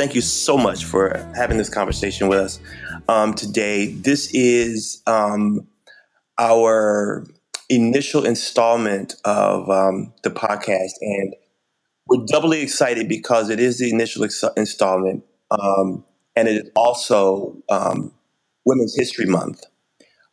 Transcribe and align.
Thank 0.00 0.14
you 0.14 0.22
so 0.22 0.56
much 0.56 0.86
for 0.86 1.30
having 1.36 1.58
this 1.58 1.68
conversation 1.68 2.28
with 2.28 2.38
us 2.38 2.58
um, 3.06 3.34
today. 3.34 3.88
This 3.88 4.30
is 4.32 5.02
um, 5.06 5.68
our 6.38 7.26
initial 7.68 8.24
installment 8.24 9.16
of 9.26 9.68
um, 9.68 10.14
the 10.22 10.30
podcast, 10.30 10.92
and 11.02 11.34
we're 12.08 12.24
doubly 12.24 12.62
excited 12.62 13.10
because 13.10 13.50
it 13.50 13.60
is 13.60 13.78
the 13.78 13.90
initial 13.90 14.24
ex- 14.24 14.42
installment, 14.56 15.22
um, 15.50 16.02
and 16.34 16.48
it 16.48 16.64
is 16.64 16.70
also 16.74 17.58
um, 17.68 18.14
Women's 18.64 18.96
History 18.96 19.26
Month. 19.26 19.64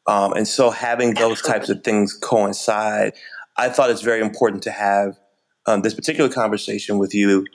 Um, 0.07 0.31
and 0.31 0.47
so, 0.47 0.69
having 0.69 1.13
those 1.15 1.41
types 1.41 1.67
of 1.67 1.83
things 1.83 2.13
coincide, 2.13 3.15
I 3.57 3.67
thought 3.67 3.89
it's 3.89 4.01
very 4.01 4.21
important 4.21 4.63
to 4.63 4.71
have 4.71 5.17
this 5.83 5.93
particular 5.93 6.29
conversation 6.29 6.97
with 6.99 7.13
you 7.13 7.45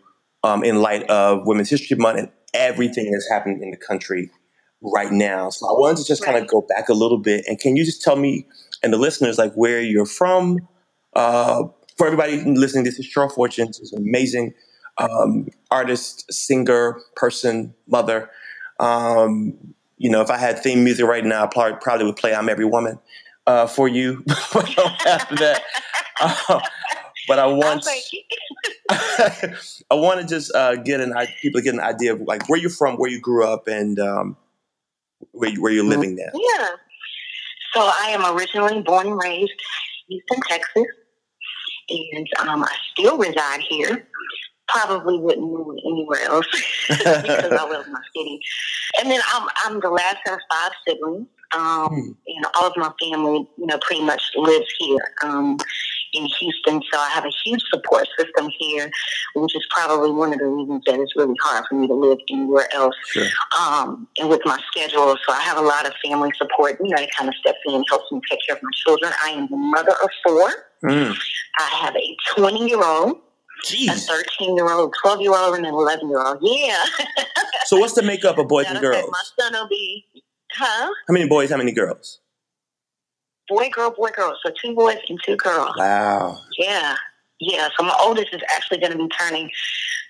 um, 0.44 0.64
in 0.64 0.82
light 0.82 1.04
of 1.04 1.46
Women's 1.46 1.70
History 1.70 1.96
Month 1.96 2.18
and 2.18 2.28
everything 2.54 3.10
that's 3.10 3.28
happening 3.30 3.62
in 3.62 3.70
the 3.70 3.76
country 3.76 4.30
right 4.82 5.12
now. 5.12 5.50
So 5.50 5.66
I 5.68 5.72
wanted 5.72 5.98
to 5.98 6.04
just 6.04 6.24
kind 6.24 6.36
of 6.36 6.48
go 6.48 6.62
back 6.62 6.88
a 6.88 6.94
little 6.94 7.18
bit, 7.18 7.44
and 7.46 7.58
can 7.58 7.76
you 7.76 7.84
just 7.84 8.02
tell 8.02 8.16
me 8.16 8.46
and 8.82 8.92
the 8.92 8.98
listeners 8.98 9.38
like 9.38 9.52
where 9.54 9.80
you're 9.80 10.06
from? 10.06 10.58
Uh, 11.14 11.64
for 11.96 12.06
everybody 12.06 12.42
listening, 12.44 12.84
this 12.84 12.98
is 12.98 13.06
Cheryl 13.06 13.32
Fortune. 13.32 13.72
She's 13.72 13.92
an 13.92 14.02
amazing 14.02 14.54
um, 14.98 15.48
artist, 15.70 16.32
singer, 16.32 17.00
person, 17.16 17.74
mother. 17.86 18.30
Um, 18.80 19.74
you 19.98 20.10
know, 20.10 20.20
if 20.20 20.30
I 20.30 20.38
had 20.38 20.58
theme 20.58 20.82
music 20.84 21.06
right 21.06 21.24
now, 21.24 21.44
I 21.44 21.46
probably, 21.46 21.78
probably 21.80 22.06
would 22.06 22.16
play 22.16 22.34
"I'm 22.34 22.48
Every 22.48 22.64
Woman" 22.64 22.98
uh, 23.46 23.66
for 23.66 23.88
you. 23.88 24.24
after 24.28 25.36
that, 25.36 25.62
uh, 26.20 26.60
but 27.28 27.38
I 27.38 27.46
want 27.46 27.86
I 28.90 29.94
want 29.94 30.20
to 30.20 30.26
just 30.26 30.54
uh, 30.54 30.76
get 30.76 31.00
an 31.00 31.14
people 31.40 31.60
get 31.60 31.74
an 31.74 31.80
idea 31.80 32.14
of 32.14 32.20
like 32.22 32.48
where 32.48 32.58
you're 32.58 32.70
from, 32.70 32.96
where 32.96 33.10
you 33.10 33.20
grew 33.20 33.46
up, 33.46 33.68
and 33.68 33.98
um, 33.98 34.36
where 35.32 35.50
you, 35.50 35.62
where 35.62 35.72
you're 35.72 35.84
living 35.84 36.16
now. 36.16 36.30
Yeah. 36.34 36.68
So 37.74 37.80
I 37.80 38.08
am 38.10 38.36
originally 38.36 38.82
born 38.82 39.06
and 39.06 39.18
raised 39.18 39.52
Houston, 40.08 40.40
Texas, 40.48 40.84
and 41.88 42.28
um, 42.40 42.64
I 42.64 42.74
still 42.92 43.16
reside 43.16 43.60
here. 43.60 44.06
Probably 44.68 45.18
wouldn't 45.18 45.46
move 45.46 45.76
anywhere 45.84 46.22
else 46.24 46.46
because 46.88 47.52
I 47.52 47.64
love 47.64 47.86
my 47.88 48.00
city. 48.16 48.40
And 49.00 49.10
then 49.10 49.20
I'm 49.32 49.48
I'm 49.64 49.80
the 49.80 49.90
last 49.90 50.18
of 50.26 50.38
five 50.50 50.72
siblings. 50.86 51.26
Um, 51.54 51.88
hmm. 51.88 52.10
And 52.26 52.46
all 52.54 52.66
of 52.66 52.76
my 52.76 52.90
family, 53.00 53.46
you 53.58 53.66
know, 53.66 53.78
pretty 53.82 54.02
much 54.02 54.22
lives 54.36 54.72
here. 54.78 55.14
Um, 55.22 55.58
in 56.12 56.26
Houston, 56.26 56.82
so 56.92 56.98
I 56.98 57.08
have 57.10 57.24
a 57.24 57.32
huge 57.44 57.62
support 57.72 58.06
system 58.18 58.50
here, 58.58 58.90
which 59.34 59.54
is 59.56 59.66
probably 59.70 60.10
one 60.10 60.32
of 60.32 60.38
the 60.38 60.46
reasons 60.46 60.82
that 60.86 60.98
it's 60.98 61.16
really 61.16 61.34
hard 61.42 61.64
for 61.68 61.74
me 61.74 61.86
to 61.86 61.94
live 61.94 62.18
anywhere 62.30 62.68
else. 62.74 62.94
Sure. 63.06 63.26
Um, 63.58 64.06
and 64.18 64.28
with 64.28 64.40
my 64.44 64.58
schedule, 64.70 65.16
so 65.26 65.32
I 65.32 65.40
have 65.40 65.58
a 65.58 65.62
lot 65.62 65.86
of 65.86 65.92
family 66.04 66.30
support. 66.36 66.78
You 66.82 66.90
know, 66.90 67.02
it 67.02 67.10
kind 67.16 67.28
of 67.28 67.34
steps 67.36 67.58
in 67.66 67.74
and 67.74 67.84
helps 67.88 68.10
me 68.12 68.20
take 68.30 68.40
care 68.46 68.56
of 68.56 68.62
my 68.62 68.70
children. 68.84 69.12
I 69.24 69.30
am 69.30 69.48
the 69.48 69.56
mother 69.56 69.94
of 70.02 70.10
four. 70.26 70.50
Mm. 70.84 71.14
I 71.58 71.62
have 71.84 71.94
a 71.96 72.16
20 72.40 72.68
year 72.68 72.82
old. 72.82 73.18
Jeez. 73.64 73.88
A 73.88 73.94
13 73.94 74.56
year 74.56 74.70
old, 74.72 74.92
12 75.02 75.20
year 75.20 75.34
old, 75.34 75.56
and 75.56 75.64
an 75.64 75.72
11 75.72 76.08
year 76.08 76.20
old. 76.20 76.38
Yeah. 76.42 76.82
so, 77.66 77.78
what's 77.78 77.94
the 77.94 78.02
makeup 78.02 78.38
of 78.38 78.48
boys 78.48 78.66
and 78.68 78.80
girls? 78.80 79.08
My 79.08 79.44
son 79.44 79.52
will 79.52 79.68
be, 79.68 80.04
huh? 80.50 80.90
How 81.06 81.12
many 81.12 81.28
boys, 81.28 81.50
how 81.50 81.58
many 81.58 81.70
girls? 81.70 82.18
Boy, 83.48 83.68
girl, 83.70 83.90
boy, 83.90 84.10
girl. 84.10 84.36
So 84.44 84.52
two 84.62 84.74
boys 84.74 84.98
and 85.08 85.18
two 85.24 85.36
girls. 85.36 85.74
Wow. 85.76 86.38
Yeah. 86.58 86.96
Yeah. 87.40 87.68
So 87.76 87.84
my 87.84 87.96
oldest 88.00 88.28
is 88.32 88.42
actually 88.54 88.78
going 88.78 88.92
to 88.92 88.98
be 88.98 89.08
turning 89.08 89.50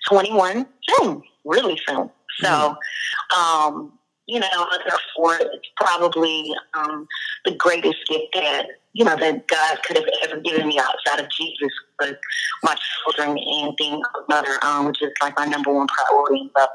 21 0.07 0.65
soon, 0.89 1.23
really 1.45 1.79
soon. 1.87 2.09
So, 2.39 2.47
mm. 2.47 3.37
um, 3.37 3.93
you 4.27 4.39
know, 4.39 4.67
therefore, 4.87 5.37
it's 5.39 5.69
probably 5.77 6.53
um, 6.73 7.07
the 7.45 7.51
greatest 7.55 7.97
gift 8.07 8.27
that, 8.35 8.67
you 8.93 9.03
know, 9.03 9.15
that 9.17 9.47
God 9.47 9.83
could 9.83 9.97
have 9.97 10.07
ever 10.23 10.39
given 10.39 10.67
me 10.67 10.79
outside 10.79 11.23
of 11.23 11.29
Jesus 11.29 11.69
for 11.97 12.17
my 12.63 12.75
children 13.03 13.37
and 13.37 13.75
being 13.77 13.95
a 13.95 14.31
mother, 14.31 14.63
um, 14.63 14.85
which 14.85 15.01
is 15.01 15.11
like 15.21 15.37
my 15.37 15.45
number 15.45 15.73
one 15.73 15.87
priority. 15.87 16.49
But, 16.55 16.69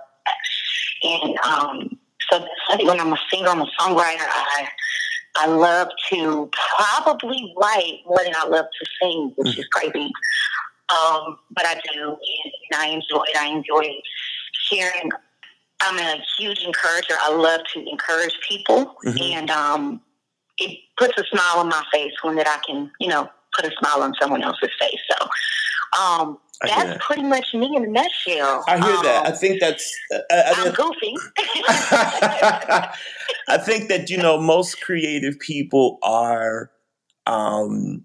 and 1.02 1.38
um, 1.38 1.98
so 2.30 2.46
when 2.82 3.00
I'm 3.00 3.12
a 3.12 3.18
singer, 3.32 3.48
I'm 3.48 3.62
a 3.62 3.70
songwriter, 3.80 4.26
I 4.28 4.68
I 5.40 5.46
love 5.46 5.88
to 6.10 6.50
probably 6.76 7.54
write 7.56 8.00
more 8.06 8.22
than 8.24 8.34
I 8.36 8.46
love 8.46 8.66
to 8.66 8.86
sing, 9.00 9.32
which 9.36 9.52
mm-hmm. 9.52 9.60
is 9.60 9.66
crazy. 9.68 10.10
Um, 10.90 11.38
but 11.54 11.64
I 11.64 11.80
do, 11.92 12.16
and 12.72 12.80
I 12.80 12.88
enjoy 12.88 13.22
it. 13.28 13.36
I 13.36 13.46
enjoy 13.46 13.88
sharing. 14.52 15.10
I'm 15.80 15.98
a 15.98 16.22
huge 16.38 16.64
encourager. 16.64 17.14
I 17.20 17.32
love 17.32 17.60
to 17.74 17.88
encourage 17.88 18.36
people, 18.48 18.96
mm-hmm. 19.04 19.22
and 19.22 19.50
um, 19.50 20.00
it 20.58 20.78
puts 20.96 21.14
a 21.18 21.24
smile 21.24 21.58
on 21.58 21.68
my 21.68 21.84
face 21.92 22.12
when 22.22 22.34
that 22.36 22.48
I 22.48 22.58
can, 22.66 22.90
you 22.98 23.08
know, 23.08 23.28
put 23.54 23.64
a 23.64 23.70
smile 23.78 24.02
on 24.02 24.14
someone 24.20 24.42
else's 24.42 24.70
face. 24.80 25.00
So 25.10 25.28
um, 26.00 26.38
that's 26.62 26.90
that. 26.90 27.00
pretty 27.00 27.22
much 27.22 27.54
me 27.54 27.76
in 27.76 27.84
a 27.84 27.88
nutshell. 27.88 28.64
I 28.66 28.78
hear 28.78 28.96
um, 28.96 29.04
that. 29.04 29.26
I 29.26 29.30
think 29.30 29.60
that's. 29.60 29.96
Uh, 30.12 30.18
I, 30.30 30.64
am 30.66 30.72
goofy. 30.72 31.14
I 33.48 33.58
think 33.58 33.88
that 33.88 34.10
you 34.10 34.16
know 34.16 34.40
most 34.40 34.80
creative 34.80 35.38
people 35.38 35.98
are, 36.02 36.70
um, 37.26 38.04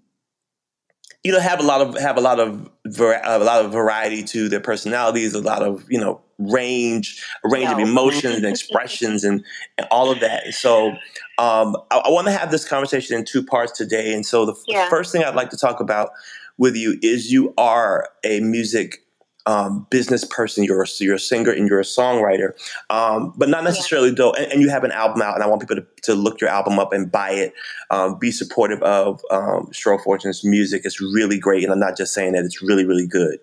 you 1.24 1.32
know, 1.32 1.40
have 1.40 1.58
a 1.58 1.64
lot 1.64 1.80
of 1.80 1.98
have 1.98 2.16
a 2.16 2.20
lot 2.20 2.38
of 2.38 2.70
a 2.86 3.38
lot 3.38 3.64
of 3.64 3.72
variety 3.72 4.22
to 4.24 4.48
their 4.48 4.60
personalities, 4.60 5.34
a 5.34 5.40
lot 5.40 5.62
of 5.62 5.84
you 5.88 5.98
know 5.98 6.20
range, 6.38 7.22
a 7.44 7.48
range 7.48 7.70
no. 7.70 7.72
of 7.72 7.78
emotions 7.80 8.36
and 8.36 8.46
expressions, 8.46 9.24
and, 9.24 9.44
and 9.78 9.86
all 9.90 10.10
of 10.10 10.20
that. 10.20 10.44
And 10.44 10.54
so, 10.54 10.90
um, 11.38 11.76
I, 11.90 12.02
I 12.04 12.10
want 12.10 12.26
to 12.26 12.32
have 12.32 12.50
this 12.50 12.66
conversation 12.66 13.16
in 13.16 13.24
two 13.24 13.42
parts 13.42 13.72
today. 13.72 14.14
And 14.14 14.24
so, 14.24 14.46
the 14.46 14.54
yeah. 14.66 14.88
first 14.88 15.12
thing 15.12 15.24
I'd 15.24 15.34
like 15.34 15.50
to 15.50 15.56
talk 15.56 15.80
about 15.80 16.10
with 16.58 16.76
you 16.76 16.98
is 17.02 17.32
you 17.32 17.52
are 17.56 18.08
a 18.24 18.40
music 18.40 19.04
um, 19.46 19.86
business 19.90 20.24
person. 20.24 20.64
You're 20.64 20.82
a, 20.82 20.86
you're 21.00 21.16
a 21.16 21.18
singer 21.18 21.50
and 21.50 21.68
you're 21.68 21.80
a 21.80 21.84
songwriter, 21.84 22.52
um, 22.90 23.34
but 23.36 23.48
not 23.48 23.64
necessarily 23.64 24.08
yeah. 24.08 24.14
though. 24.16 24.32
And, 24.32 24.52
and, 24.52 24.62
you 24.62 24.70
have 24.70 24.84
an 24.84 24.92
album 24.92 25.22
out, 25.22 25.34
and 25.34 25.42
I 25.42 25.46
want 25.46 25.60
people 25.60 25.76
to, 25.76 25.86
to 26.02 26.14
look 26.14 26.40
your 26.40 26.50
album 26.50 26.78
up 26.78 26.92
and 26.92 27.10
buy 27.10 27.30
it. 27.30 27.52
Um, 27.90 28.18
be 28.18 28.30
supportive 28.30 28.82
of 28.82 29.20
um, 29.30 29.66
Cheryl 29.66 30.02
Fortune's 30.02 30.44
music. 30.44 30.82
It's 30.84 31.00
really 31.00 31.38
great, 31.38 31.62
and 31.62 31.72
I'm 31.72 31.78
not 31.78 31.96
just 31.96 32.14
saying 32.14 32.32
that. 32.32 32.44
It's 32.44 32.62
really 32.62 32.84
really 32.84 33.06
good. 33.06 33.38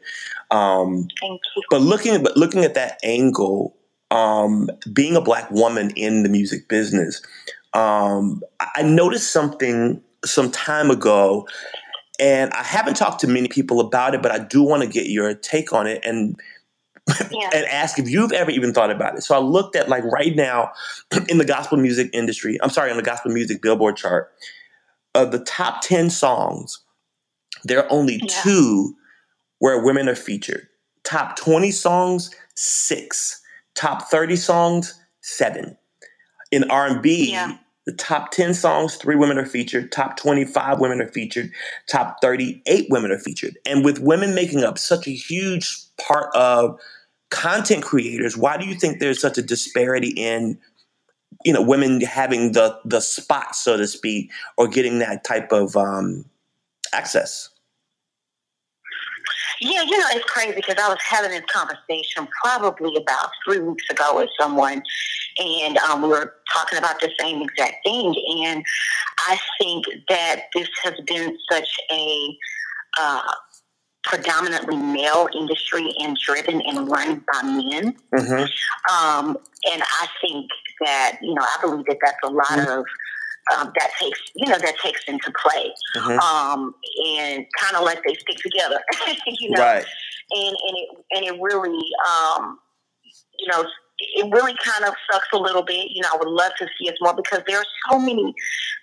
Um, 0.49 1.07
Thank 1.19 1.41
you. 1.55 1.63
But 1.69 1.81
looking 1.81 2.23
but 2.23 2.35
looking 2.35 2.63
at 2.63 2.73
that 2.73 2.99
angle, 3.03 3.75
um, 4.09 4.69
being 4.91 5.15
a 5.15 5.21
black 5.21 5.51
woman 5.51 5.91
in 5.91 6.23
the 6.23 6.29
music 6.29 6.67
business, 6.67 7.21
um, 7.73 8.41
I 8.75 8.81
noticed 8.81 9.31
something 9.31 10.01
some 10.25 10.51
time 10.51 10.91
ago 10.91 11.47
and 12.21 12.53
I 12.53 12.61
haven't 12.61 12.93
talked 12.93 13.19
to 13.21 13.27
many 13.27 13.47
people 13.47 13.79
about 13.79 14.13
it, 14.13 14.21
but 14.21 14.31
I 14.31 14.37
do 14.37 14.61
want 14.61 14.83
to 14.83 14.87
get 14.87 15.07
your 15.07 15.33
take 15.33 15.73
on 15.73 15.87
it 15.87 16.05
and 16.05 16.39
yeah. 17.31 17.49
and 17.53 17.65
ask 17.65 17.97
if 17.97 18.07
you've 18.07 18.31
ever 18.31 18.51
even 18.51 18.73
thought 18.73 18.91
about 18.91 19.17
it. 19.17 19.23
So 19.23 19.35
I 19.35 19.39
looked 19.39 19.75
at 19.75 19.89
like 19.89 20.03
right 20.05 20.35
now 20.35 20.71
in 21.29 21.39
the 21.39 21.45
gospel 21.45 21.79
music 21.79 22.11
industry, 22.13 22.59
I'm 22.61 22.69
sorry, 22.69 22.91
on 22.91 22.97
the 22.97 23.03
gospel 23.03 23.31
music 23.31 23.61
billboard 23.61 23.97
chart, 23.97 24.31
of 25.15 25.31
the 25.31 25.39
top 25.39 25.81
10 25.81 26.11
songs, 26.11 26.79
there 27.63 27.83
are 27.83 27.91
only 27.91 28.21
yeah. 28.21 28.41
two 28.43 28.95
where 29.57 29.83
women 29.83 30.07
are 30.07 30.15
featured. 30.15 30.67
Top 31.03 31.35
20 31.35 31.71
songs, 31.71 32.29
six. 32.55 33.41
Top 33.73 34.09
30 34.09 34.35
songs, 34.35 34.99
seven. 35.21 35.75
In 36.51 36.69
R&B, 36.69 37.31
yeah. 37.31 37.57
The 37.91 37.97
top 37.97 38.31
10 38.31 38.53
songs, 38.53 38.95
three 38.95 39.17
women 39.17 39.37
are 39.37 39.45
featured. 39.45 39.91
Top 39.91 40.15
25 40.15 40.79
women 40.79 41.01
are 41.01 41.09
featured. 41.09 41.51
Top 41.89 42.19
38 42.21 42.87
women 42.89 43.11
are 43.11 43.19
featured. 43.19 43.57
And 43.65 43.83
with 43.83 43.99
women 43.99 44.33
making 44.33 44.63
up 44.63 44.77
such 44.77 45.07
a 45.07 45.11
huge 45.11 45.75
part 45.97 46.33
of 46.33 46.79
content 47.31 47.83
creators, 47.83 48.37
why 48.37 48.55
do 48.55 48.65
you 48.65 48.75
think 48.75 48.99
there's 48.99 49.19
such 49.19 49.37
a 49.37 49.41
disparity 49.41 50.13
in 50.15 50.57
you 51.43 51.51
know 51.51 51.61
women 51.61 51.99
having 51.99 52.53
the 52.53 52.79
the 52.85 53.01
spot, 53.01 53.55
so 53.55 53.75
to 53.75 53.85
speak, 53.85 54.31
or 54.57 54.69
getting 54.69 54.99
that 54.99 55.25
type 55.25 55.51
of 55.51 55.75
um, 55.75 56.23
access? 56.93 57.49
Yeah, 59.61 59.83
you 59.83 59.97
know, 59.97 60.07
it's 60.09 60.25
crazy 60.25 60.53
because 60.55 60.75
I 60.81 60.89
was 60.89 60.97
having 61.07 61.29
this 61.29 61.43
conversation 61.53 62.27
probably 62.43 62.95
about 62.97 63.29
three 63.45 63.59
weeks 63.59 63.87
ago 63.91 64.17
with 64.17 64.29
someone, 64.39 64.81
and 65.37 65.77
um, 65.77 66.01
we 66.01 66.09
were 66.09 66.33
talking 66.51 66.79
about 66.79 66.99
the 66.99 67.11
same 67.19 67.43
exact 67.43 67.75
thing. 67.85 68.15
And 68.43 68.63
I 69.19 69.37
think 69.59 69.85
that 70.09 70.45
this 70.55 70.67
has 70.83 70.95
been 71.05 71.37
such 71.51 71.77
a 71.91 72.37
uh, 72.99 73.21
predominantly 74.03 74.77
male 74.77 75.27
industry 75.37 75.93
and 75.99 76.17
driven 76.17 76.61
and 76.61 76.89
run 76.89 77.23
by 77.31 77.41
men. 77.43 77.95
Mm-hmm. 78.15 78.95
Um, 78.95 79.37
and 79.71 79.83
I 79.83 80.07
think 80.21 80.49
that, 80.83 81.19
you 81.21 81.35
know, 81.35 81.43
I 81.43 81.61
believe 81.61 81.85
that 81.85 81.97
that's 82.03 82.17
a 82.23 82.29
lot 82.29 82.47
mm-hmm. 82.47 82.79
of 82.79 82.85
um, 83.55 83.71
that 83.77 83.91
takes 83.99 84.19
you 84.35 84.49
know 84.49 84.57
that 84.57 84.77
takes 84.79 85.01
into 85.07 85.31
play, 85.41 85.71
mm-hmm. 85.97 86.19
um, 86.19 86.73
and 87.07 87.45
kind 87.59 87.75
of 87.75 87.83
like 87.83 88.01
they 88.05 88.13
stick 88.15 88.37
together, 88.37 88.79
you 89.25 89.49
know. 89.51 89.61
Right. 89.61 89.85
And 90.33 90.55
and 90.67 90.77
it 90.77 90.89
and 91.11 91.25
it 91.25 91.41
really 91.41 91.81
um, 92.07 92.59
you 93.41 93.47
know, 93.51 93.65
it 94.15 94.31
really 94.31 94.55
kind 94.63 94.85
of 94.85 94.93
sucks 95.11 95.27
a 95.33 95.37
little 95.37 95.61
bit. 95.61 95.91
You 95.91 96.01
know, 96.01 96.09
I 96.13 96.17
would 96.17 96.27
love 96.27 96.51
to 96.59 96.67
see 96.79 96.89
us 96.89 96.95
more 97.01 97.15
because 97.15 97.41
there 97.47 97.57
are 97.57 97.65
so 97.89 97.99
many 97.99 98.33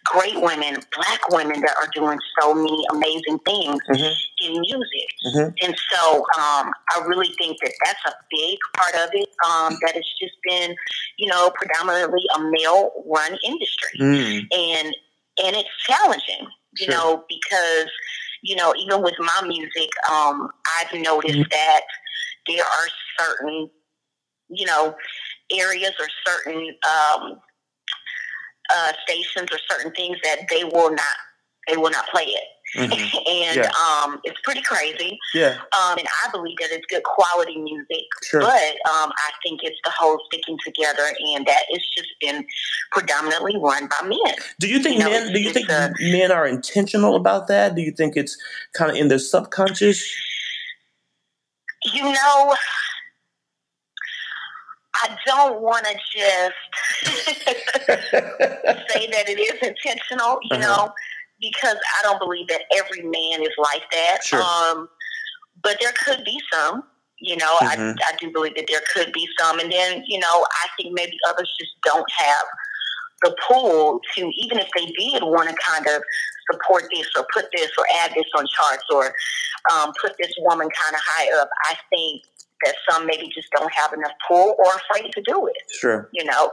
great 0.05 0.41
women, 0.41 0.77
black 0.97 1.29
women 1.31 1.61
that 1.61 1.75
are 1.81 1.89
doing 1.95 2.19
so 2.41 2.55
many 2.55 2.85
amazing 2.91 3.39
things 3.45 3.81
mm-hmm. 3.91 4.47
in 4.47 4.61
music. 4.61 5.09
Mm-hmm. 5.27 5.67
And 5.67 5.77
so 5.91 6.17
um, 6.39 6.73
I 6.95 7.03
really 7.07 7.31
think 7.39 7.59
that 7.63 7.73
that's 7.85 8.01
a 8.07 8.15
big 8.31 8.59
part 8.77 8.95
of 9.07 9.11
it. 9.13 9.29
Um, 9.49 9.77
that 9.83 9.97
it's 9.97 10.19
just 10.19 10.35
been, 10.49 10.75
you 11.19 11.29
know, 11.29 11.51
predominantly 11.55 12.23
a 12.37 12.41
male 12.41 12.91
run 13.07 13.37
industry. 13.45 13.99
Mm. 14.01 14.47
And 14.53 14.95
and 15.45 15.57
it's 15.57 15.69
challenging, 15.87 16.49
you 16.79 16.87
sure. 16.87 16.95
know, 16.95 17.25
because, 17.29 17.91
you 18.43 18.57
know, 18.57 18.75
even 18.77 19.03
with 19.03 19.15
my 19.19 19.47
music, 19.47 19.91
um, 20.11 20.49
I've 20.79 20.93
noticed 21.01 21.35
mm-hmm. 21.35 21.51
that 21.51 21.83
there 22.49 22.65
are 22.65 22.89
certain 23.19 23.71
you 24.49 24.67
know, 24.67 24.95
areas 25.53 25.93
or 25.99 26.07
certain 26.27 26.75
um, 26.87 27.41
uh, 28.75 28.93
stations 29.07 29.49
or 29.53 29.59
certain 29.71 29.93
things 29.93 30.19
that 30.23 30.47
they 30.51 30.65
will 30.65 30.91
not 30.91 31.17
they 31.69 31.77
will 31.77 31.91
not 31.91 32.07
play 32.09 32.25
it. 32.25 32.45
Mm-hmm. 32.77 32.93
and 33.29 33.57
yeah. 33.57 33.71
um, 33.71 34.21
it's 34.25 34.41
pretty 34.43 34.63
crazy. 34.63 35.19
Yeah. 35.35 35.57
Um, 35.79 35.99
and 35.99 36.09
I 36.25 36.31
believe 36.31 36.57
that 36.59 36.71
it's 36.71 36.85
good 36.87 37.03
quality 37.03 37.57
music. 37.59 38.05
Sure. 38.25 38.41
But 38.41 38.51
um, 38.91 39.11
I 39.11 39.31
think 39.43 39.61
it's 39.63 39.79
the 39.85 39.93
whole 39.97 40.19
sticking 40.27 40.59
together, 40.65 41.13
and 41.35 41.47
that 41.47 41.63
it's 41.71 41.95
just 41.97 42.09
been 42.21 42.47
predominantly 42.93 43.57
run 43.59 43.89
by 43.89 44.07
men. 44.07 44.35
Do 44.61 44.69
you 44.69 44.81
think 44.81 44.99
you 44.99 45.05
know, 45.05 45.11
men? 45.11 45.33
Do 45.33 45.41
you 45.41 45.53
think 45.53 45.69
a, 45.71 45.93
men 46.01 46.31
are 46.33 46.47
intentional 46.47 47.17
about 47.17 47.49
that? 47.49 47.75
Do 47.75 47.83
you 47.83 47.93
think 47.93 48.17
it's 48.17 48.37
kind 48.75 48.91
of 48.91 48.97
in 48.97 49.09
their 49.09 49.19
subconscious? 49.19 50.07
You 51.95 52.03
know, 52.03 52.55
I 55.03 55.17
don't 55.27 55.61
want 55.61 55.87
to 55.87 55.95
just 55.95 56.55
say 58.91 59.07
that 59.07 59.29
it 59.29 59.39
is 59.39 59.69
intentional, 59.69 60.39
you 60.43 60.57
uh-huh. 60.57 60.59
know, 60.59 60.93
because 61.41 61.77
I 61.99 62.03
don't 62.03 62.19
believe 62.19 62.49
that 62.49 62.63
every 62.75 63.03
man 63.03 63.43
is 63.43 63.55
like 63.59 63.83
that. 63.93 64.19
Sure. 64.25 64.43
Um, 64.43 64.89
but 65.63 65.79
there 65.81 65.93
could 66.05 66.25
be 66.25 66.41
some, 66.53 66.83
you 67.21 67.37
know, 67.37 67.57
mm-hmm. 67.61 67.99
I, 67.99 68.13
I 68.13 68.17
do 68.21 68.31
believe 68.33 68.55
that 68.57 68.67
there 68.69 68.83
could 68.93 69.13
be 69.13 69.29
some. 69.39 69.59
And 69.59 69.71
then, 69.71 70.05
you 70.07 70.19
know, 70.19 70.47
I 70.51 70.67
think 70.77 70.95
maybe 70.95 71.17
others 71.29 71.53
just 71.59 71.73
don't 71.85 72.11
have 72.17 72.47
the 73.23 73.37
pull 73.49 74.01
to, 74.15 74.31
even 74.37 74.59
if 74.59 74.69
they 74.77 74.87
did 74.87 75.23
want 75.23 75.49
to 75.49 75.57
kind 75.67 75.87
of 75.87 76.03
support 76.51 76.85
this 76.95 77.07
or 77.17 77.27
put 77.35 77.47
this 77.55 77.71
or 77.79 77.85
add 78.01 78.13
this 78.15 78.27
on 78.37 78.47
charts 78.47 78.85
or 78.93 79.13
um, 79.73 79.93
put 80.01 80.13
this 80.19 80.33
woman 80.39 80.69
kind 80.81 80.95
of 80.95 81.01
high 81.05 81.41
up, 81.41 81.49
I 81.69 81.75
think 81.91 82.23
that 82.65 82.75
some 82.89 83.07
maybe 83.07 83.31
just 83.35 83.49
don't 83.57 83.73
have 83.73 83.93
enough 83.93 84.13
pull 84.27 84.55
or 84.59 84.67
afraid 84.67 85.11
to 85.13 85.23
do 85.27 85.47
it. 85.47 85.63
Sure. 85.79 86.09
You 86.13 86.25
know, 86.25 86.53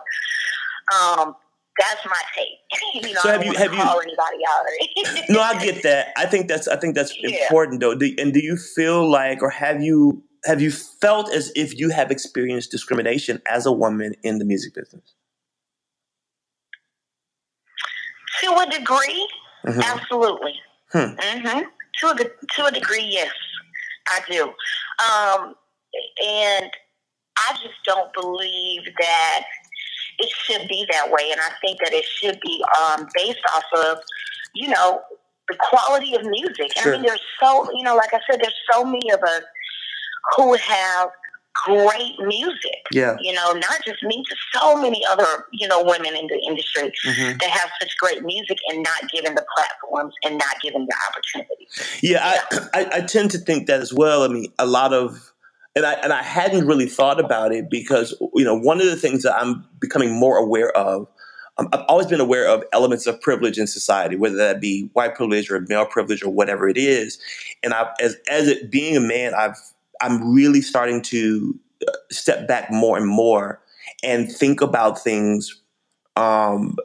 um, 0.94 1.36
that's 1.80 2.06
my 2.06 2.22
take. 2.36 3.04
you 3.07 3.13
know, 3.13 3.22
so 3.22 3.30
have 3.30 3.44
you 3.44 3.54
have 3.54 3.72
call 3.72 3.96
you, 3.96 4.02
anybody 4.02 4.44
out? 4.50 5.30
no, 5.30 5.42
I 5.42 5.63
get 5.63 5.84
that. 5.84 6.13
I 6.18 6.25
think 6.25 6.48
that's 6.48 6.68
I 6.68 6.78
think 6.78 6.96
that's 6.96 7.13
yeah. 7.19 7.44
important 7.44 7.80
though. 7.80 7.96
Do, 7.96 8.13
and 8.18 8.34
do 8.34 8.40
you 8.40 8.57
feel 8.57 9.10
like, 9.10 9.42
or 9.42 9.50
have 9.50 9.81
you 9.81 10.24
have 10.46 10.62
you 10.62 10.72
felt 10.72 11.34
as 11.34 11.52
if 11.56 11.78
you 11.78 11.90
have 11.90 12.12
experienced 12.12 12.72
discrimination 12.72 13.42
as 13.50 13.66
a 13.66 13.72
woman 13.72 14.13
in 14.24 14.40
the 14.40 14.46
music 14.46 14.74
business? 14.74 15.16
To 18.42 18.52
a 18.52 18.69
degree, 18.69 19.28
mm-hmm. 19.66 19.80
absolutely. 19.81 20.54
Hmm. 20.92 21.16
Mm-hmm. 21.18 21.60
To 22.00 22.07
a 22.07 22.16
to 22.16 22.66
a 22.66 22.72
degree, 22.72 23.07
yes, 23.10 23.31
I 24.07 24.19
do. 24.30 24.54
Um, 25.00 25.56
and 26.24 26.71
I 27.38 27.53
just 27.62 27.75
don't 27.86 28.13
believe 28.13 28.83
that 29.00 29.44
it 30.19 30.30
should 30.30 30.68
be 30.68 30.86
that 30.92 31.12
way. 31.12 31.31
And 31.31 31.42
I 31.42 31.50
think 31.62 31.80
that 31.80 31.94
it 31.94 32.06
should 32.06 32.39
be 32.42 32.63
um, 32.81 33.07
based 33.15 33.42
off 33.56 33.65
of, 33.86 33.97
you 34.53 34.69
know, 34.69 35.01
the 35.47 35.57
quality 35.59 36.15
of 36.15 36.24
music. 36.25 36.71
Sure. 36.77 36.94
I 36.94 36.97
mean, 36.97 37.06
there's 37.06 37.21
so, 37.39 37.69
you 37.74 37.83
know, 37.83 37.95
like 37.95 38.13
I 38.13 38.19
said, 38.30 38.39
there's 38.42 38.56
so 38.71 38.83
many 38.83 39.12
of 39.12 39.21
us 39.21 39.44
who 40.36 40.56
have 40.56 41.09
great 41.65 42.15
music. 42.19 42.81
Yeah. 42.92 43.15
You 43.19 43.33
know, 43.33 43.53
not 43.53 43.83
just 43.86 44.01
me, 44.03 44.24
just 44.27 44.42
so 44.53 44.81
many 44.81 45.03
other, 45.09 45.25
you 45.51 45.68
know, 45.68 45.83
women 45.83 46.15
in 46.15 46.27
the 46.27 46.39
industry 46.47 46.92
mm-hmm. 47.06 47.38
that 47.38 47.50
have 47.50 47.69
such 47.80 47.95
great 47.97 48.24
music 48.24 48.57
and 48.69 48.83
not 48.83 49.09
given 49.12 49.36
the 49.36 49.45
platforms 49.56 50.13
and 50.24 50.38
not 50.38 50.62
given 50.62 50.86
the 50.86 50.95
opportunity. 51.09 51.68
Yeah, 52.01 52.39
yeah. 52.51 52.59
I, 52.74 52.81
I, 52.81 52.97
I 52.97 53.01
tend 53.01 53.31
to 53.31 53.38
think 53.38 53.68
that 53.68 53.81
as 53.81 53.94
well. 53.94 54.24
I 54.24 54.27
mean, 54.27 54.51
a 54.59 54.65
lot 54.65 54.94
of 54.94 55.33
and 55.75 55.86
I 55.86 55.94
and 55.94 56.13
I 56.13 56.24
hadn't 56.24 56.66
really 56.66 56.88
thought 56.88 57.19
about 57.19 57.51
it 57.54 57.69
because 57.69 58.16
you 58.33 58.44
know 58.44 58.57
one 58.57 58.80
of 58.80 58.88
the 58.88 58.95
things 58.95 59.24
that 59.24 59.36
I'm 59.38 59.66
becoming 59.80 60.13
more 60.13 60.38
aware 60.38 60.75
of. 60.75 61.07
Um, 61.57 61.69
I've 61.72 61.86
always 61.88 62.07
been 62.07 62.19
aware 62.19 62.50
of 62.50 62.66
elements 62.74 63.07
of 63.07 63.22
privilege 63.22 63.57
in 63.57 63.66
society, 63.66 64.18
whether 64.18 64.36
that 64.36 64.60
be 64.60 64.89
white 64.92 65.16
privilege 65.16 65.50
or 65.50 65.62
male 65.69 65.86
privilege 65.86 66.22
or 66.22 66.30
whatever 66.30 66.68
it 66.68 66.75
is. 66.75 67.18
And 67.63 67.74
I, 67.74 67.89
as 68.01 68.18
as 68.30 68.50
it 68.50 68.69
being 68.69 68.98
a 68.98 69.00
man, 69.00 69.33
I've 69.33 69.56
I'm 70.01 70.33
really 70.33 70.62
starting 70.62 71.01
to 71.04 71.57
uh, 71.88 71.92
step 72.12 72.48
back 72.48 72.71
more 72.71 72.98
and 72.98 73.07
more 73.07 73.62
and 74.04 74.30
think 74.30 74.60
about 74.60 75.01
things 75.01 75.62
um, 76.18 76.75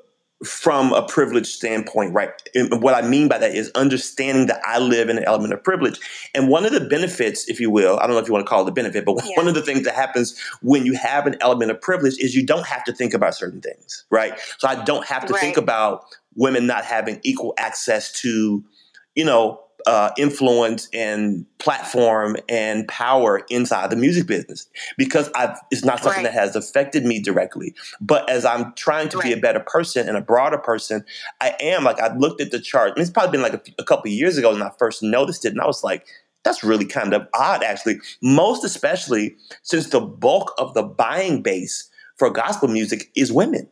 from 0.45 0.93
a 0.95 1.03
privileged 1.03 1.49
standpoint, 1.49 2.15
right? 2.15 2.31
And 2.55 2.83
what 2.83 2.95
I 2.95 3.07
mean 3.07 3.29
by 3.29 3.37
that 3.39 3.55
is 3.55 3.71
understanding 3.75 4.47
that 4.47 4.61
I 4.65 4.79
live 4.79 5.11
in 5.11 5.19
an 5.19 5.25
element 5.25 5.53
of 5.53 5.63
privilege. 5.63 6.01
And 6.35 6.49
one 6.49 6.65
of 6.65 6.73
the 6.73 6.81
benefits, 6.81 7.47
if 7.49 7.61
you 7.61 7.71
will, 7.71 7.99
I 7.99 8.07
don't 8.07 8.13
know 8.13 8.23
if 8.23 8.27
you 8.27 8.33
want 8.33 8.47
to 8.47 8.49
call 8.49 8.67
it 8.67 8.69
a 8.69 8.73
benefit, 8.73 9.05
but 9.05 9.17
yeah. 9.23 9.37
one 9.37 9.49
of 9.49 9.55
the 9.55 9.61
things 9.61 9.85
that 9.85 9.95
happens 9.95 10.39
when 10.63 10.87
you 10.87 10.95
have 10.95 11.27
an 11.27 11.37
element 11.41 11.71
of 11.71 11.81
privilege 11.81 12.19
is 12.19 12.35
you 12.35 12.45
don't 12.45 12.67
have 12.67 12.85
to 12.85 12.93
think 12.93 13.13
about 13.13 13.35
certain 13.35 13.61
things, 13.61 14.05
right? 14.09 14.33
So 14.57 14.67
I 14.67 14.83
don't 14.83 15.05
have 15.07 15.27
to 15.27 15.35
right. 15.35 15.41
think 15.41 15.59
about 15.59 16.07
women 16.35 16.67
not 16.67 16.87
having 16.87 17.21
equal 17.23 17.53
access 17.59 18.11
to, 18.23 18.65
you 19.15 19.25
know, 19.25 19.61
uh, 19.87 20.11
influence 20.17 20.89
and 20.93 21.47
platform 21.59 22.37
and 22.49 22.87
power 22.89 23.43
inside 23.51 23.91
the 23.91 23.97
music 23.97 24.27
business 24.27 24.67
because 24.97 25.31
I've, 25.35 25.57
it's 25.71 25.85
not 25.85 26.03
something 26.03 26.25
right. 26.25 26.33
that 26.33 26.39
has 26.39 26.57
affected 26.57 27.05
me 27.05 27.21
directly. 27.21 27.75
But 28.01 28.29
as 28.29 28.45
I'm 28.45 28.73
trying 28.75 29.09
to 29.11 29.19
right. 29.19 29.25
be 29.25 29.33
a 29.33 29.37
better 29.37 29.61
person 29.61 30.09
and 30.09 30.17
a 30.17 30.21
broader 30.21 30.59
person, 30.59 31.05
I 31.41 31.55
am 31.61 31.85
like 31.85 32.01
I 32.01 32.15
looked 32.17 32.41
at 32.41 32.51
the 32.51 32.61
chart. 32.61 32.91
and 32.91 32.99
it's 32.99 33.11
probably 33.11 33.33
been 33.33 33.43
like 33.43 33.55
a, 33.55 33.63
a 33.79 33.85
couple 33.85 34.11
years 34.11 34.37
ago 34.37 34.53
when 34.53 34.63
I 34.63 34.71
first 34.79 35.03
noticed 35.03 35.45
it, 35.45 35.53
and 35.53 35.61
I 35.61 35.67
was 35.67 35.85
like, 35.85 36.07
that's 36.43 36.65
really 36.65 36.87
kind 36.87 37.13
of 37.13 37.27
odd, 37.35 37.63
actually. 37.63 38.01
Most 38.23 38.65
especially 38.65 39.37
since 39.63 39.89
the 39.89 40.01
bulk 40.01 40.55
of 40.59 40.75
the 40.75 40.83
buying 40.83 41.43
base 41.43 41.91
for 42.17 42.31
gospel 42.31 42.69
music 42.69 43.11
is 43.15 43.33
women 43.33 43.69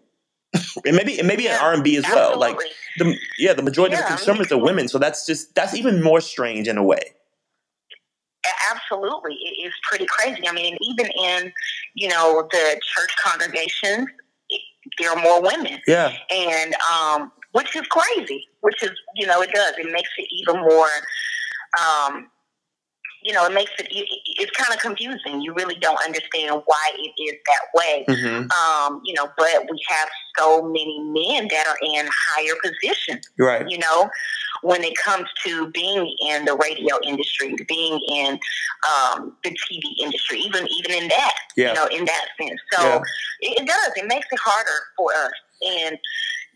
and 0.85 0.97
maybe 0.97 1.19
and 1.19 1.29
maybe 1.29 1.45
yeah, 1.45 1.59
R 1.61 1.75
and 1.75 1.85
B 1.85 1.97
as 1.97 2.05
absolutely. 2.05 2.31
well. 2.31 2.39
Like 2.39 2.59
the 2.99 3.17
yeah, 3.39 3.53
the 3.53 3.63
majority 3.63 3.95
yeah, 3.95 4.03
of 4.03 4.09
the 4.09 4.17
consumers 4.17 4.53
are 4.53 4.59
women, 4.59 4.89
so 4.89 4.99
that's 4.99 5.27
just 5.27 5.55
that's 5.55 5.75
even 5.75 6.03
more 6.03 6.21
strange 6.21 6.69
in 6.69 6.79
a 6.79 6.83
way. 6.83 7.15
Absolutely, 8.71 9.35
it 9.35 9.67
is 9.67 9.73
pretty 9.89 10.07
crazy. 10.07 10.49
I 10.49 10.53
mean, 10.53 10.77
even 10.81 11.07
in 11.07 11.53
you 11.95 12.09
know 12.09 12.49
the 12.51 12.81
church 12.83 13.11
congregations, 13.23 14.09
there 14.99 15.11
are 15.11 15.23
more 15.23 15.43
women. 15.43 15.81
Yeah, 15.87 16.17
and 16.31 16.75
um, 16.93 17.33
which 17.53 17.77
is 17.77 17.87
crazy. 17.89 18.47
Which 18.61 18.83
is 18.83 18.93
you 19.17 19.27
know 19.27 19.43
it 19.43 19.51
does 19.53 19.75
it 19.79 19.93
makes 19.93 20.11
it 20.17 20.29
even 20.33 20.61
more. 20.63 20.89
Um, 21.79 22.29
you 23.23 23.33
know, 23.33 23.45
it 23.47 23.53
makes 23.53 23.73
it, 23.79 23.89
it's 23.91 24.51
kind 24.53 24.73
of 24.75 24.81
confusing. 24.81 25.41
You 25.41 25.55
really 25.55 25.75
don't 25.77 25.99
understand 26.05 26.63
why 26.67 26.91
it 26.97 27.21
is 27.21 27.35
that 27.47 27.79
way. 27.79 28.05
Mm-hmm. 28.09 28.51
Um, 28.51 29.01
you 29.05 29.15
know, 29.15 29.29
but 29.37 29.67
we 29.71 29.81
have 29.89 30.09
so 30.37 30.63
many 30.63 31.01
men 31.03 31.49
that 31.49 31.67
are 31.67 31.79
in 31.83 32.07
higher 32.07 32.55
positions. 32.63 33.29
Right. 33.39 33.69
You 33.69 33.79
know, 33.79 34.09
when 34.63 34.85
it 34.85 34.97
comes 34.97 35.27
to 35.45 35.71
being 35.71 36.15
in 36.27 36.45
the 36.45 36.57
radio 36.57 36.99
industry, 37.05 37.57
being 37.67 38.01
in 38.09 38.39
um, 38.89 39.37
the 39.43 39.51
TV 39.51 39.83
industry, 40.01 40.39
even 40.39 40.67
even 40.69 41.03
in 41.03 41.09
that, 41.09 41.35
yeah. 41.57 41.69
you 41.69 41.75
know, 41.75 41.87
in 41.87 42.05
that 42.05 42.27
sense. 42.41 42.61
So 42.73 42.83
yeah. 42.83 43.01
it, 43.41 43.63
it 43.63 43.67
does. 43.67 43.93
It 43.97 44.07
makes 44.07 44.27
it 44.31 44.39
harder 44.39 44.81
for 44.97 45.11
us. 45.13 45.33
And 45.61 45.99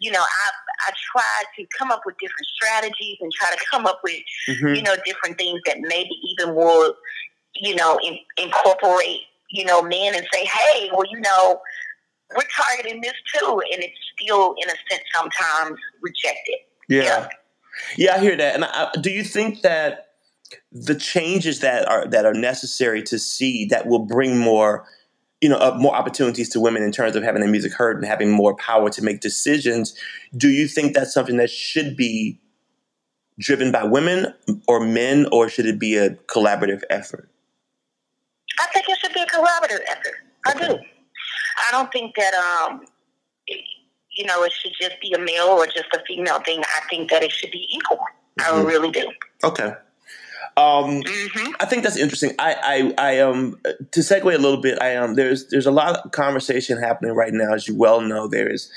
you 0.03 0.11
know, 0.11 0.21
I 0.21 0.51
I 0.89 0.93
try 1.13 1.43
to 1.57 1.67
come 1.79 1.93
up 1.93 2.03
with 2.05 2.17
different 2.19 2.47
strategies 2.57 3.19
and 3.21 3.31
try 3.33 3.51
to 3.51 3.59
come 3.71 3.87
up 3.87 4.01
with, 4.03 4.21
mm-hmm. 4.49 4.75
you 4.75 4.83
know, 4.83 4.97
different 5.07 5.39
things 5.39 5.61
that 5.67 5.79
maybe 5.81 6.11
even 6.33 6.55
will, 6.55 6.95
you 7.55 7.75
know, 7.77 7.99
in, 8.05 8.19
incorporate, 8.37 9.21
you 9.51 9.65
know, 9.65 9.81
men 9.81 10.15
and 10.15 10.27
say, 10.33 10.45
hey, 10.45 10.91
well, 10.93 11.07
you 11.09 11.21
know, 11.21 11.61
we're 12.35 12.43
targeting 12.57 13.01
this 13.01 13.15
too, 13.35 13.63
and 13.73 13.83
it's 13.83 13.99
still, 14.19 14.55
in 14.63 14.69
a 14.69 14.75
sense, 14.91 15.05
sometimes 15.15 15.79
rejected. 16.01 16.57
Yeah, 16.89 17.03
yeah, 17.03 17.29
yeah 17.97 18.15
I 18.15 18.19
hear 18.19 18.37
that. 18.37 18.55
And 18.57 18.65
I, 18.65 18.91
do 19.01 19.11
you 19.11 19.23
think 19.23 19.63
that 19.63 20.09
the 20.73 20.95
changes 20.95 21.61
that 21.61 21.89
are 21.89 22.07
that 22.09 22.27
are 22.27 22.35
necessary 22.35 23.03
to 23.03 23.19
see 23.19 23.67
that 23.67 23.87
will 23.87 24.05
bring 24.05 24.39
more 24.39 24.85
you 25.43 25.49
know, 25.49 25.57
uh, 25.57 25.77
more 25.79 25.95
opportunities 25.95 26.49
to 26.51 26.61
women 26.61 26.85
in 26.85 26.93
terms 26.93 27.17
of 27.17 27.25
having 27.25 27.43
their 27.43 27.51
music 27.51 27.73
heard 27.73 27.97
and 27.97 28.07
having 28.07 28.31
more 28.31 28.55
power 28.55 28.89
to 28.89 29.03
make 29.03 29.21
decisions. 29.21 29.99
Do 30.37 30.49
you 30.49 30.69
think 30.69 30.95
that's 30.95 31.13
something 31.13 31.37
that 31.37 31.51
should 31.51 31.97
be 31.97 32.41
driven 33.41 33.73
by 33.73 33.83
women 33.83 34.33
or 34.69 34.79
men, 34.79 35.27
or 35.33 35.49
should 35.49 35.67
it 35.67 35.81
be 35.81 35.97
a 35.97 36.11
collaborative 36.11 36.83
effort? 36.91 37.29
I 38.61 38.67
think 38.73 38.87
it 38.89 38.99
should 38.99 39.13
be 39.13 39.23
a 39.23 39.27
collaborative 39.27 39.81
effort. 39.91 40.15
I 40.47 40.55
do. 40.55 40.79
I 41.69 41.73
don't 41.73 41.91
think 41.91 42.15
that 42.15 42.35
um, 42.35 42.85
it, 43.49 43.65
you 44.17 44.25
know, 44.25 44.45
it 44.45 44.53
should 44.53 44.73
just 44.81 45.01
be 45.01 45.13
a 45.13 45.19
male 45.19 45.47
or 45.47 45.67
just 45.67 45.87
a 45.93 46.03
female 46.07 46.39
thing. 46.41 46.61
I 46.61 46.87
think 46.89 47.11
that 47.11 47.25
it 47.25 47.33
should 47.33 47.51
be 47.51 47.67
equal. 47.69 47.99
Mm-hmm. 48.39 48.61
I 48.61 48.63
really 48.63 48.93
do. 48.93 49.11
Okay. 49.43 49.73
Um, 50.57 51.03
mm-hmm. 51.03 51.53
I 51.61 51.65
think 51.67 51.83
that's 51.83 51.97
interesting. 51.97 52.33
I, 52.39 52.95
I, 52.99 53.13
I, 53.13 53.19
um, 53.21 53.59
to 53.93 54.01
segue 54.01 54.35
a 54.35 54.39
little 54.39 54.61
bit, 54.61 54.81
I 54.83 54.97
um, 54.97 55.15
there's, 55.15 55.49
there's 55.49 55.67
a 55.67 55.71
lot 55.71 55.97
of 55.97 56.13
conversation 56.13 56.79
happening 56.79 57.15
right 57.15 57.33
now, 57.33 57.55
as 57.55 57.67
you 57.67 57.75
well 57.75 58.01
know. 58.01 58.29
There 58.29 58.49
is 58.49 58.71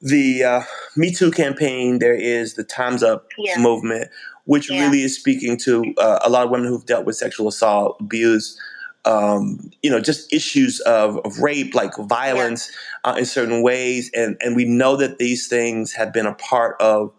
the 0.00 0.42
uh, 0.42 0.62
Me 0.96 1.12
Too 1.12 1.30
campaign. 1.30 1.98
There 1.98 2.14
is 2.14 2.54
the 2.54 2.64
Times 2.64 3.02
Up 3.02 3.28
yeah. 3.38 3.58
movement, 3.58 4.10
which 4.44 4.70
yeah. 4.70 4.82
really 4.82 5.02
is 5.02 5.14
speaking 5.14 5.56
to 5.58 5.94
uh, 5.98 6.18
a 6.22 6.30
lot 6.30 6.44
of 6.44 6.50
women 6.50 6.66
who've 6.68 6.86
dealt 6.86 7.04
with 7.04 7.16
sexual 7.16 7.48
assault, 7.48 7.96
abuse, 8.00 8.58
um, 9.04 9.70
you 9.82 9.90
know, 9.90 10.00
just 10.00 10.32
issues 10.32 10.80
of, 10.80 11.18
of 11.18 11.38
rape, 11.38 11.74
like 11.74 11.96
violence 11.96 12.70
yeah. 13.04 13.12
uh, 13.12 13.16
in 13.16 13.24
certain 13.24 13.62
ways, 13.62 14.10
and 14.14 14.36
and 14.40 14.56
we 14.56 14.64
know 14.64 14.96
that 14.96 15.18
these 15.18 15.48
things 15.48 15.92
have 15.92 16.12
been 16.12 16.26
a 16.26 16.34
part 16.34 16.76
of, 16.80 17.12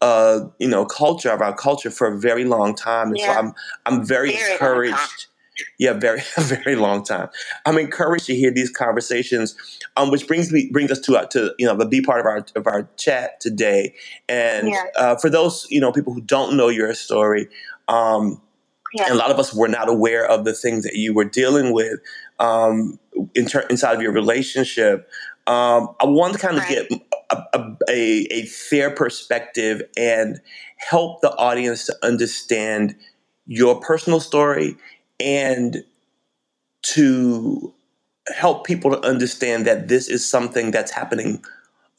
uh, 0.00 0.40
you 0.58 0.68
know, 0.68 0.84
culture 0.84 1.30
of 1.30 1.40
our 1.40 1.54
culture 1.54 1.90
for 1.90 2.08
a 2.08 2.18
very 2.18 2.44
long 2.44 2.74
time, 2.74 3.08
and 3.08 3.18
yeah. 3.18 3.34
so 3.34 3.38
I'm 3.38 3.54
I'm 3.86 4.04
very, 4.04 4.32
very 4.32 4.52
encouraged. 4.52 5.26
Yeah, 5.78 5.92
very 5.92 6.20
very 6.38 6.74
long 6.74 7.04
time. 7.04 7.28
I'm 7.64 7.78
encouraged 7.78 8.26
to 8.26 8.34
hear 8.34 8.50
these 8.50 8.70
conversations, 8.70 9.56
um, 9.96 10.10
which 10.10 10.26
brings 10.26 10.50
me 10.50 10.68
brings 10.72 10.90
us 10.90 11.00
to 11.00 11.16
uh, 11.16 11.26
to 11.26 11.54
you 11.58 11.66
know 11.66 11.76
the 11.76 11.86
B 11.86 12.00
part 12.00 12.20
of 12.20 12.26
our 12.26 12.44
of 12.56 12.66
our 12.66 12.88
chat 12.96 13.40
today. 13.40 13.94
And 14.28 14.68
yeah. 14.68 14.84
uh, 14.96 15.16
for 15.16 15.30
those 15.30 15.66
you 15.70 15.80
know 15.80 15.92
people 15.92 16.12
who 16.12 16.22
don't 16.22 16.56
know 16.56 16.68
your 16.68 16.92
story, 16.94 17.48
um, 17.88 18.40
yeah. 18.94 19.06
And 19.06 19.14
a 19.14 19.16
lot 19.16 19.32
of 19.32 19.40
us 19.40 19.52
were 19.52 19.68
not 19.68 19.88
aware 19.88 20.24
of 20.24 20.44
the 20.44 20.54
things 20.54 20.84
that 20.84 20.94
you 20.94 21.12
were 21.12 21.24
dealing 21.24 21.72
with 21.72 21.98
um, 22.38 22.98
in 23.34 23.46
ter- 23.46 23.66
inside 23.68 23.94
of 23.96 24.00
your 24.00 24.12
relationship. 24.12 25.10
Um, 25.48 25.88
I 26.00 26.06
want 26.06 26.34
to 26.34 26.38
kind 26.38 26.56
of 26.56 26.62
right. 26.62 26.88
get 26.88 27.03
a, 27.30 27.42
a, 27.88 28.26
a, 28.30 28.46
fair 28.46 28.90
perspective 28.90 29.82
and 29.96 30.40
help 30.76 31.20
the 31.20 31.34
audience 31.36 31.86
to 31.86 31.96
understand 32.02 32.94
your 33.46 33.80
personal 33.80 34.20
story 34.20 34.76
and 35.20 35.84
to 36.82 37.72
help 38.28 38.66
people 38.66 38.90
to 38.90 39.00
understand 39.06 39.66
that 39.66 39.88
this 39.88 40.08
is 40.08 40.28
something 40.28 40.70
that's 40.70 40.90
happening 40.90 41.42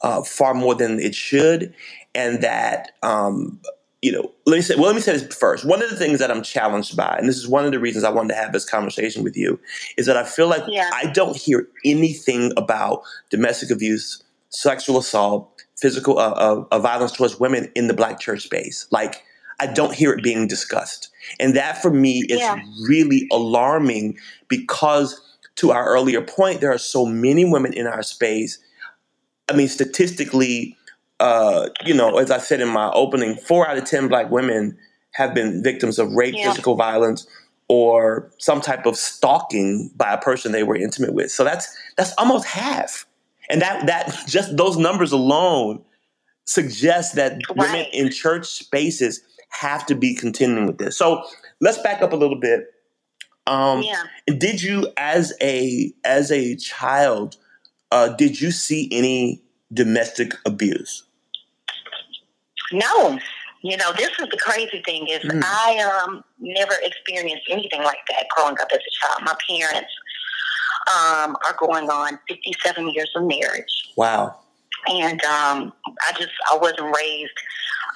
uh, 0.02 0.22
far 0.22 0.54
more 0.54 0.74
than 0.74 0.98
it 1.00 1.14
should, 1.14 1.74
and 2.14 2.42
that 2.42 2.92
um, 3.02 3.60
you 4.02 4.12
know, 4.12 4.30
let 4.44 4.56
me 4.56 4.62
say, 4.62 4.74
well, 4.76 4.84
let 4.84 4.94
me 4.94 5.00
say 5.00 5.12
this 5.12 5.34
first. 5.34 5.64
One 5.64 5.82
of 5.82 5.90
the 5.90 5.96
things 5.96 6.18
that 6.18 6.30
I'm 6.30 6.42
challenged 6.42 6.96
by, 6.96 7.16
and 7.18 7.28
this 7.28 7.36
is 7.36 7.48
one 7.48 7.64
of 7.64 7.72
the 7.72 7.80
reasons 7.80 8.04
I 8.04 8.10
wanted 8.10 8.34
to 8.34 8.40
have 8.40 8.52
this 8.52 8.64
conversation 8.64 9.24
with 9.24 9.36
you, 9.36 9.58
is 9.96 10.06
that 10.06 10.16
I 10.16 10.24
feel 10.24 10.48
like 10.48 10.62
yeah. 10.68 10.90
I 10.92 11.06
don't 11.06 11.36
hear 11.36 11.66
anything 11.84 12.52
about 12.56 13.02
domestic 13.30 13.70
abuse, 13.70 14.22
sexual 14.56 14.96
assault, 14.98 15.64
physical 15.76 16.18
uh, 16.18 16.30
uh, 16.30 16.64
uh, 16.70 16.78
violence 16.78 17.12
towards 17.12 17.38
women 17.38 17.70
in 17.74 17.88
the 17.88 17.94
black 17.94 18.18
church 18.18 18.42
space. 18.42 18.86
Like, 18.90 19.22
I 19.60 19.66
don't 19.66 19.94
hear 19.94 20.12
it 20.12 20.22
being 20.22 20.46
discussed. 20.46 21.10
And 21.38 21.54
that 21.56 21.82
for 21.82 21.90
me 21.90 22.24
is 22.28 22.40
yeah. 22.40 22.62
really 22.88 23.28
alarming 23.30 24.18
because, 24.48 25.20
to 25.56 25.72
our 25.72 25.86
earlier 25.86 26.22
point, 26.22 26.62
there 26.62 26.72
are 26.72 26.78
so 26.78 27.04
many 27.04 27.44
women 27.44 27.74
in 27.74 27.86
our 27.86 28.02
space. 28.02 28.58
I 29.50 29.52
mean, 29.54 29.68
statistically, 29.68 30.76
uh, 31.20 31.68
you 31.84 31.92
know, 31.92 32.18
as 32.18 32.30
I 32.30 32.38
said 32.38 32.62
in 32.62 32.68
my 32.68 32.90
opening, 32.92 33.36
four 33.36 33.68
out 33.68 33.76
of 33.76 33.84
10 33.84 34.08
black 34.08 34.30
women 34.30 34.78
have 35.12 35.34
been 35.34 35.62
victims 35.62 35.98
of 35.98 36.12
rape, 36.12 36.34
yeah. 36.34 36.48
physical 36.48 36.76
violence, 36.76 37.26
or 37.68 38.30
some 38.38 38.62
type 38.62 38.86
of 38.86 38.96
stalking 38.96 39.90
by 39.96 40.12
a 40.12 40.18
person 40.18 40.52
they 40.52 40.62
were 40.62 40.76
intimate 40.76 41.12
with. 41.12 41.30
So 41.30 41.44
that's 41.44 41.74
that's 41.96 42.14
almost 42.16 42.46
half. 42.46 43.06
And 43.48 43.62
that 43.62 43.86
that 43.86 44.14
just 44.26 44.56
those 44.56 44.76
numbers 44.76 45.12
alone 45.12 45.82
suggest 46.46 47.14
that 47.16 47.32
right. 47.32 47.56
women 47.56 47.86
in 47.92 48.10
church 48.10 48.46
spaces 48.46 49.20
have 49.50 49.86
to 49.86 49.94
be 49.94 50.14
contending 50.14 50.66
with 50.66 50.78
this. 50.78 50.96
So 50.98 51.24
let's 51.60 51.78
back 51.78 52.02
up 52.02 52.12
a 52.12 52.16
little 52.16 52.38
bit. 52.38 52.66
Um, 53.46 53.82
yeah. 53.82 54.02
Did 54.26 54.62
you, 54.62 54.88
as 54.96 55.32
a 55.40 55.92
as 56.04 56.30
a 56.32 56.56
child, 56.56 57.36
uh, 57.92 58.08
did 58.08 58.40
you 58.40 58.50
see 58.50 58.88
any 58.90 59.42
domestic 59.72 60.34
abuse? 60.44 61.04
No. 62.72 63.18
You 63.62 63.76
know, 63.76 63.92
this 63.96 64.10
is 64.20 64.28
the 64.30 64.38
crazy 64.40 64.82
thing 64.84 65.08
is 65.08 65.20
mm. 65.20 65.42
I 65.44 66.04
um 66.06 66.22
never 66.38 66.74
experienced 66.82 67.44
anything 67.50 67.82
like 67.82 67.98
that 68.10 68.26
growing 68.36 68.56
up 68.60 68.68
as 68.72 68.78
a 68.78 69.06
child. 69.06 69.22
My 69.24 69.36
parents 69.48 69.92
um, 70.88 71.36
are 71.44 71.56
going 71.58 71.88
on 71.90 72.18
57 72.28 72.90
years 72.90 73.10
of 73.16 73.24
marriage. 73.24 73.92
Wow. 73.96 74.36
And 74.88 75.22
um, 75.24 75.72
I 76.08 76.12
just, 76.16 76.32
I 76.50 76.56
wasn't 76.56 76.94
raised, 76.96 77.32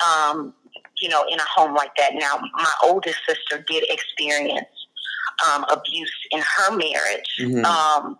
um, 0.06 0.52
you 0.98 1.08
know, 1.08 1.24
in 1.30 1.38
a 1.38 1.44
home 1.44 1.74
like 1.74 1.94
that. 1.96 2.14
Now, 2.14 2.40
my 2.54 2.72
oldest 2.84 3.18
sister 3.26 3.64
did 3.68 3.84
experience 3.88 4.66
um, 5.48 5.64
abuse 5.70 6.12
in 6.30 6.40
her 6.40 6.76
marriage. 6.76 7.36
Mm-hmm. 7.40 7.64
Um, 7.64 8.18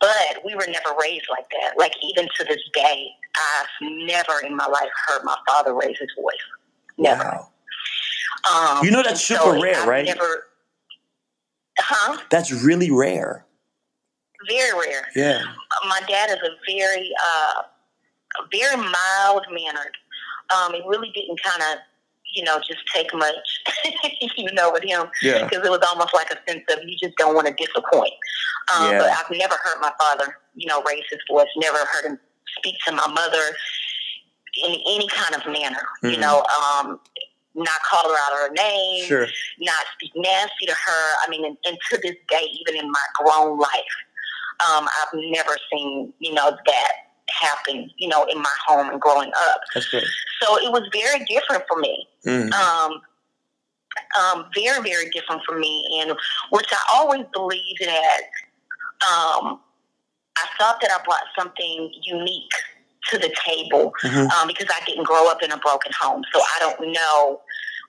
but 0.00 0.44
we 0.44 0.54
were 0.54 0.66
never 0.66 0.96
raised 1.00 1.26
like 1.30 1.46
that. 1.50 1.78
Like 1.78 1.94
even 2.02 2.28
to 2.38 2.44
this 2.44 2.60
day, 2.74 3.08
I've 3.36 3.66
never 4.06 4.44
in 4.44 4.56
my 4.56 4.66
life 4.66 4.90
heard 5.06 5.22
my 5.24 5.36
father 5.48 5.74
raise 5.74 5.98
his 5.98 6.10
voice. 6.20 6.34
Never. 6.98 7.22
Wow. 7.22 7.48
Um, 8.50 8.84
you 8.84 8.90
know 8.90 9.02
that's 9.02 9.22
super 9.22 9.40
so 9.40 9.62
rare, 9.62 9.86
right? 9.86 10.04
Never. 10.04 10.48
Huh? 11.78 12.18
That's 12.30 12.52
really 12.64 12.90
rare. 12.90 13.46
Very 14.48 14.72
rare. 14.72 15.08
Yeah. 15.14 15.42
My 15.88 16.00
dad 16.08 16.30
is 16.30 16.36
a 16.36 16.50
very, 16.66 17.10
uh, 17.26 17.62
very 18.50 18.76
mild 18.76 19.46
mannered. 19.50 19.96
Um, 20.54 20.74
he 20.74 20.82
really 20.86 21.10
didn't 21.14 21.42
kind 21.42 21.62
of 21.72 21.78
you 22.34 22.42
know, 22.44 22.58
just 22.66 22.80
take 22.92 23.12
much, 23.14 23.62
you 24.36 24.52
know, 24.52 24.72
with 24.72 24.82
him. 24.82 25.06
Yeah. 25.22 25.44
Because 25.44 25.66
it 25.66 25.70
was 25.70 25.84
almost 25.88 26.14
like 26.14 26.30
a 26.30 26.50
sense 26.50 26.64
of 26.70 26.78
you 26.84 26.96
just 26.98 27.16
don't 27.16 27.34
want 27.34 27.46
to 27.46 27.54
disappoint. 27.54 28.12
Um, 28.74 28.92
yeah. 28.92 28.98
But 28.98 29.10
I've 29.10 29.38
never 29.38 29.54
heard 29.62 29.80
my 29.80 29.92
father, 30.00 30.38
you 30.54 30.66
know, 30.66 30.82
raise 30.82 31.04
his 31.10 31.20
voice, 31.30 31.48
never 31.56 31.78
heard 31.78 32.06
him 32.06 32.18
speak 32.58 32.76
to 32.86 32.92
my 32.92 33.06
mother 33.08 33.42
in 34.64 34.72
any 34.72 35.08
kind 35.08 35.34
of 35.34 35.46
manner, 35.50 35.86
mm-hmm. 36.02 36.08
you 36.08 36.18
know, 36.18 36.44
um, 36.60 37.00
not 37.54 37.80
call 37.90 38.10
her 38.10 38.16
out 38.16 38.48
her 38.48 38.52
name, 38.54 39.04
sure. 39.06 39.26
not 39.60 39.84
speak 39.94 40.12
nasty 40.16 40.66
to 40.66 40.72
her. 40.72 41.14
I 41.24 41.30
mean, 41.30 41.44
and, 41.44 41.56
and 41.66 41.78
to 41.90 41.98
this 42.02 42.16
day, 42.28 42.50
even 42.60 42.80
in 42.80 42.90
my 42.90 43.04
grown 43.22 43.58
life, 43.58 43.68
um, 44.60 44.88
I've 44.88 45.14
never 45.14 45.56
seen, 45.72 46.12
you 46.18 46.34
know, 46.34 46.56
that 46.66 46.92
happen, 47.28 47.90
you 47.96 48.08
know, 48.08 48.24
in 48.24 48.38
my 48.38 48.54
home 48.66 48.90
and 48.90 49.00
growing 49.00 49.30
up. 49.48 49.60
That's 49.74 49.88
good. 49.88 50.04
So 50.42 50.56
it 50.58 50.70
was 50.70 50.88
very 50.92 51.24
different 51.24 51.64
for 51.68 51.78
me. 51.78 52.06
Mm. 52.26 52.52
Um, 52.52 53.00
um, 54.20 54.46
very, 54.54 54.82
very 54.82 55.10
different 55.10 55.42
for 55.46 55.58
me, 55.58 56.00
and 56.00 56.16
which 56.50 56.68
I 56.72 56.82
always 56.94 57.24
believed 57.32 57.82
that 57.84 58.20
um, 59.06 59.60
I 60.36 60.46
thought 60.58 60.80
that 60.80 60.90
I 60.90 61.02
brought 61.04 61.24
something 61.38 61.92
unique 62.02 62.52
to 63.10 63.18
the 63.18 63.34
table 63.44 63.92
mm-hmm. 64.02 64.30
um, 64.30 64.46
because 64.46 64.68
I 64.70 64.82
didn't 64.86 65.04
grow 65.04 65.28
up 65.30 65.42
in 65.42 65.52
a 65.52 65.58
broken 65.58 65.92
home, 65.98 66.22
so 66.32 66.40
I 66.40 66.56
don't 66.60 66.92
know 66.92 67.40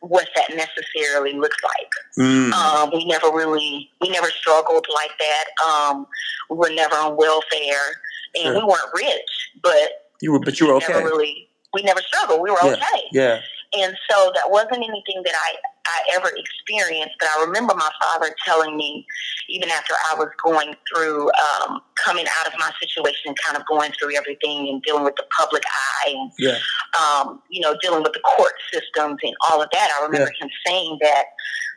what 0.04 0.28
that 0.36 0.50
necessarily 0.54 1.34
looks 1.34 1.58
like. 1.64 1.90
Mm. 2.20 2.52
Um, 2.52 2.90
we 2.94 3.06
never 3.06 3.32
really, 3.32 3.90
we 4.02 4.10
never 4.10 4.28
struggled 4.28 4.86
like 4.94 5.12
that. 5.18 5.46
Um, 5.66 6.06
we 6.50 6.58
were 6.58 6.70
never 6.70 6.96
on 6.96 7.16
welfare, 7.16 8.02
and 8.36 8.44
sure. 8.44 8.54
we 8.54 8.64
weren't 8.64 8.92
rich, 8.94 9.52
but 9.62 10.10
you 10.22 10.34
were, 10.34 10.40
but 10.40 10.60
you 10.60 10.68
were 10.68 10.74
okay. 10.76 11.02
Really, 11.02 11.48
we 11.74 11.84
never 11.84 12.02
struggled. 12.02 12.42
We 12.42 12.52
were 12.52 12.58
yeah. 12.64 12.74
okay. 12.74 13.04
Yeah. 13.14 13.40
And 13.76 13.96
so 14.10 14.32
that 14.36 14.52
wasn't 14.52 14.84
anything 14.84 15.24
that 15.24 15.34
I, 15.34 15.56
I 15.86 16.16
ever 16.16 16.32
experienced. 16.36 17.16
But 17.20 17.30
I 17.30 17.44
remember 17.46 17.74
my 17.76 17.90
father 18.02 18.34
telling 18.46 18.78
me, 18.78 19.06
even 19.50 19.70
after 19.70 19.94
I 20.12 20.16
was 20.16 20.30
going 20.44 20.76
through, 20.88 21.30
um, 21.30 21.82
coming 21.96 22.26
out 22.40 22.48
of 22.48 22.54
my 22.58 22.72
situation 22.80 23.24
and 23.28 23.38
kind 23.46 23.58
of 23.58 23.66
going 23.68 23.92
through 24.00 24.16
everything 24.16 24.70
and 24.70 24.82
dealing 24.84 25.04
with 25.04 25.16
the 25.16 25.26
public 25.38 25.64
eye 25.68 26.14
and, 26.16 26.32
yeah. 26.40 26.58
um, 27.00 27.42
you 27.50 27.62
know, 27.62 27.76
dealing 27.82 28.04
with 28.04 28.14
the 28.14 28.22
court 28.22 28.54
systems 28.72 29.18
and 29.24 29.34
all 29.50 29.62
of 29.62 29.70
that. 29.72 29.90
I 30.00 30.06
remember 30.06 30.32
yeah. 30.40 30.46
him 30.46 30.52
saying 30.66 30.98
that 31.02 31.26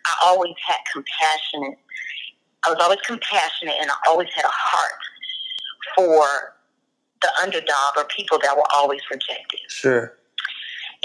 I 0.06 0.14
always 0.26 0.54
had 0.66 0.78
compassionate. 0.92 1.78
I 2.64 2.70
was 2.70 2.78
always 2.80 3.00
compassionate 3.00 3.75
and 3.80 3.90
I 3.90 3.94
always 4.08 4.28
had 4.34 4.44
a 4.44 4.52
heart 4.52 5.00
for 5.96 6.54
the 7.22 7.30
underdog 7.42 7.96
or 7.96 8.04
people 8.04 8.38
that 8.42 8.56
were 8.56 8.66
always 8.75 9.00
rejected. 9.10 9.60
Sure. 9.68 10.14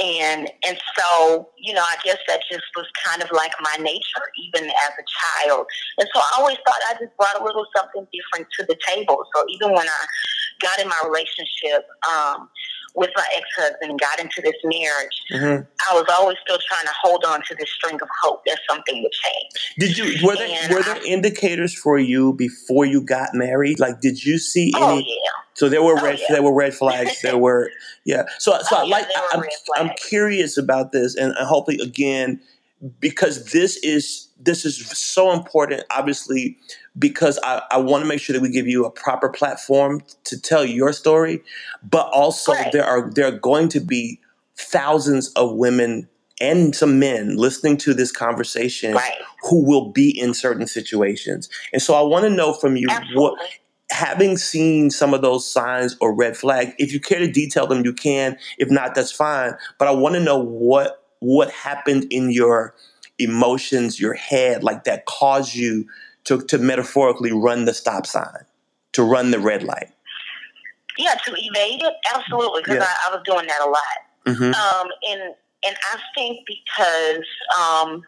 And 0.02 0.50
and 0.68 0.78
so, 0.98 1.50
you 1.58 1.74
know, 1.74 1.82
I 1.82 1.96
guess 2.04 2.18
that 2.28 2.42
just 2.52 2.64
was 2.76 2.88
kind 3.06 3.22
of 3.22 3.30
like 3.32 3.52
my 3.62 3.76
nature, 3.80 4.26
even 4.46 4.68
as 4.70 4.92
a 4.98 5.46
child. 5.46 5.68
And 6.00 6.10
so 6.14 6.20
I 6.20 6.32
always 6.40 6.58
thought 6.66 6.82
I 6.90 6.94
just 6.94 7.16
brought 7.18 7.40
a 7.40 7.44
little 7.44 7.66
something 7.76 8.08
different 8.12 8.48
to 8.60 8.66
the 8.66 8.78
table. 8.88 9.20
So 9.36 9.46
even 9.50 9.74
when 9.74 9.88
I 9.88 10.06
got 10.60 10.80
in 10.80 10.88
my 10.88 11.02
relationship 11.06 11.86
um, 12.10 12.50
with 12.96 13.10
my 13.16 13.26
ex 13.36 13.46
husband 13.58 14.00
got 14.00 14.20
into 14.20 14.42
this 14.42 14.56
marriage, 14.64 15.22
mm-hmm. 15.32 15.64
I 15.90 15.94
was 15.94 16.06
always 16.10 16.38
still 16.44 16.58
trying 16.68 16.86
to 16.86 16.94
hold 17.02 17.24
on 17.26 17.42
to 17.48 17.56
this 17.56 17.70
string 17.70 17.96
of 18.02 18.08
hope 18.22 18.44
that 18.46 18.60
something 18.70 19.02
would 19.02 19.12
change. 19.12 19.74
Did 19.80 19.98
you 19.98 20.28
were 20.28 20.36
there 20.36 20.50
and 20.50 20.74
were 20.74 20.84
there 20.84 20.96
I, 20.96 21.06
indicators 21.06 21.74
for 21.78 21.98
you 21.98 22.34
before 22.34 22.86
you 22.86 23.02
got 23.02 23.30
married? 23.34 23.80
Like, 23.80 24.02
did 24.02 24.24
you 24.24 24.38
see 24.38 24.74
oh, 24.76 24.94
any? 24.94 25.08
Yeah. 25.08 25.42
So 25.54 25.70
there 25.70 25.84
were 25.84 26.00
oh, 26.00 26.04
red 26.04 26.20
yeah. 26.20 26.26
there 26.30 26.44
were 26.44 26.54
red 26.54 26.74
flags. 26.74 27.22
there 27.22 27.38
were 27.38 27.72
yeah. 28.06 28.24
So 28.40 28.58
so 28.64 28.78
oh, 28.78 28.80
I 28.80 28.84
like 28.84 29.08
yeah, 29.14 29.22
I'm, 29.32 29.44
I'm 29.78 29.96
curious 30.10 30.58
about 30.58 30.92
this, 30.92 31.16
and 31.16 31.34
hopefully 31.36 31.80
again 31.82 32.42
because 33.00 33.52
this 33.52 33.78
is 33.78 34.28
this 34.40 34.66
is 34.66 34.78
so 34.98 35.32
important 35.32 35.84
obviously 35.92 36.58
because 36.98 37.40
i, 37.44 37.62
I 37.72 37.78
want 37.78 38.04
to 38.04 38.08
make 38.08 38.20
sure 38.20 38.34
that 38.34 38.42
we 38.42 38.50
give 38.50 38.68
you 38.68 38.86
a 38.86 38.92
proper 38.92 39.30
platform 39.30 40.02
to 40.26 40.40
tell 40.40 40.66
your 40.66 40.92
story 40.94 41.44
but 41.84 42.10
also 42.12 42.54
right. 42.54 42.72
there 42.72 42.86
are 42.86 43.10
there 43.12 43.28
are 43.28 43.38
going 43.38 43.70
to 43.70 43.80
be 43.80 44.20
thousands 44.58 45.32
of 45.34 45.56
women 45.56 46.08
and 46.40 46.76
some 46.76 46.98
men 46.98 47.38
listening 47.38 47.78
to 47.78 47.94
this 47.94 48.12
conversation 48.12 48.94
right. 48.94 49.14
who 49.44 49.64
will 49.64 49.92
be 49.92 50.10
in 50.20 50.34
certain 50.34 50.66
situations 50.66 51.50
and 51.72 51.82
so 51.82 51.94
i 51.94 52.02
want 52.02 52.24
to 52.24 52.30
know 52.30 52.54
from 52.54 52.76
you 52.76 52.88
Absolutely. 52.90 53.22
what 53.22 53.40
having 53.92 54.38
seen 54.38 54.90
some 54.90 55.14
of 55.14 55.22
those 55.22 55.46
signs 55.46 55.98
or 56.00 56.16
red 56.16 56.36
flags 56.36 56.74
if 56.80 56.94
you 56.94 57.00
care 57.00 57.20
to 57.20 57.30
detail 57.30 57.68
them 57.68 57.84
you 57.86 57.94
can 57.94 58.38
if 58.58 58.72
not 58.72 58.96
that's 58.96 59.12
fine 59.12 59.54
but 59.78 59.88
i 59.88 59.92
want 59.92 60.16
to 60.16 60.22
know 60.22 60.38
what 60.38 61.01
what 61.22 61.52
happened 61.52 62.08
in 62.10 62.32
your 62.32 62.76
emotions, 63.20 64.00
your 64.00 64.16
head, 64.16 64.64
like 64.64 64.84
that 64.84 65.06
caused 65.06 65.56
you 65.56 65.88
to, 66.26 66.42
to 66.42 66.58
metaphorically 66.58 67.32
run 67.32 67.66
the 67.66 67.74
stop 67.74 68.06
sign, 68.06 68.44
to 68.94 69.04
run 69.04 69.32
the 69.32 69.40
red 69.40 69.64
light? 69.64 69.92
Yeah, 70.98 71.14
to 71.26 71.32
evade 71.32 71.82
it, 71.82 71.94
absolutely, 72.14 72.64
because 72.64 72.78
yeah. 72.78 72.88
I, 72.88 73.10
I, 73.10 73.16
was 73.16 73.22
doing 73.24 73.48
that 73.48 73.62
a 73.62 73.70
lot. 73.70 74.36
Mm-hmm. 74.36 74.54
Um, 74.54 74.88
and 75.10 75.22
and 75.64 75.76
I 75.94 76.00
think 76.16 76.46
because 76.46 77.26
um, 77.58 78.04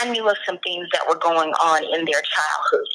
I 0.00 0.10
knew 0.10 0.28
of 0.28 0.36
some 0.44 0.58
things 0.58 0.88
that 0.92 1.06
were 1.06 1.18
going 1.18 1.50
on 1.50 1.84
in 1.84 2.04
their 2.06 2.22
childhood. 2.22 2.88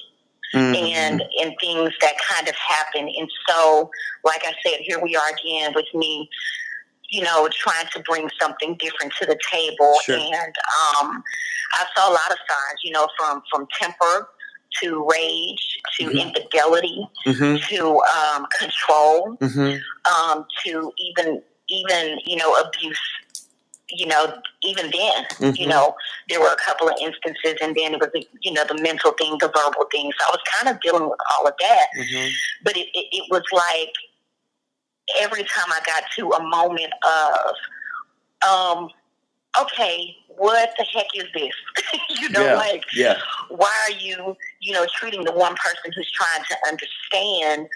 Mm-hmm. 0.53 0.75
And 0.75 1.23
and 1.41 1.53
things 1.61 1.93
that 2.01 2.13
kind 2.27 2.47
of 2.47 2.55
happened, 2.55 3.07
and 3.15 3.29
so, 3.47 3.91
like 4.23 4.41
I 4.43 4.53
said, 4.65 4.79
here 4.79 4.99
we 4.99 5.15
are 5.15 5.29
again 5.29 5.73
with 5.75 5.85
me 5.93 6.27
you 7.09 7.21
know, 7.21 7.49
trying 7.51 7.87
to 7.93 7.99
bring 8.01 8.29
something 8.39 8.75
different 8.79 9.13
to 9.19 9.25
the 9.25 9.37
table. 9.51 9.95
Sure. 10.03 10.15
And 10.15 10.53
um, 11.01 11.23
I 11.73 11.85
saw 11.95 12.09
a 12.09 12.13
lot 12.13 12.31
of 12.31 12.37
signs, 12.47 12.79
you 12.83 12.91
know, 12.91 13.07
from 13.17 13.41
from 13.51 13.67
temper 13.79 14.29
to 14.81 15.07
rage 15.11 15.79
to 15.97 16.05
mm-hmm. 16.05 16.17
infidelity 16.17 17.07
mm-hmm. 17.25 17.57
to 17.67 18.01
um, 18.15 18.45
control 18.59 19.35
mm-hmm. 19.41 19.77
um, 20.13 20.45
to 20.63 20.91
even 20.97 21.41
even 21.67 22.19
you 22.25 22.35
know 22.35 22.53
abuse. 22.55 22.99
You 23.91 24.05
know, 24.05 24.35
even 24.61 24.91
then, 24.91 25.25
you 25.39 25.47
mm-hmm. 25.47 25.69
know, 25.71 25.95
there 26.29 26.39
were 26.39 26.53
a 26.53 26.63
couple 26.63 26.87
of 26.87 26.93
instances, 27.01 27.55
and 27.59 27.75
then 27.75 27.95
it 27.95 27.99
was, 27.99 28.11
you 28.43 28.53
know, 28.53 28.63
the 28.63 28.79
mental 28.79 29.13
thing, 29.13 29.35
the 29.39 29.47
verbal 29.47 29.87
thing. 29.91 30.11
So 30.19 30.27
I 30.27 30.29
was 30.29 30.41
kind 30.53 30.75
of 30.75 30.79
dealing 30.79 31.09
with 31.09 31.17
all 31.33 31.47
of 31.47 31.55
that. 31.59 31.87
Mm-hmm. 31.97 32.29
But 32.63 32.77
it, 32.77 32.85
it, 32.93 33.07
it 33.11 33.23
was 33.31 33.41
like 33.51 33.93
every 35.19 35.43
time 35.43 35.67
I 35.69 35.79
got 35.85 36.03
to 36.17 36.29
a 36.31 36.43
moment 36.43 36.93
of, 37.03 38.47
um, 38.47 38.89
okay, 39.61 40.15
what 40.27 40.71
the 40.77 40.85
heck 40.85 41.07
is 41.15 41.25
this? 41.33 41.53
you 42.21 42.29
know, 42.29 42.43
yeah, 42.43 42.55
like, 42.55 42.83
yeah. 42.93 43.17
why 43.49 43.71
are 43.85 43.91
you, 43.91 44.35
you 44.59 44.73
know, 44.73 44.85
treating 44.95 45.23
the 45.23 45.31
one 45.31 45.55
person 45.55 45.91
who's 45.95 46.11
trying 46.11 46.43
to 46.49 46.57
understand 46.67 47.67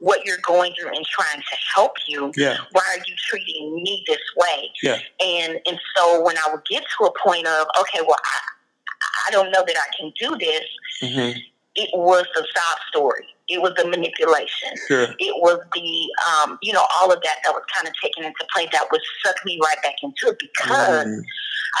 what 0.00 0.24
you're 0.24 0.38
going 0.42 0.72
through 0.78 0.88
and 0.94 1.04
trying 1.06 1.40
to 1.40 1.56
help 1.74 1.92
you? 2.06 2.32
Yeah. 2.36 2.58
Why 2.72 2.82
are 2.90 3.02
you 3.06 3.14
treating 3.28 3.74
me 3.74 4.04
this 4.06 4.20
way? 4.36 4.70
Yeah. 4.82 4.98
And 5.20 5.60
and 5.66 5.78
so 5.96 6.22
when 6.22 6.36
I 6.36 6.52
would 6.52 6.64
get 6.68 6.84
to 6.98 7.06
a 7.06 7.12
point 7.26 7.46
of, 7.46 7.66
okay, 7.80 8.00
well, 8.06 8.18
I, 8.22 9.28
I 9.28 9.30
don't 9.30 9.50
know 9.50 9.64
that 9.66 9.76
I 9.76 9.96
can 9.98 10.12
do 10.18 10.36
this. 10.38 10.64
Mm-hmm. 11.02 11.38
It 11.76 11.90
was 11.94 12.26
the 12.34 12.46
sob 12.54 12.78
story 12.88 13.26
it 13.50 13.60
was 13.60 13.74
the 13.76 13.84
manipulation. 13.84 14.70
Sure. 14.86 15.08
It 15.18 15.34
was 15.42 15.58
the, 15.74 16.08
um, 16.30 16.58
you 16.62 16.72
know, 16.72 16.86
all 16.96 17.12
of 17.12 17.20
that 17.22 17.38
that 17.44 17.52
was 17.52 17.64
kind 17.74 17.86
of 17.86 17.92
taken 18.00 18.24
into 18.24 18.46
play 18.54 18.68
that 18.72 18.86
would 18.90 19.00
suck 19.24 19.36
me 19.44 19.58
right 19.62 19.82
back 19.82 19.96
into 20.02 20.28
it 20.28 20.38
because 20.38 21.06
mm. 21.06 21.22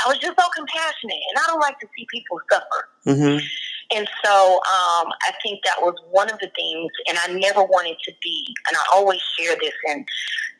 I 0.04 0.08
was 0.08 0.18
just 0.18 0.38
so 0.38 0.46
compassionate 0.54 1.22
and 1.30 1.38
I 1.38 1.46
don't 1.46 1.60
like 1.60 1.78
to 1.78 1.86
see 1.96 2.06
people 2.10 2.40
suffer. 2.50 2.88
Mm-hmm. 3.06 3.38
And 3.96 4.08
so 4.24 4.54
um, 4.54 5.06
I 5.26 5.32
think 5.42 5.60
that 5.64 5.80
was 5.80 5.94
one 6.10 6.30
of 6.30 6.38
the 6.38 6.50
things, 6.54 6.92
and 7.08 7.18
I 7.24 7.32
never 7.32 7.64
wanted 7.64 7.96
to 8.04 8.12
be, 8.22 8.54
and 8.68 8.76
I 8.76 8.80
always 8.94 9.20
share 9.36 9.56
this, 9.60 9.72
and 9.88 10.06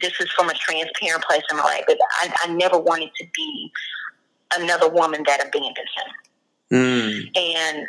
this 0.00 0.12
is 0.18 0.28
from 0.32 0.50
a 0.50 0.54
transparent 0.54 1.22
place 1.22 1.42
in 1.48 1.56
my 1.56 1.62
life, 1.62 1.84
but 1.86 1.96
I, 2.22 2.34
I 2.42 2.52
never 2.52 2.76
wanted 2.76 3.10
to 3.20 3.26
be 3.36 3.72
another 4.56 4.88
woman 4.88 5.22
that 5.28 5.46
abandoned 5.46 5.76
him. 5.76 6.12
Mm. 6.72 7.36
And 7.36 7.86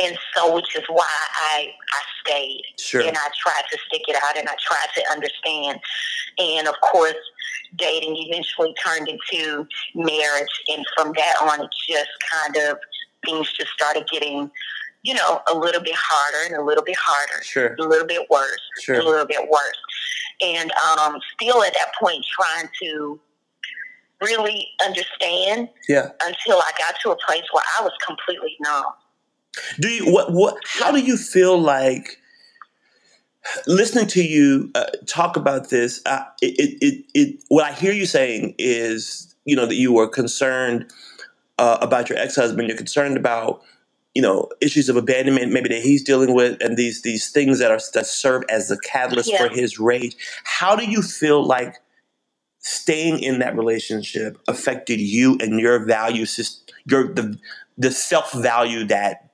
and 0.00 0.16
so 0.34 0.54
which 0.54 0.76
is 0.76 0.84
why 0.88 1.08
I 1.54 1.70
I 1.92 2.02
stayed. 2.24 2.62
Sure. 2.78 3.02
and 3.02 3.16
I 3.16 3.28
tried 3.40 3.62
to 3.70 3.78
stick 3.86 4.02
it 4.08 4.16
out 4.24 4.38
and 4.38 4.48
I 4.48 4.54
tried 4.60 4.88
to 4.96 5.10
understand. 5.10 5.80
And 6.38 6.68
of 6.68 6.74
course 6.80 7.14
dating 7.76 8.14
eventually 8.16 8.74
turned 8.84 9.08
into 9.08 9.66
marriage. 9.94 10.62
And 10.68 10.84
from 10.96 11.12
that 11.16 11.34
on 11.42 11.64
it 11.64 11.70
just 11.88 12.10
kind 12.30 12.68
of 12.68 12.78
things 13.24 13.52
just 13.52 13.70
started 13.70 14.06
getting 14.10 14.50
you 15.02 15.14
know 15.14 15.40
a 15.52 15.56
little 15.56 15.82
bit 15.82 15.94
harder 15.96 16.46
and 16.46 16.62
a 16.62 16.64
little 16.64 16.84
bit 16.84 16.96
harder. 16.98 17.42
Sure. 17.44 17.74
a 17.78 17.82
little 17.82 18.06
bit 18.06 18.28
worse. 18.30 18.60
Sure. 18.80 19.00
a 19.00 19.04
little 19.04 19.26
bit 19.26 19.48
worse. 19.48 19.78
And 20.40 20.72
um, 20.98 21.18
still 21.34 21.62
at 21.62 21.74
that 21.74 21.92
point 22.00 22.24
trying 22.24 22.68
to 22.82 23.20
really 24.20 24.68
understand 24.84 25.68
yeah. 25.88 26.10
until 26.24 26.58
I 26.58 26.70
got 26.78 26.94
to 27.02 27.10
a 27.10 27.16
place 27.26 27.42
where 27.52 27.64
I 27.78 27.82
was 27.82 27.92
completely 28.06 28.56
numb 28.60 28.84
do 29.78 29.88
you 29.88 30.10
what 30.10 30.32
what? 30.32 30.58
How 30.64 30.90
do 30.92 31.00
you 31.00 31.16
feel 31.16 31.58
like 31.58 32.18
listening 33.66 34.06
to 34.08 34.22
you 34.22 34.70
uh, 34.74 34.86
talk 35.06 35.36
about 35.36 35.70
this? 35.70 36.00
Uh, 36.06 36.24
it, 36.40 36.78
it, 36.80 37.04
it, 37.14 37.44
what 37.48 37.64
I 37.64 37.72
hear 37.72 37.92
you 37.92 38.06
saying 38.06 38.54
is, 38.58 39.34
you 39.44 39.56
know, 39.56 39.66
that 39.66 39.74
you 39.74 39.92
were 39.92 40.08
concerned 40.08 40.90
uh, 41.58 41.78
about 41.80 42.08
your 42.08 42.18
ex 42.18 42.36
husband. 42.36 42.68
You're 42.68 42.76
concerned 42.76 43.16
about 43.16 43.62
you 44.14 44.22
know 44.22 44.48
issues 44.60 44.88
of 44.88 44.96
abandonment 44.96 45.52
maybe 45.52 45.68
that 45.70 45.82
he's 45.82 46.02
dealing 46.02 46.34
with 46.34 46.60
and 46.60 46.76
these 46.76 47.02
these 47.02 47.30
things 47.30 47.58
that 47.58 47.70
are 47.70 47.80
that 47.94 48.06
serve 48.06 48.42
as 48.50 48.68
the 48.68 48.78
catalyst 48.84 49.30
yeah. 49.30 49.38
for 49.38 49.48
his 49.48 49.78
rage 49.78 50.14
how 50.44 50.76
do 50.76 50.84
you 50.84 51.00
feel 51.00 51.42
like 51.42 51.76
staying 52.58 53.20
in 53.22 53.38
that 53.38 53.56
relationship 53.56 54.38
affected 54.48 55.00
you 55.00 55.38
and 55.40 55.58
your 55.58 55.84
value 55.86 56.26
system 56.26 56.74
your 56.84 57.12
the 57.14 57.38
the 57.78 57.90
self 57.90 58.32
value 58.34 58.84
that 58.84 59.31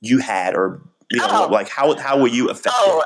you 0.00 0.18
had, 0.18 0.54
or 0.54 0.82
you 1.10 1.18
know, 1.18 1.46
oh. 1.46 1.48
like 1.50 1.68
how 1.68 1.96
how 1.96 2.20
were 2.20 2.28
you 2.28 2.48
affected? 2.48 2.72
Oh, 2.76 3.02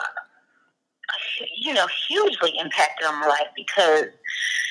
you 1.57 1.75
know, 1.75 1.87
hugely 2.09 2.53
impacted 2.59 3.07
on 3.07 3.21
my 3.21 3.27
life 3.27 3.49
because, 3.57 4.07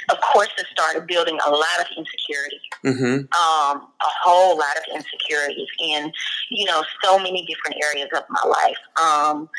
of 0.10 0.18
course, 0.22 0.50
it 0.58 0.66
started 0.72 1.08
building 1.08 1.38
a 1.46 1.50
lot 1.50 1.80
of 1.80 1.88
insecurity, 1.96 2.60
mm-hmm. 2.86 3.16
um, 3.16 3.82
a 3.82 4.12
whole 4.24 4.58
lot 4.58 4.78
of 4.78 4.84
insecurities 4.94 5.68
in 5.80 6.12
you 6.52 6.66
know 6.66 6.84
so 7.04 7.18
many 7.18 7.46
different 7.46 7.84
areas 7.84 8.10
of 8.16 8.24
my 8.30 8.50
life. 8.50 8.78
Um, 9.02 9.50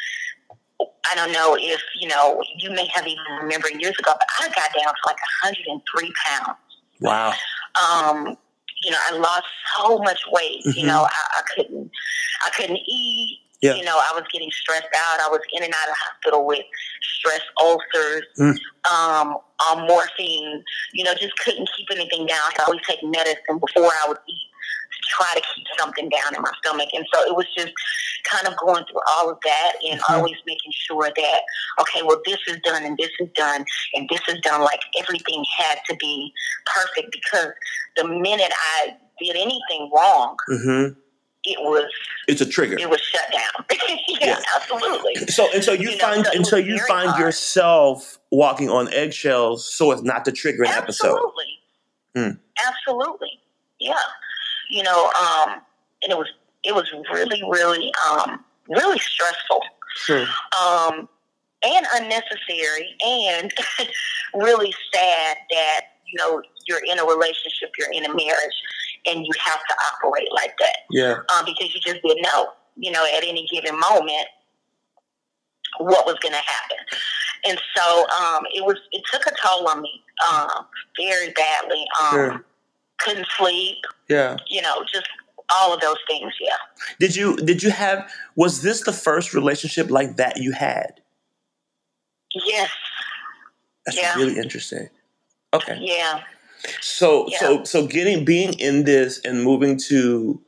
I 0.81 1.15
don't 1.15 1.33
know 1.33 1.57
if 1.59 1.81
you 2.01 2.09
know 2.09 2.43
you 2.59 2.71
may 2.71 2.87
have 2.95 3.07
even 3.07 3.25
remembered 3.41 3.73
years 3.81 3.97
ago, 3.99 4.13
but 4.13 4.27
I 4.41 4.49
got 4.49 4.71
down 4.75 4.93
to 4.93 5.01
like 5.07 5.19
103 5.45 6.13
pounds. 6.27 6.59
Wow. 7.01 7.33
Um, 7.81 8.37
you 8.83 8.91
know, 8.91 8.99
I 9.09 9.17
lost 9.17 9.47
so 9.77 9.99
much 9.99 10.21
weight. 10.31 10.61
Mm-hmm. 10.67 10.79
You 10.79 10.87
know, 10.87 11.03
I, 11.03 11.39
I 11.39 11.43
couldn't, 11.55 11.91
I 12.47 12.51
couldn't 12.51 12.79
eat. 12.79 13.39
Yeah. 13.63 13.75
You 13.75 13.85
know, 13.85 13.97
I 13.97 14.13
was 14.15 14.25
getting 14.33 14.51
stressed 14.51 14.89
out. 14.97 15.21
I 15.21 15.29
was 15.29 15.41
in 15.53 15.63
and 15.63 15.73
out 15.75 15.91
of 15.91 15.95
hospital 15.99 16.47
with 16.47 16.65
stress 17.03 17.43
ulcers, 17.63 18.25
mm. 18.39 18.57
um, 18.91 19.37
on 19.69 19.87
morphine. 19.87 20.65
You 20.95 21.05
know, 21.05 21.13
just 21.13 21.37
couldn't 21.39 21.69
keep 21.77 21.89
anything 21.91 22.27
down. 22.27 22.39
I 22.59 22.65
always 22.67 22.81
take 22.89 23.03
medicine 23.03 23.59
before 23.59 23.91
I 24.03 24.09
would 24.09 24.17
eat 24.27 24.50
try 25.11 25.35
to 25.35 25.43
keep 25.55 25.67
something 25.79 26.09
down 26.09 26.35
in 26.35 26.43
my 26.43 26.53
stomach. 26.63 26.89
And 26.93 27.05
so 27.13 27.23
it 27.27 27.37
was 27.37 27.47
just 27.57 27.73
kind 28.25 28.47
of 28.47 28.57
going 28.59 28.85
through 28.85 29.01
all 29.13 29.31
of 29.31 29.39
that 29.45 29.73
and 29.85 30.01
mm-hmm. 30.01 30.15
always 30.15 30.37
making 30.47 30.73
sure 30.73 31.11
that, 31.15 31.41
okay, 31.81 32.03
well, 32.03 32.21
this 32.25 32.39
is 32.49 32.59
done 32.63 32.85
and 32.85 32.97
this 32.97 33.11
is 33.19 33.29
done 33.35 33.65
and 33.95 34.09
this 34.09 34.21
is 34.29 34.41
done. 34.43 34.61
Like 34.63 34.81
everything 34.99 35.45
had 35.59 35.79
to 35.89 35.97
be 35.97 36.33
perfect 36.67 37.13
because 37.13 37.53
the 37.97 38.07
minute 38.07 38.53
I 38.83 38.97
did 39.21 39.37
anything 39.37 39.91
wrong, 39.95 40.37
mm-hmm. 40.49 40.99
it 41.45 41.59
was 41.61 41.91
it's 42.29 42.41
a 42.41 42.47
trigger. 42.47 42.77
It 42.79 42.89
was 42.89 43.01
shut 43.01 43.31
down. 43.33 43.65
yeah, 44.09 44.27
yeah, 44.27 44.41
absolutely. 44.57 45.15
So 45.27 45.49
and 45.53 45.65
so 45.65 45.73
you, 45.73 45.91
you 45.91 45.99
find 45.99 46.25
know, 46.25 46.31
so 46.31 46.37
and 46.37 46.47
so 46.47 46.57
you 46.57 46.79
find 46.87 47.11
hard. 47.11 47.21
yourself 47.21 48.19
walking 48.31 48.71
on 48.71 48.93
eggshells 48.93 49.71
so 49.71 49.93
as 49.93 50.03
not 50.03 50.25
to 50.27 50.33
trigger 50.33 50.65
an 50.65 50.71
absolutely. 50.71 51.45
episode. 52.15 52.37
Mm. 52.37 52.39
Absolutely. 52.67 53.41
Yeah. 53.79 53.95
You 54.71 54.83
know, 54.83 55.11
um, 55.21 55.61
and 56.03 56.13
it 56.13 56.19
was 56.19 56.29
it 56.65 56.75
was 56.75 56.91
really, 57.13 57.43
really, 57.49 57.93
um, 58.11 58.45
really 58.69 58.99
stressful. 58.99 59.63
Sure. 59.97 60.27
Um, 60.61 61.09
and 61.65 61.87
unnecessary 61.95 62.97
and 63.07 63.53
really 64.35 64.73
sad 64.95 65.37
that 65.51 65.81
you 66.07 66.19
know 66.19 66.43
you're 66.67 66.83
in 66.91 66.99
a 66.99 67.05
relationship, 67.05 67.71
you're 67.79 67.93
in 67.93 68.05
a 68.05 68.15
marriage, 68.15 68.57
and 69.07 69.25
you 69.25 69.33
have 69.45 69.61
to 69.61 69.75
operate 69.93 70.29
like 70.33 70.55
that. 70.59 70.79
Yeah. 70.91 71.17
Um, 71.35 71.45
because 71.45 71.75
you 71.75 71.81
just 71.81 72.03
didn't 72.03 72.23
know, 72.23 72.49
you 72.77 72.91
know, 72.91 73.05
at 73.17 73.25
any 73.25 73.47
given 73.53 73.79
moment 73.79 74.27
what 75.79 76.07
was 76.07 76.17
going 76.21 76.33
to 76.33 76.39
happen. 76.39 76.79
And 77.47 77.61
so 77.77 78.07
um, 78.09 78.45
it 78.55 78.65
was. 78.65 78.77
It 78.93 79.03
took 79.11 79.27
a 79.27 79.33
toll 79.43 79.69
on 79.69 79.81
me 79.81 80.03
um, 80.31 80.67
very 80.99 81.33
badly. 81.33 81.85
Um, 82.03 82.11
Sure. 82.13 82.45
Couldn't 83.05 83.27
sleep. 83.39 83.77
Yeah. 84.09 84.37
You 84.49 84.63
know, 84.63 84.85
just 84.93 85.09
all 85.53 85.75
of 85.75 85.81
those 85.81 85.97
things. 86.09 86.33
Yeah. 86.41 86.51
Did 86.99 87.17
you 87.17 87.37
did 87.37 87.63
you 87.63 87.71
have 87.71 88.11
was 88.37 88.63
this 88.63 88.83
the 88.83 88.93
first 88.93 89.35
relationship 89.35 89.91
like 89.91 90.17
that 90.17 90.37
you 90.39 90.53
had? 90.53 91.01
Yes. 92.47 92.71
That's 93.87 93.99
Yeah. 93.99 94.15
really 94.17 94.39
interesting. 94.39 94.89
Okay. 95.53 95.77
Yeah. 95.81 96.23
So 96.81 97.27
Yeah. 97.29 97.39
so 97.39 97.65
so 97.65 97.87
getting 97.87 98.25
being 98.25 98.53
in 98.59 98.85
this 98.85 99.21
and 99.25 99.43
moving 99.43 99.77
to 99.89 100.41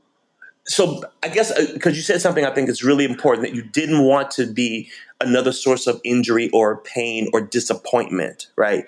so 0.65 1.03
I 1.23 1.29
guess 1.29 1.51
uh, 1.51 1.67
because 1.75 1.97
you 1.97 2.03
said 2.03 2.21
something 2.21 2.45
I 2.45 2.55
think 2.55 2.69
is 2.69 2.85
really 2.85 3.05
important 3.05 3.45
that 3.47 3.55
you 3.55 3.63
didn't 3.63 4.05
want 4.05 4.31
to 4.33 4.47
be 4.47 4.89
another 5.27 5.53
source 5.53 5.87
of 5.87 6.01
injury 6.05 6.51
or 6.51 6.83
pain 6.83 7.29
or 7.33 7.41
disappointment, 7.41 8.49
right? 8.57 8.85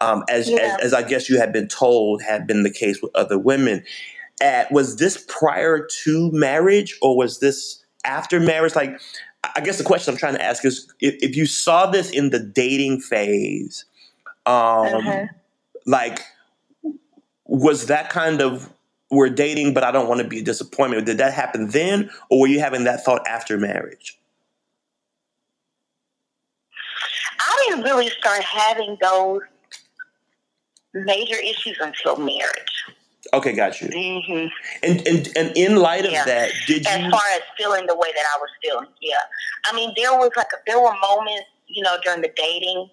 Um, 0.00 0.24
as, 0.28 0.48
Yeah. 0.48 0.76
as 0.78 0.86
as 0.86 0.94
I 0.94 1.02
guess 1.02 1.28
you 1.28 1.38
had 1.38 1.52
been 1.52 1.68
told 1.68 2.22
had 2.22 2.46
been 2.46 2.62
the 2.62 2.70
case 2.70 3.00
with 3.02 3.10
other 3.14 3.38
women. 3.38 3.84
At, 4.40 4.70
was 4.70 4.96
this 4.96 5.24
prior 5.28 5.86
to 6.04 6.30
marriage 6.32 6.96
or 7.02 7.16
was 7.16 7.40
this 7.40 7.84
after 8.04 8.38
marriage? 8.38 8.76
Like, 8.76 9.00
I 9.56 9.60
guess 9.60 9.78
the 9.78 9.84
question 9.84 10.12
I'm 10.14 10.18
trying 10.18 10.34
to 10.34 10.42
ask 10.44 10.64
is 10.64 10.92
if, 11.00 11.16
if 11.22 11.36
you 11.36 11.46
saw 11.46 11.86
this 11.90 12.10
in 12.10 12.30
the 12.30 12.38
dating 12.38 13.00
phase, 13.00 13.84
um, 14.46 15.02
Mhm. 15.02 15.28
like 15.86 16.20
was 17.46 17.86
that 17.86 18.10
kind 18.10 18.40
of 18.42 18.70
we're 19.10 19.30
dating 19.30 19.72
but 19.72 19.82
i 19.82 19.90
don't 19.90 20.06
want 20.08 20.20
to 20.20 20.26
be 20.26 20.40
a 20.40 20.42
disappointment 20.42 21.06
did 21.06 21.16
that 21.18 21.32
happen 21.32 21.68
then 21.70 22.10
or 22.30 22.40
were 22.40 22.46
you 22.46 22.60
having 22.60 22.84
that 22.84 23.02
thought 23.04 23.26
after 23.26 23.56
marriage 23.56 24.17
I 27.48 27.64
didn't 27.68 27.84
really 27.84 28.10
start 28.10 28.42
having 28.44 28.96
those 29.00 29.40
major 30.94 31.36
issues 31.36 31.76
until 31.80 32.16
marriage. 32.16 32.84
okay 33.34 33.52
got 33.52 33.80
you 33.80 33.88
hmm 33.88 34.46
and 34.82 35.06
and, 35.06 35.28
and 35.36 35.56
in 35.56 35.76
light 35.76 36.04
of 36.06 36.12
Yeah. 36.12 36.24
that 36.24 36.50
did 36.66 36.86
As 36.86 37.00
you 37.00 37.10
far 37.10 37.22
as 37.34 37.40
feeling 37.58 37.86
the 37.86 37.94
way 37.96 38.10
that 38.14 38.24
I 38.34 38.38
was 38.40 38.50
feeling, 38.62 38.88
yeah. 39.02 39.16
I 39.70 39.74
mean, 39.74 39.92
there 39.96 40.12
was 40.16 40.30
like 40.36 40.48
there 40.66 40.80
were 40.80 40.94
moments, 41.00 41.46
you 41.66 41.82
know, 41.82 41.96
during 42.04 42.22
the 42.22 42.32
dating 42.36 42.88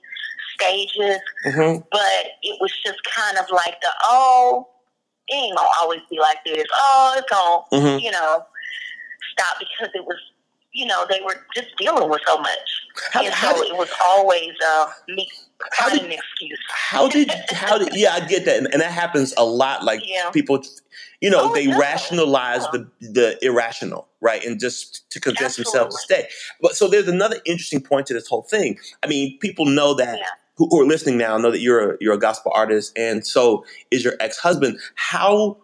stages, 0.55 1.19
Mhm. 1.45 1.85
but 1.91 2.21
it 2.43 2.57
was 2.61 2.71
just 2.85 3.01
kind 3.03 3.37
of 3.37 3.45
like 3.51 3.79
the 3.81 3.91
oh, 4.03 4.67
it 5.27 5.35
ain't 5.35 5.55
gonna 5.55 5.69
always 5.81 6.01
be 6.09 6.19
like 6.19 6.43
this. 6.45 6.65
Oh, 6.79 7.13
it's 7.17 7.29
gonna, 7.29 7.83
Mhm. 7.83 8.01
you 8.01 8.11
know, 8.11 8.45
stop 9.31 9.57
because 9.59 9.89
it 9.93 10.05
was, 10.05 10.19
you 10.75 10.85
know, 10.85 11.05
they 11.09 11.21
were 11.25 11.35
just 11.55 11.69
dealing 11.77 12.09
with 12.09 12.21
so 12.27 12.37
much, 12.37 12.49
how, 13.13 13.23
and 13.23 13.33
how 13.33 13.53
so 13.55 13.63
did, 13.63 13.71
it 13.71 13.77
was 13.77 13.89
always 14.03 14.51
uh, 14.67 14.87
me 15.09 15.27
how 15.71 15.89
did 15.89 16.03
an 16.03 16.11
excuse. 16.11 16.59
how 16.69 17.07
did 17.07 17.31
how 17.51 17.77
did 17.77 17.89
yeah 17.95 18.11
i 18.13 18.19
get 18.27 18.43
that 18.45 18.57
and, 18.57 18.67
and 18.73 18.81
that 18.81 18.91
happens 18.91 19.33
a 19.37 19.45
lot 19.45 19.83
like 19.85 20.01
Yeah. 20.05 20.29
people 20.31 20.61
you 21.21 21.29
know 21.29 21.49
Oh, 21.49 21.53
they 21.53 21.65
does. 21.67 21.77
rationalize 21.79 22.63
Yeah. 22.73 22.81
the 23.01 23.09
the 23.11 23.45
irrational 23.45 24.07
right 24.21 24.43
and 24.43 24.59
just 24.59 25.09
to 25.11 25.19
convince 25.21 25.55
themselves 25.55 25.95
to 25.95 26.01
stay 26.01 26.27
but 26.61 26.75
so 26.75 26.87
there's 26.89 27.07
another 27.07 27.37
interesting 27.45 27.81
point 27.81 28.05
to 28.07 28.13
this 28.13 28.27
whole 28.27 28.41
thing 28.43 28.77
i 29.01 29.07
mean 29.07 29.37
people 29.39 29.65
know 29.65 29.93
that 29.93 30.17
Yeah. 30.19 30.25
who, 30.57 30.67
who 30.69 30.81
are 30.81 30.85
listening 30.85 31.17
now 31.17 31.37
know 31.37 31.51
that 31.51 31.61
you're 31.61 31.93
a, 31.93 31.97
you're 32.01 32.13
a 32.15 32.19
gospel 32.19 32.51
artist 32.53 32.91
and 32.97 33.25
so 33.25 33.63
is 33.91 34.03
your 34.03 34.15
ex-husband 34.19 34.77
how 34.95 35.57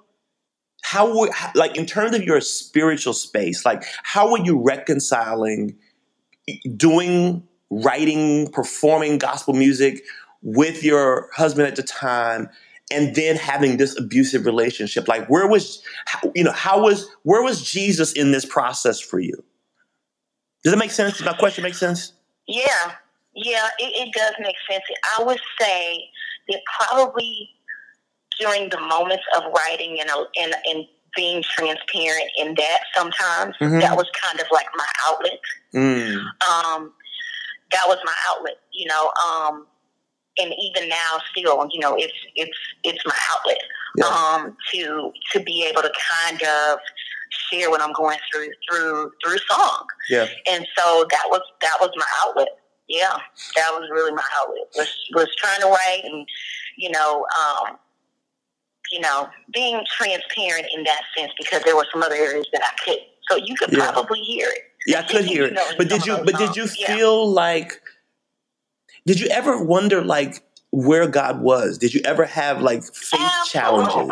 how 0.91 1.09
would 1.15 1.29
like 1.55 1.77
in 1.77 1.85
terms 1.85 2.13
of 2.13 2.21
your 2.21 2.41
spiritual 2.41 3.13
space 3.13 3.65
like 3.65 3.81
how 4.03 4.29
were 4.29 4.43
you 4.43 4.61
reconciling 4.61 5.73
doing 6.75 7.41
writing 7.69 8.51
performing 8.51 9.17
gospel 9.17 9.53
music 9.53 10.03
with 10.41 10.83
your 10.83 11.29
husband 11.33 11.65
at 11.65 11.77
the 11.77 11.83
time 11.83 12.49
and 12.91 13.15
then 13.15 13.37
having 13.37 13.77
this 13.77 13.97
abusive 13.97 14.45
relationship? 14.45 15.07
Like 15.07 15.27
where 15.29 15.47
was 15.47 15.81
you 16.35 16.43
know 16.43 16.51
how 16.51 16.81
was 16.81 17.09
where 17.23 17.41
was 17.41 17.61
jesus 17.61 18.11
in 18.11 18.33
this 18.33 18.43
process 18.43 18.99
for 18.99 19.21
you? 19.21 19.41
Does 20.61 20.73
that 20.73 20.77
make 20.77 20.91
sense? 20.91 21.17
Does 21.17 21.25
my 21.25 21.33
question 21.33 21.63
make 21.63 21.75
sense? 21.75 22.11
Yeah, 22.47 22.91
yeah, 23.33 23.69
it, 23.79 24.09
it 24.09 24.13
does 24.13 24.33
make 24.41 24.57
sense. 24.69 24.83
I 25.17 25.23
would 25.23 25.39
say 25.57 26.03
that 26.49 26.59
probably 26.77 27.49
during 28.41 28.69
the 28.69 28.79
moments 28.79 29.23
of 29.37 29.43
writing 29.55 29.99
and 30.01 30.09
and, 30.41 30.55
and 30.65 30.85
being 31.15 31.43
transparent 31.43 32.29
in 32.37 32.55
that 32.55 32.79
sometimes 32.95 33.55
Mhm. 33.61 33.81
that 33.81 33.95
was 33.95 34.07
kind 34.21 34.39
of 34.39 34.47
like 34.51 34.67
my 34.75 34.87
outlet. 35.07 35.39
mm, 35.73 36.17
Um, 36.49 36.93
that 37.71 37.85
was 37.87 37.97
my 38.03 38.13
outlet, 38.29 38.57
you 38.71 38.87
know. 38.87 39.11
Um, 39.27 39.67
and 40.37 40.53
even 40.57 40.87
now, 40.89 41.21
still, 41.29 41.67
you 41.71 41.79
know, 41.79 41.95
it's 41.97 42.13
it's 42.35 42.57
it's 42.83 43.05
my 43.05 43.17
outlet 43.33 43.61
yeah 43.97 44.05
um, 44.07 44.55
to 44.73 45.11
to 45.33 45.39
be 45.41 45.65
able 45.69 45.81
to 45.81 45.91
kind 46.15 46.41
of 46.43 46.79
share 47.29 47.69
what 47.69 47.81
I'm 47.81 47.91
going 47.93 48.17
through 48.31 48.49
through 48.69 49.11
through 49.23 49.37
song 49.49 49.85
yeah 50.09 50.27
and 50.51 50.65
so 50.77 51.05
that 51.11 51.25
was 51.29 51.41
that 51.61 51.77
was 51.81 51.91
my 51.97 52.07
outlet. 52.23 52.47
Yeah, 52.87 53.17
that 53.57 53.69
was 53.73 53.89
really 53.91 54.11
my 54.13 54.23
outlet. 54.39 54.67
Was 54.75 54.89
was 55.13 55.29
trying 55.37 55.61
to 55.61 55.67
write 55.67 56.01
and 56.05 56.25
you 56.77 56.89
know, 56.89 57.25
um, 57.41 57.77
you 58.91 58.99
know, 58.99 59.27
being 59.53 59.83
transparent 59.97 60.67
in 60.75 60.83
that 60.83 61.01
sense 61.17 61.31
because 61.37 61.61
there 61.63 61.75
were 61.75 61.85
some 61.91 62.03
other 62.03 62.15
areas 62.15 62.47
that 62.53 62.61
I 62.63 62.73
could. 62.83 62.99
So 63.29 63.37
you 63.37 63.55
could 63.55 63.71
Yeah. 63.71 63.91
probably 63.91 64.19
hear 64.21 64.47
it. 64.49 64.63
yeah 64.87 64.99
i 64.99 65.03
could 65.03 65.23
hear 65.25 65.45
You 65.45 65.55
it 65.57 65.77
but 65.77 65.87
did 65.89 66.05
you 66.07 66.17
but 66.25 66.35
did 66.37 66.55
you 66.57 66.65
songs, 66.67 66.79
yeah. 66.79 66.87
feel 66.87 67.29
like 67.31 67.79
did 69.05 69.19
you 69.19 69.27
ever 69.27 69.63
wonder 69.63 70.03
like 70.03 70.43
where 70.71 71.07
god 71.07 71.39
was 71.41 71.77
did 71.77 71.93
you 71.93 72.01
ever 72.03 72.25
have 72.25 72.61
like 72.63 72.83
faith 72.95 73.31
challenges 73.45 74.09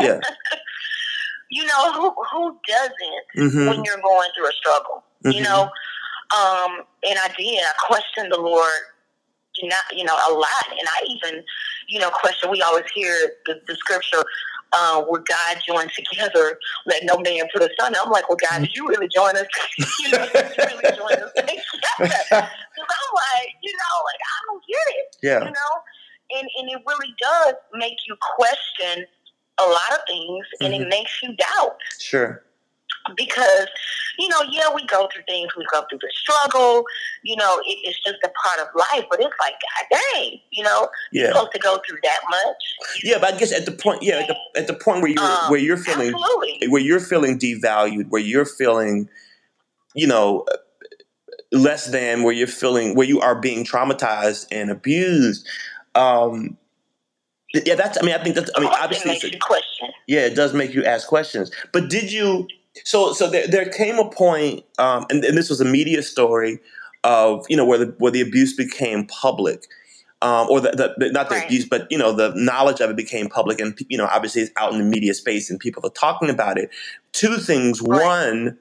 yeah 0.00 0.20
You 1.50 1.64
know 1.66 1.92
who 1.92 2.14
who 2.32 2.56
doesn't 2.66 3.24
hmm 3.52 3.66
when 3.68 3.84
you're 3.84 4.00
going 4.00 4.30
through 4.36 4.48
a 4.48 4.52
struggle. 4.52 5.02
You 5.24 5.40
Mhm. 5.40 5.44
know, 5.44 5.62
um, 6.40 6.72
and 7.08 7.18
I 7.18 7.28
did. 7.36 7.58
I 7.70 7.72
questioned 7.86 8.30
the 8.32 8.38
Lord, 8.40 8.80
not 9.64 9.84
you 9.92 10.04
know, 10.04 10.14
a 10.14 10.32
lot, 10.32 10.66
and 10.70 10.86
I 10.96 10.98
even, 11.06 11.44
you 11.90 11.98
know, 11.98 12.10
question. 12.10 12.50
We 12.50 12.62
always 12.62 12.84
hear 12.94 13.32
the, 13.46 13.60
the 13.66 13.74
scripture. 13.76 14.22
Uh, 14.72 15.02
where 15.02 15.20
God 15.28 15.56
joined 15.66 15.90
together, 15.96 16.56
let 16.86 17.02
no 17.02 17.18
man 17.18 17.42
put 17.52 17.60
us 17.60 17.70
under. 17.84 17.98
I'm 18.00 18.08
like, 18.12 18.28
well, 18.28 18.38
God, 18.48 18.60
did 18.60 18.70
you 18.72 18.86
really 18.86 19.08
join 19.08 19.36
us? 19.36 19.46
you 19.98 20.10
know, 20.12 20.24
did 20.32 20.46
you 20.56 20.64
really 20.64 20.96
join 20.96 21.12
us 21.14 21.32
together? 21.34 21.66
Because 22.70 22.94
I'm 22.94 23.10
like, 23.12 23.50
you 23.64 23.72
know, 23.72 23.96
like 24.06 24.20
I 24.22 24.38
don't 24.46 24.62
get 24.68 24.94
it 24.94 25.16
yeah 25.22 25.40
you 25.40 25.50
know 25.50 26.38
and 26.38 26.48
and 26.58 26.70
it 26.70 26.80
really 26.86 27.14
does 27.20 27.54
make 27.74 27.96
you 28.08 28.16
question 28.36 29.04
a 29.58 29.62
lot 29.64 29.92
of 29.92 29.98
things 30.06 30.46
and 30.60 30.72
Mhm. 30.72 30.82
it 30.82 30.88
makes 30.88 31.20
you 31.22 31.34
doubt 31.36 31.76
sure 31.98 32.44
because 33.16 33.66
you 34.18 34.28
know 34.28 34.42
yeah 34.50 34.72
we 34.74 34.84
go 34.86 35.08
through 35.12 35.22
things 35.26 35.48
we 35.56 35.64
go 35.72 35.82
through 35.88 35.98
the 36.00 36.10
struggle 36.12 36.84
you 37.22 37.36
know 37.36 37.58
it, 37.64 37.78
it's 37.84 37.98
just 38.04 38.18
a 38.24 38.30
part 38.44 38.60
of 38.60 38.74
life 38.74 39.04
but 39.10 39.20
it's 39.20 39.34
like 39.40 39.54
god 39.54 39.98
dang 40.14 40.38
you 40.50 40.62
know 40.62 40.88
you're 41.12 41.28
supposed 41.28 41.52
to 41.52 41.58
go 41.58 41.80
through 41.88 41.98
that 42.02 42.20
much 42.28 43.02
yeah 43.02 43.16
but 43.18 43.34
i 43.34 43.38
guess 43.38 43.52
at 43.52 43.64
the 43.64 43.72
point 43.72 44.02
yeah 44.02 44.18
at 44.18 44.28
the, 44.28 44.36
at 44.60 44.66
the 44.66 44.74
point 44.74 45.02
where 45.02 45.10
you're 45.10 45.22
Um, 45.22 45.50
where 45.50 45.60
you're 45.60 45.76
feeling 45.76 46.08
absolutely 46.14 46.68
where 46.68 46.80
you're 46.80 47.00
feeling 47.00 47.38
devalued, 47.38 48.08
where 48.08 48.20
you're 48.20 48.44
feeling, 48.44 49.08
you 49.94 50.06
know, 50.06 50.44
less 51.52 51.86
than, 51.86 52.22
where 52.22 52.32
you're 52.32 52.46
feeling, 52.46 52.94
where 52.94 53.06
you 53.06 53.20
are 53.20 53.34
being 53.34 53.64
traumatized 53.64 54.46
and 54.50 54.70
abused. 54.70 55.46
Um, 55.94 56.56
yeah, 57.52 57.74
that's. 57.74 57.98
I 58.00 58.02
mean, 58.04 58.14
I 58.14 58.22
think 58.22 58.36
that's. 58.36 58.50
I 58.56 58.60
mean, 58.60 58.70
obviously, 58.72 59.10
it 59.10 59.14
it's 59.14 59.24
makes 59.24 59.32
a- 59.32 59.36
you 59.36 59.40
question 59.40 59.90
yeah, 60.06 60.20
it 60.20 60.34
does 60.34 60.52
make 60.52 60.74
you 60.74 60.84
ask 60.84 61.08
questions. 61.08 61.50
But 61.72 61.88
did 61.88 62.12
you? 62.12 62.46
So, 62.84 63.12
so 63.12 63.28
there, 63.28 63.46
there 63.46 63.66
came 63.68 63.98
a 63.98 64.08
point, 64.10 64.64
um, 64.78 65.04
and, 65.10 65.24
and 65.24 65.36
this 65.36 65.50
was 65.50 65.60
a 65.60 65.64
media 65.64 66.02
story 66.02 66.60
of 67.02 67.44
you 67.48 67.56
know 67.56 67.64
where 67.64 67.78
the 67.78 67.94
where 67.98 68.12
the 68.12 68.20
abuse 68.20 68.54
became 68.54 69.06
public. 69.06 69.64
Um, 70.22 70.48
or 70.50 70.60
the, 70.60 70.94
the, 70.98 71.10
not 71.12 71.30
the 71.30 71.36
Right. 71.36 71.46
abuse, 71.46 71.64
but 71.66 71.86
you 71.90 71.96
know 71.96 72.12
the 72.12 72.32
knowledge 72.36 72.80
of 72.80 72.90
it 72.90 72.96
became 72.96 73.28
public, 73.28 73.58
and 73.58 73.78
you 73.88 73.96
know 73.96 74.04
obviously 74.06 74.42
it's 74.42 74.52
out 74.58 74.72
in 74.72 74.78
the 74.78 74.84
media 74.84 75.14
space, 75.14 75.50
and 75.50 75.58
people 75.58 75.84
are 75.86 75.90
talking 75.90 76.28
about 76.28 76.58
it. 76.58 76.70
Two 77.12 77.38
things: 77.38 77.80
Right. 77.80 78.04
one, 78.04 78.58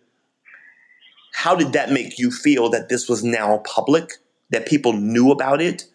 how 1.34 1.56
did 1.56 1.74
that 1.74 1.92
make 1.92 2.18
you 2.18 2.32
feel 2.32 2.70
that 2.70 2.88
this 2.90 3.10
was 3.10 3.24
now 3.26 3.58
public, 3.60 4.14
that 4.52 4.68
people 4.68 4.94
knew 4.94 5.32
about 5.32 5.62
it? 5.62 5.86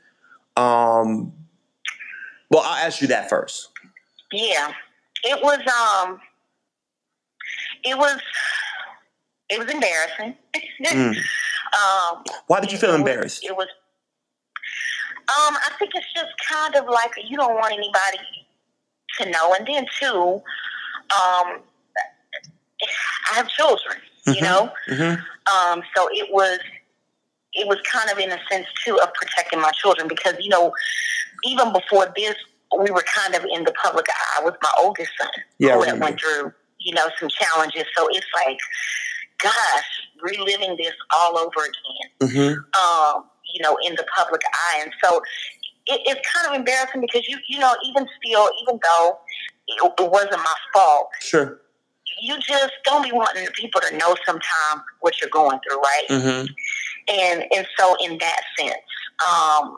Um, 0.57 1.33
well, 2.51 2.63
I'll 2.63 2.87
ask 2.87 3.01
you 3.01 3.09
that 3.09 3.29
first. 3.31 3.71
yeah 4.33 4.73
it 5.25 5.43
was 5.43 5.59
um 6.07 6.21
it 7.85 7.97
was 7.99 8.19
it 9.51 9.59
was 9.59 9.71
embarrassing 9.71 10.37
Mm, 10.91 11.17
Um, 11.75 12.23
Why 12.47 12.61
did 12.61 12.71
you 12.71 12.79
feel 12.79 12.91
it 12.91 12.93
was- 12.93 12.99
embarrassed? 13.01 13.45
It 13.45 13.57
was. 13.57 13.67
Um, 15.27 15.57
I 15.57 15.71
think 15.79 15.91
it's 15.95 16.13
just 16.15 16.31
kind 16.49 16.75
of 16.77 16.87
like 16.87 17.11
you 17.29 17.37
don't 17.37 17.55
want 17.55 17.73
anybody 17.73 18.19
to 19.19 19.31
know, 19.31 19.55
and 19.55 19.67
then 19.67 19.87
too, 20.01 20.43
um, 21.17 21.61
I 23.31 23.35
have 23.35 23.49
children, 23.49 23.97
you 24.27 24.35
Mhm. 24.35 24.43
know, 24.43 24.73
hmm 24.87 25.15
um, 25.53 25.83
so 25.97 26.09
it 26.13 26.33
was 26.33 26.59
it 27.55 27.67
was 27.69 27.79
kind 27.91 28.11
of 28.11 28.19
in 28.19 28.31
a 28.33 28.39
sense 28.51 28.67
too 28.85 28.99
of 29.01 29.13
protecting 29.15 29.61
my 29.61 29.71
children 29.73 30.07
because 30.09 30.35
you 30.41 30.49
know 30.51 30.73
even 31.45 31.73
before 31.73 32.13
this 32.17 32.35
we 32.79 32.91
were 32.91 33.03
kind 33.03 33.35
of 33.35 33.45
in 33.51 33.65
the 33.65 33.73
public 33.73 34.07
eye 34.11 34.43
with 34.45 34.57
my 34.63 34.71
oldest 34.79 35.11
son 35.21 35.31
Yeah, 35.59 35.75
who 35.75 35.83
had 35.83 36.01
went 36.01 36.21
through 36.21 36.53
you 36.85 36.95
know 36.95 37.09
some 37.19 37.29
challenges 37.29 37.85
so 37.97 38.07
it's 38.11 38.27
like 38.47 38.59
gosh 39.39 39.91
reliving 40.23 40.77
this 40.77 40.95
all 41.17 41.37
over 41.39 41.61
again 41.65 42.31
hmm 42.31 42.61
um, 42.81 43.25
you 43.55 43.63
know, 43.63 43.77
in 43.85 43.95
the 43.95 44.05
public 44.17 44.43
eye. 44.53 44.81
And 44.83 44.93
so 45.03 45.19
it, 45.87 46.01
it's 46.07 46.29
kind 46.29 46.49
of 46.49 46.59
embarrassing 46.59 47.01
because 47.01 47.29
you, 47.29 47.39
you 47.49 47.59
know, 47.59 47.75
even 47.87 48.07
still, 48.23 48.49
even 48.63 48.81
though 48.83 49.19
it, 49.69 49.93
it 50.01 50.11
wasn't 50.11 50.33
my 50.39 50.55
fault, 50.73 51.09
Sure. 51.21 51.61
you 52.21 52.35
just 52.41 52.73
don't 52.85 53.03
be 53.05 53.13
wanting 53.13 53.45
the 53.45 53.51
people 53.53 53.81
to 53.81 53.97
know 53.97 54.17
sometimes 54.27 54.83
what 55.01 55.21
you're 55.21 55.31
going 55.31 55.59
through, 55.67 55.79
right? 55.81 56.05
hmm 56.09 56.47
And 57.09 57.45
and 57.55 57.67
so 57.79 57.95
in 58.05 58.19
that 58.19 58.41
sense, 58.59 58.75
um, 59.29 59.77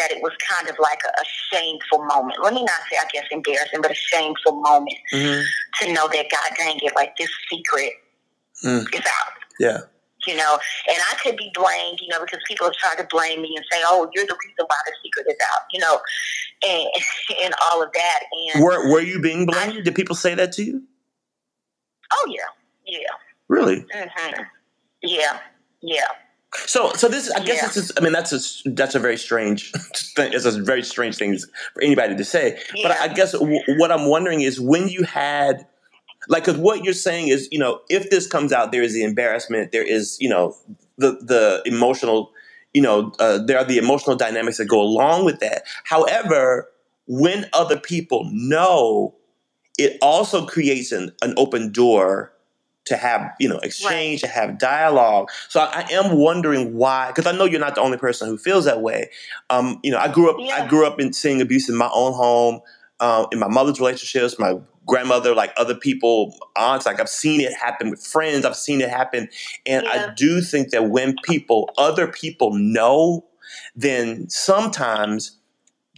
that 0.00 0.10
it 0.10 0.22
was 0.22 0.32
kind 0.48 0.68
of 0.68 0.76
like 0.80 1.00
a, 1.04 1.12
a 1.20 1.24
shameful 1.52 2.04
moment. 2.06 2.38
Let 2.42 2.54
me 2.54 2.64
not 2.64 2.80
say, 2.90 2.96
I 3.00 3.06
guess, 3.12 3.24
embarrassing, 3.30 3.80
but 3.82 3.90
a 3.90 3.94
shameful 3.94 4.60
moment 4.60 4.96
hmm 5.12 5.40
to 5.80 5.92
know 5.92 6.08
that 6.08 6.26
God 6.30 6.50
dang 6.58 6.78
it, 6.82 6.92
like 6.96 7.16
this 7.16 7.30
secret 7.50 7.92
Mm. 8.64 8.84
is 8.94 9.00
out. 9.00 9.32
Yeah. 9.58 9.78
you 10.26 10.36
know, 10.36 10.58
and 10.88 10.98
I 11.10 11.14
could 11.22 11.34
be 11.38 11.50
blamed, 11.54 11.98
you 12.02 12.08
know, 12.08 12.20
because 12.20 12.40
people 12.46 12.66
have 12.66 12.74
tried 12.74 12.98
to 13.00 13.06
blame 13.10 13.40
me 13.40 13.54
and 13.56 13.64
say, 13.72 13.78
"Oh, 13.84 14.10
you're 14.14 14.26
the 14.26 14.36
reason 14.44 14.64
why 14.66 14.76
the 14.84 14.92
secret 15.02 15.26
is 15.30 15.36
out," 15.54 15.62
you 15.72 15.80
know, 15.80 15.98
and 16.68 16.88
and 17.44 17.54
all 17.64 17.82
of 17.82 17.90
that. 17.94 18.20
And 18.52 18.62
Were 18.62 18.90
Were 18.92 19.00
you 19.00 19.18
being 19.20 19.46
blamed? 19.46 19.82
Did 19.84 19.94
people 19.94 20.14
say 20.14 20.34
that 20.34 20.52
to 20.54 20.62
you? 20.62 20.82
oh 22.12 22.26
yeah, 22.28 22.50
yeah, 22.86 23.08
Really? 23.48 23.86
hmm 23.94 24.42
yeah, 25.02 25.38
yeah, 25.80 26.08
So, 26.66 26.92
so 26.94 27.08
this, 27.08 27.30
I 27.30 27.40
guess 27.44 27.62
Yeah. 27.62 27.68
this 27.68 27.76
is. 27.76 27.92
I 27.96 28.00
mean, 28.00 28.12
that's 28.12 28.32
a 28.32 28.70
that's 28.70 28.94
a 28.94 28.98
very 28.98 29.16
strange 29.16 29.70
thing. 30.16 30.32
It's 30.32 30.44
a 30.44 30.60
very 30.62 30.82
strange 30.82 31.16
thing 31.16 31.36
for 31.74 31.82
anybody 31.82 32.16
to 32.16 32.24
say. 32.24 32.58
But 32.82 32.92
I 32.92 33.06
Yeah. 33.06 33.14
guess 33.14 33.32
w- 33.32 33.60
what 33.78 33.92
I'm 33.92 34.06
wondering 34.08 34.40
is 34.40 34.60
when 34.60 34.88
you 34.88 35.04
had, 35.04 35.66
like, 36.28 36.44
because 36.44 36.60
what 36.60 36.84
you're 36.84 36.92
saying 36.94 37.28
is, 37.28 37.48
you 37.52 37.58
know, 37.58 37.80
if 37.88 38.10
this 38.10 38.26
comes 38.26 38.52
out, 38.52 38.72
there 38.72 38.82
is 38.82 38.94
the 38.94 39.04
embarrassment. 39.04 39.70
There 39.72 39.84
is, 39.84 40.16
you 40.20 40.28
know, 40.28 40.56
the 40.98 41.12
the 41.22 41.62
emotional, 41.66 42.32
you 42.74 42.82
know, 42.82 43.12
uh, 43.20 43.38
there 43.38 43.58
are 43.58 43.64
the 43.64 43.78
emotional 43.78 44.16
dynamics 44.16 44.58
that 44.58 44.66
go 44.66 44.80
along 44.80 45.24
with 45.24 45.38
that. 45.40 45.62
However, 45.84 46.68
when 47.06 47.46
other 47.52 47.78
people 47.78 48.28
know, 48.32 49.14
it 49.78 49.98
also 50.02 50.46
creates 50.46 50.90
an, 50.92 51.12
an 51.22 51.34
open 51.36 51.70
door 51.72 52.32
to 52.90 52.96
have 52.96 53.32
you 53.38 53.48
know 53.48 53.58
exchange 53.58 54.20
to 54.20 54.26
have 54.26 54.58
dialogue. 54.58 55.30
So 55.48 55.60
i, 55.60 55.86
I 55.88 55.92
am 55.92 56.16
wondering 56.16 56.74
why 56.74 57.08
because 57.08 57.26
i 57.26 57.32
know 57.32 57.44
you're 57.44 57.60
not 57.60 57.76
the 57.76 57.80
only 57.80 57.96
person 57.96 58.28
who 58.28 58.36
feels 58.36 58.64
that 58.66 58.82
way. 58.82 59.08
Um, 59.48 59.80
you 59.82 59.90
know 59.90 59.98
i 59.98 60.08
grew 60.08 60.28
up 60.30 60.36
i 60.60 60.66
grew 60.66 60.86
up 60.86 61.00
in 61.00 61.12
seeing 61.12 61.40
abuse 61.40 61.68
in 61.68 61.76
my 61.76 61.90
own 61.92 62.12
home 62.12 62.60
um, 63.00 63.26
in 63.32 63.38
my 63.38 63.48
mother's 63.48 63.80
relationships 63.80 64.38
my 64.38 64.54
grandmother 64.86 65.34
like 65.34 65.52
other 65.56 65.74
people 65.74 66.36
aunts 66.56 66.84
like 66.84 67.00
i've 67.00 67.08
seen 67.08 67.40
it 67.40 67.52
happen 67.54 67.90
with 67.90 68.04
friends 68.04 68.44
i've 68.44 68.56
seen 68.56 68.80
it 68.80 68.90
happen. 68.90 69.28
And 69.66 69.86
i 69.88 70.12
do 70.14 70.40
think 70.40 70.70
that 70.70 70.90
when 70.90 71.14
people 71.24 71.70
other 71.78 72.08
people 72.08 72.52
know 72.54 73.24
then 73.76 74.28
sometimes 74.28 75.38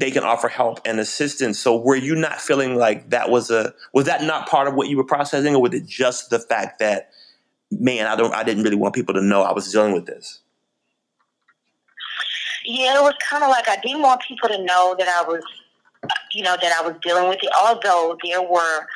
they 0.03 0.11
can 0.11 0.25
offer 0.25 0.49
help 0.49 0.81
and 0.85 0.99
assistance. 0.99 1.61
So 1.61 1.77
were 1.77 1.95
you 1.95 2.17
not 2.17 2.41
feeling 2.41 2.75
like 2.75 3.11
that 3.11 3.31
was 3.31 3.53
a 3.53 3.73
was 3.93 4.05
that 4.07 4.23
not 4.25 4.49
part 4.49 4.67
of 4.67 4.75
what 4.75 4.89
you 4.89 4.97
were 4.97 5.05
processing, 5.05 5.55
or 5.55 5.63
was 5.63 5.75
it 5.75 5.87
just 5.87 6.31
the 6.31 6.41
fact 6.41 6.81
that 6.81 7.11
man, 7.71 8.09
I 8.09 8.17
don't 8.17 8.35
I 8.35 8.43
didn't 8.43 8.65
really 8.65 8.77
want 8.77 8.97
people 8.97 9.15
to 9.15 9.23
know 9.23 9.43
I 9.43 9.53
was 9.53 9.71
dealing 9.71 9.93
with 9.93 10.07
this? 10.07 10.41
yeah. 12.65 12.99
It 12.99 13.03
was 13.03 13.15
kind 13.29 13.45
of 13.45 13.51
like 13.51 13.69
I 13.69 13.77
didn't 13.77 14.03
want 14.03 14.23
people 14.23 14.49
to 14.49 14.59
know 14.65 14.97
that 14.99 15.09
I 15.09 15.23
was, 15.23 15.43
you 16.33 16.43
know, 16.43 16.57
that 16.61 16.73
I 16.73 16.83
was 16.85 16.97
dealing 17.01 17.29
with 17.29 17.39
it. 17.43 17.51
Although 17.61 18.19
there 18.25 18.43
were 18.43 18.87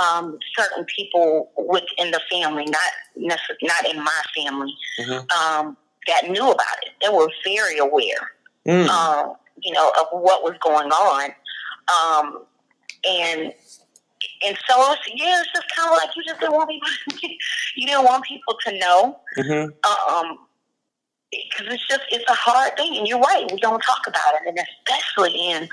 um, 0.00 0.38
certain 0.56 0.86
people 0.86 1.50
within 1.56 2.12
the 2.12 2.20
family, 2.30 2.64
not 2.64 2.92
necessarily 3.14 3.68
not 3.68 3.94
in 3.94 4.02
my 4.02 4.22
family, 4.34 4.74
Mhm. 5.00 5.32
um, 5.32 5.76
that 6.06 6.30
knew 6.30 6.50
about 6.50 6.76
it. 6.82 6.92
They 7.02 7.10
were 7.10 7.28
very 7.44 7.76
aware. 7.78 8.32
Mm. 8.66 8.88
um, 8.88 9.36
you 9.62 9.72
know, 9.72 9.90
of 10.00 10.06
what 10.20 10.42
was 10.42 10.54
going 10.62 10.90
on. 10.90 11.30
Um, 11.88 12.44
and 13.08 13.52
and 14.46 14.56
so 14.68 14.92
it's, 14.92 15.02
yeah, 15.14 15.40
it's 15.40 15.50
just 15.54 15.66
kind 15.76 15.90
of 15.90 15.96
like 15.96 16.10
you 16.16 16.22
just 16.26 16.40
didn't 16.40 16.54
want 16.54 16.68
people, 16.70 16.88
you 17.76 17.86
didn't 17.86 18.04
want 18.04 18.24
people 18.24 18.54
to 18.66 18.78
know, 18.78 19.20
Mhm. 19.38 19.72
um, 19.86 20.38
because 21.30 21.72
it's 21.74 21.86
just 21.88 22.02
it's 22.10 22.28
a 22.30 22.34
hard 22.34 22.76
thing. 22.76 22.96
And 22.96 23.06
you're 23.06 23.20
right, 23.20 23.50
we 23.52 23.58
don't 23.60 23.80
talk 23.80 24.02
about 24.06 24.34
it, 24.34 24.48
and 24.48 24.58
especially 24.58 25.32
in 25.50 25.68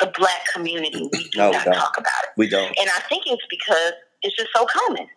the 0.00 0.12
black 0.18 0.40
community, 0.54 1.08
we 1.12 1.24
do 1.30 1.38
No, 1.38 1.50
not 1.50 1.64
don't. 1.64 1.74
talk 1.74 1.96
about 1.98 2.22
it. 2.24 2.30
We 2.36 2.48
don't. 2.48 2.74
And 2.80 2.88
I 2.90 3.00
think 3.08 3.24
it's 3.26 3.44
because 3.50 3.92
it's 4.22 4.36
just 4.36 4.50
so 4.54 4.66
common. 4.66 5.08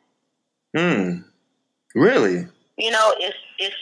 Hmm. 0.76 1.22
Really? 1.94 2.48
You 2.78 2.92
know, 2.92 3.14
it's 3.20 3.38
it's 3.60 3.76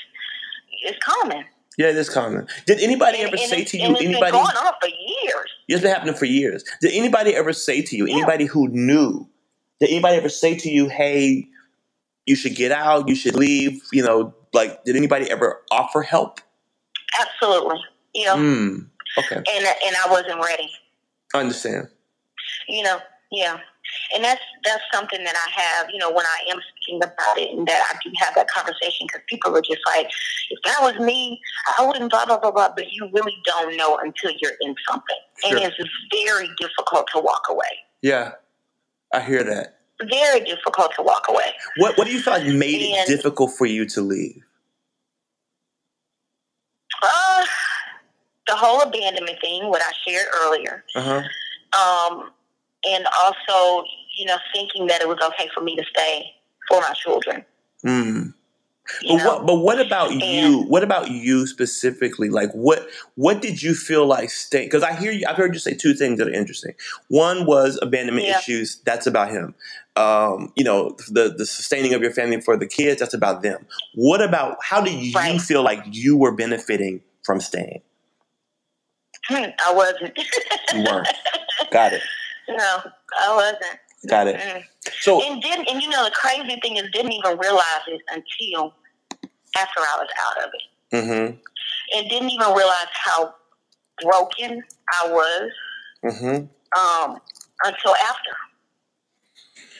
it's 0.83 0.97
common. 1.03 1.45
Yeah, 1.79 1.87
it 1.87 1.95
is 1.95 2.09
common. 2.09 2.45
Did 2.65 2.81
anybody 2.81 3.19
And- 3.19 3.27
ever 3.29 3.37
and 3.37 3.49
say 3.49 3.63
to 3.63 3.77
you? 3.77 3.85
and 3.85 3.95
it's 3.95 4.03
Anybody? 4.03 4.31
been 4.33 4.43
going 4.43 4.57
on 4.57 4.73
for 4.81 4.87
years. 4.89 5.49
It's 5.69 5.81
been 5.81 5.91
happening 5.93 6.13
for 6.13 6.25
years. 6.25 6.65
Did 6.81 6.91
anybody 6.91 7.33
ever 7.33 7.53
say 7.53 7.81
to 7.81 7.95
you? 7.95 8.05
Yeah. 8.05 8.15
Anybody 8.17 8.45
who 8.47 8.67
knew? 8.67 9.29
Did 9.79 9.89
anybody 9.89 10.17
ever 10.17 10.27
say 10.27 10.55
to 10.55 10.69
you, 10.69 10.89
"Hey, 10.89 11.47
you 12.25 12.35
should 12.35 12.55
get 12.55 12.73
out. 12.73 13.07
You 13.07 13.15
should 13.15 13.35
leave"? 13.37 13.81
You 13.93 14.03
know, 14.03 14.35
like, 14.51 14.83
did 14.83 14.97
anybody 14.97 15.31
ever 15.31 15.63
offer 15.71 16.01
help? 16.01 16.41
Absolutely. 17.17 17.79
Yeah. 18.13 18.35
Hmm. 18.35 18.79
Okay, 19.17 19.35
and 19.37 19.45
and 19.47 19.95
I 20.05 20.09
wasn't 20.11 20.41
ready. 20.43 20.69
I 21.33 21.39
understand. 21.39 21.87
You 22.67 22.83
know, 22.83 22.99
yeah, 23.31 23.57
and 24.15 24.23
that's 24.23 24.41
that's 24.63 24.83
something 24.93 25.23
that 25.23 25.35
I 25.35 25.49
have. 25.61 25.87
You 25.91 25.99
know, 25.99 26.09
when 26.11 26.25
I 26.25 26.51
am 26.51 26.59
speaking 26.71 27.01
about 27.03 27.37
it, 27.37 27.51
and 27.57 27.67
that 27.67 27.81
I 27.91 27.97
do 28.03 28.11
have 28.17 28.35
that 28.35 28.47
conversation 28.49 29.07
because 29.07 29.21
people 29.29 29.55
are 29.55 29.61
just 29.61 29.81
like, 29.85 30.07
if 30.49 30.59
that 30.65 30.79
was 30.81 30.95
me, 30.99 31.39
I 31.77 31.85
wouldn't 31.85 32.09
blah 32.11 32.25
blah 32.25 32.39
blah 32.39 32.51
blah. 32.51 32.69
But 32.75 32.91
you 32.91 33.09
really 33.13 33.35
don't 33.45 33.75
know 33.77 33.97
until 33.97 34.31
you're 34.41 34.57
in 34.61 34.75
something, 34.89 35.17
Sure. 35.45 35.57
and 35.57 35.65
it's 35.65 35.89
very 36.13 36.49
difficult 36.59 37.07
to 37.15 37.19
walk 37.21 37.43
away. 37.49 37.79
Yeah, 38.01 38.31
I 39.13 39.19
hear 39.21 39.43
that. 39.43 39.75
Very 40.09 40.39
difficult 40.41 40.93
to 40.95 41.01
walk 41.03 41.25
away. 41.27 41.51
What 41.77 41.97
What 41.97 42.07
do 42.07 42.13
you 42.13 42.21
feel 42.21 42.33
like 42.33 42.45
made 42.45 42.81
it 42.81 43.07
difficult 43.07 43.51
for 43.57 43.65
you 43.65 43.85
to 43.89 44.01
leave? 44.01 44.41
Uh, 47.01 47.45
the 48.47 48.55
whole 48.55 48.81
abandonment 48.81 49.37
thing, 49.41 49.69
what 49.69 49.81
I 49.81 49.91
shared 50.07 50.27
earlier, 50.43 50.83
Uh 50.95 51.01
huh. 51.01 52.11
um, 52.11 52.31
and 52.87 53.05
also, 53.23 53.83
you 54.17 54.25
know, 54.25 54.37
thinking 54.53 54.87
that 54.87 55.01
it 55.01 55.07
was 55.07 55.17
okay 55.21 55.49
for 55.53 55.61
me 55.61 55.75
to 55.75 55.83
stay 55.83 56.31
for 56.67 56.81
my 56.81 56.93
children. 56.93 57.45
Hmm. 57.83 58.21
You 59.01 59.17
But 59.17 59.23
know, 59.23 59.25
what? 59.37 59.45
But 59.45 59.55
what 59.57 59.79
about 59.79 60.13
you? 60.25 60.63
What 60.63 60.83
about 60.83 61.11
you 61.11 61.45
specifically? 61.45 62.29
Like, 62.29 62.51
what? 62.53 62.87
What 63.15 63.41
did 63.41 63.61
you 63.61 63.75
feel 63.75 64.05
like 64.07 64.31
staying? 64.31 64.65
Because 64.65 64.81
I 64.83 64.93
hear 64.95 65.11
you. 65.11 65.25
I've 65.29 65.35
heard 65.37 65.53
you 65.53 65.59
say 65.59 65.75
two 65.75 65.93
things 65.93 66.17
that 66.17 66.27
are 66.27 66.33
interesting. 66.33 66.73
One 67.07 67.45
was 67.45 67.77
abandonment 67.81 68.25
Yeah. 68.25 68.39
issues. 68.39 68.81
That's 68.85 69.05
about 69.05 69.29
him. 69.29 69.53
Um, 69.95 70.51
you 70.55 70.63
know, 70.63 70.95
the 71.09 71.33
the 71.37 71.45
sustaining 71.45 71.93
of 71.93 72.01
your 72.01 72.11
family 72.11 72.41
for 72.41 72.57
the 72.57 72.65
kids. 72.67 72.99
That's 72.99 73.13
about 73.13 73.43
them. 73.43 73.67
What 73.93 74.21
about? 74.23 74.57
How 74.63 74.81
do 74.81 74.91
you 74.91 75.13
Right. 75.15 75.39
feel 75.39 75.61
like 75.61 75.83
you 75.85 76.17
were 76.17 76.31
benefiting 76.31 77.01
from 77.23 77.41
staying? 77.41 77.81
I 79.29 79.71
wasn't. 79.73 80.17
You 80.73 80.83
weren't. 80.83 81.07
Got 81.71 81.93
it. 81.93 82.01
No, 82.57 82.77
I 83.21 83.35
wasn't. 83.35 83.79
Got 84.07 84.27
it. 84.27 84.37
Mm. 84.39 84.63
So. 85.01 85.21
And 85.23 85.41
didn't 85.41 85.69
and 85.69 85.81
you 85.81 85.89
know 85.89 86.05
the 86.05 86.11
crazy 86.11 86.59
thing 86.61 86.77
is 86.77 86.83
didn't 86.93 87.11
even 87.11 87.37
realize 87.37 87.81
it 87.87 88.01
until 88.11 88.73
after 89.57 89.79
I 89.79 89.97
was 89.99 90.09
out 90.27 90.43
of 90.45 90.49
it. 90.53 90.95
Mm-hmm. 90.95 91.35
And 91.97 92.09
didn't 92.09 92.29
even 92.29 92.47
realize 92.53 92.87
how 92.93 93.35
broken 94.01 94.63
I 95.01 95.07
was 95.11 95.51
Mm-hmm. 96.05 96.79
um, 96.79 97.17
until 97.65 97.95
after. 97.95 98.31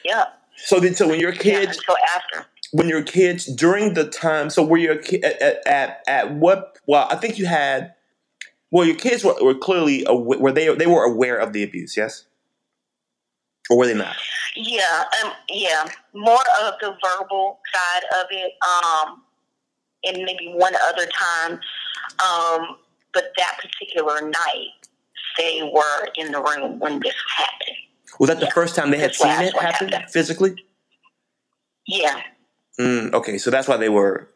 Yeah. 0.03 0.25
So 0.58 0.79
then, 0.82 0.93
so 0.95 1.08
when 1.08 1.19
your 1.19 1.32
yeah, 1.34 1.39
kids, 1.39 1.77
until 1.77 1.95
after. 2.15 2.45
when 2.73 2.89
your 2.89 3.03
kids 3.03 3.45
during 3.45 3.93
the 3.93 4.10
time, 4.10 4.49
so 4.49 4.63
were 4.65 4.77
your 4.77 4.97
ki- 4.97 5.23
at, 5.23 5.41
at 5.41 5.65
at 5.67 6.03
at 6.08 6.34
what? 6.36 6.77
Well, 6.88 7.08
I 7.10 7.15
think 7.15 7.38
you 7.39 7.45
had. 7.45 7.93
Well, 8.71 8.86
your 8.86 8.97
kids 8.97 9.23
were, 9.23 9.34
were 9.41 9.55
clearly 9.55 10.05
awa- 10.05 10.38
were 10.39 10.51
they 10.51 10.73
they 10.75 10.88
were 10.88 11.03
aware 11.05 11.38
of 11.38 11.53
the 11.53 11.63
abuse, 11.63 11.95
yes, 11.95 12.25
or 13.69 13.77
were 13.77 13.88
they 13.88 13.93
not? 13.93 14.15
Yeah, 14.55 15.03
um, 15.23 15.32
yeah. 15.49 15.86
More 16.13 16.43
of 16.63 16.73
the 16.82 16.95
verbal 17.03 17.60
side 17.73 18.03
of 18.19 18.27
it. 18.32 18.53
Um, 18.67 19.21
and 20.03 20.23
maybe 20.23 20.53
one 20.55 20.73
other 20.88 21.05
time. 21.08 21.60
Um, 22.23 22.77
but 23.13 23.32
that 23.38 23.60
particular 23.62 24.21
night, 24.21 24.67
they 25.38 25.62
were 25.73 26.08
in 26.15 26.32
the 26.32 26.41
room 26.41 26.79
when 26.79 26.99
this 26.99 27.15
happened. 27.38 27.77
Was 28.19 28.29
that 28.29 28.39
the 28.39 28.51
first 28.51 28.75
time 28.75 28.91
they 28.91 28.97
had 28.97 29.15
seen 29.15 29.29
it 29.29 29.53
happen 29.53 29.89
happened. 29.89 30.12
physically? 30.12 30.55
Yeah. 31.88 32.21
Mm, 32.79 33.13
okay, 33.13 33.38
so 33.38 33.49
that's 33.49 33.67
why 33.67 33.77
they 33.77 33.89
were 33.89 34.29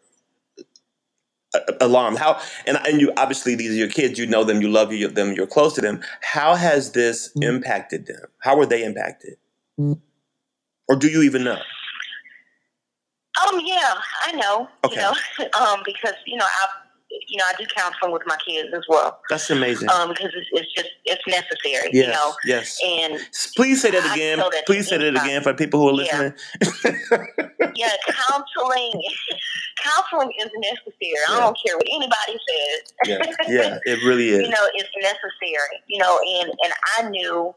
alarmed. 1.81 2.17
How 2.17 2.39
and 2.65 2.77
and 2.85 3.01
you 3.01 3.11
obviously 3.17 3.55
these 3.55 3.71
are 3.71 3.75
your 3.75 3.89
kids. 3.89 4.17
You 4.19 4.25
know 4.25 4.43
them. 4.43 4.61
You 4.61 4.69
love 4.69 4.91
you, 4.93 5.07
them. 5.07 5.33
You're 5.33 5.47
close 5.47 5.73
to 5.73 5.81
them. 5.81 6.01
How 6.21 6.55
has 6.55 6.91
this 6.91 7.31
mm. 7.35 7.43
impacted 7.43 8.07
them? 8.07 8.25
How 8.39 8.57
were 8.57 8.65
they 8.65 8.83
impacted? 8.83 9.37
Mm. 9.79 9.99
Or 10.87 10.95
do 10.95 11.07
you 11.07 11.21
even 11.23 11.43
know? 11.43 11.59
Um. 13.41 13.61
Yeah, 13.63 13.95
I 14.25 14.31
know. 14.33 14.67
Okay. 14.83 14.95
You 14.95 15.01
know, 15.01 15.49
um, 15.59 15.81
because 15.85 16.15
you 16.25 16.37
know 16.37 16.45
I 16.45 16.67
you 17.27 17.37
know, 17.37 17.45
I 17.47 17.53
do 17.57 17.65
counseling 17.75 18.11
with 18.11 18.23
my 18.25 18.37
kids 18.45 18.69
as 18.75 18.83
well. 18.87 19.19
That's 19.29 19.49
amazing. 19.49 19.89
Um, 19.89 20.09
because 20.09 20.31
it's, 20.35 20.47
it's 20.51 20.73
just 20.73 20.89
it's 21.05 21.23
necessary. 21.27 21.89
Yes, 21.91 22.05
you 22.05 22.07
know. 22.07 22.33
Yes. 22.45 22.79
And 22.85 23.19
please 23.55 23.81
say 23.81 23.91
that 23.91 24.13
again. 24.13 24.39
That 24.39 24.63
please 24.65 24.87
say 24.87 24.97
that 24.97 25.09
again 25.09 25.41
for 25.43 25.53
people 25.53 25.79
who 25.81 25.89
are 25.89 25.93
listening. 25.93 26.33
Yeah, 26.83 27.71
yeah 27.75 27.91
counseling. 28.29 29.01
counseling 29.83 30.31
is 30.39 30.49
necessary. 30.57 30.89
Yeah. 31.01 31.35
I 31.35 31.39
don't 31.39 31.57
care 31.65 31.77
what 31.77 31.87
anybody 31.91 32.37
says. 32.49 32.93
yeah, 33.05 33.17
yeah, 33.47 33.77
it 33.85 34.03
really 34.05 34.29
is. 34.29 34.43
you 34.43 34.49
know, 34.49 34.67
it's 34.73 34.89
necessary. 35.01 35.81
You 35.87 35.99
know, 35.99 36.19
and 36.39 36.49
and 36.63 36.73
I 36.97 37.09
knew 37.09 37.53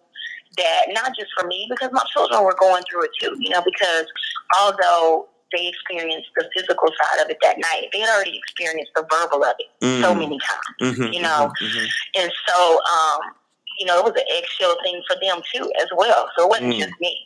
that 0.59 0.87
not 0.91 1.13
just 1.19 1.31
for 1.39 1.47
me 1.47 1.67
because 1.69 1.91
my 1.93 2.03
children 2.13 2.43
were 2.43 2.57
going 2.59 2.83
through 2.91 3.05
it 3.05 3.11
too. 3.21 3.37
You 3.39 3.51
know, 3.51 3.63
because 3.65 4.07
although 4.61 5.29
they 5.53 5.69
experienced 5.69 6.29
the 6.37 6.49
physical 6.55 6.89
side 6.89 7.25
of 7.25 7.31
it 7.31 7.39
that 7.43 7.59
night. 7.59 7.89
They 7.93 8.01
had 8.01 8.11
already 8.11 8.37
experienced 8.37 8.93
the 8.95 9.07
verbal 9.11 9.45
of 9.45 9.55
it 9.59 9.85
mm. 9.85 10.01
so 10.01 10.15
many 10.15 10.39
times, 10.39 10.97
mm-hmm, 10.97 11.13
you 11.13 11.23
know. 11.23 11.53
Mm-hmm, 11.61 11.65
mm-hmm. 11.65 12.23
And 12.23 12.33
so, 12.49 12.81
um, 12.81 13.35
you 13.79 13.87
know, 13.87 13.99
it 13.99 14.05
was 14.05 14.15
an 14.17 14.27
eggshell 14.37 14.77
thing 14.83 15.03
for 15.09 15.17
them 15.23 15.43
too, 15.55 15.71
as 15.81 15.89
well. 15.97 16.29
So 16.37 16.45
it 16.47 16.51
wasn't 16.51 16.75
mm. 16.75 16.79
just 16.79 16.95
me, 17.01 17.17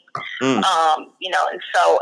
mm. 0.43 0.63
um, 0.63 1.13
you 1.21 1.31
know. 1.31 1.47
And 1.51 1.61
so 1.75 1.99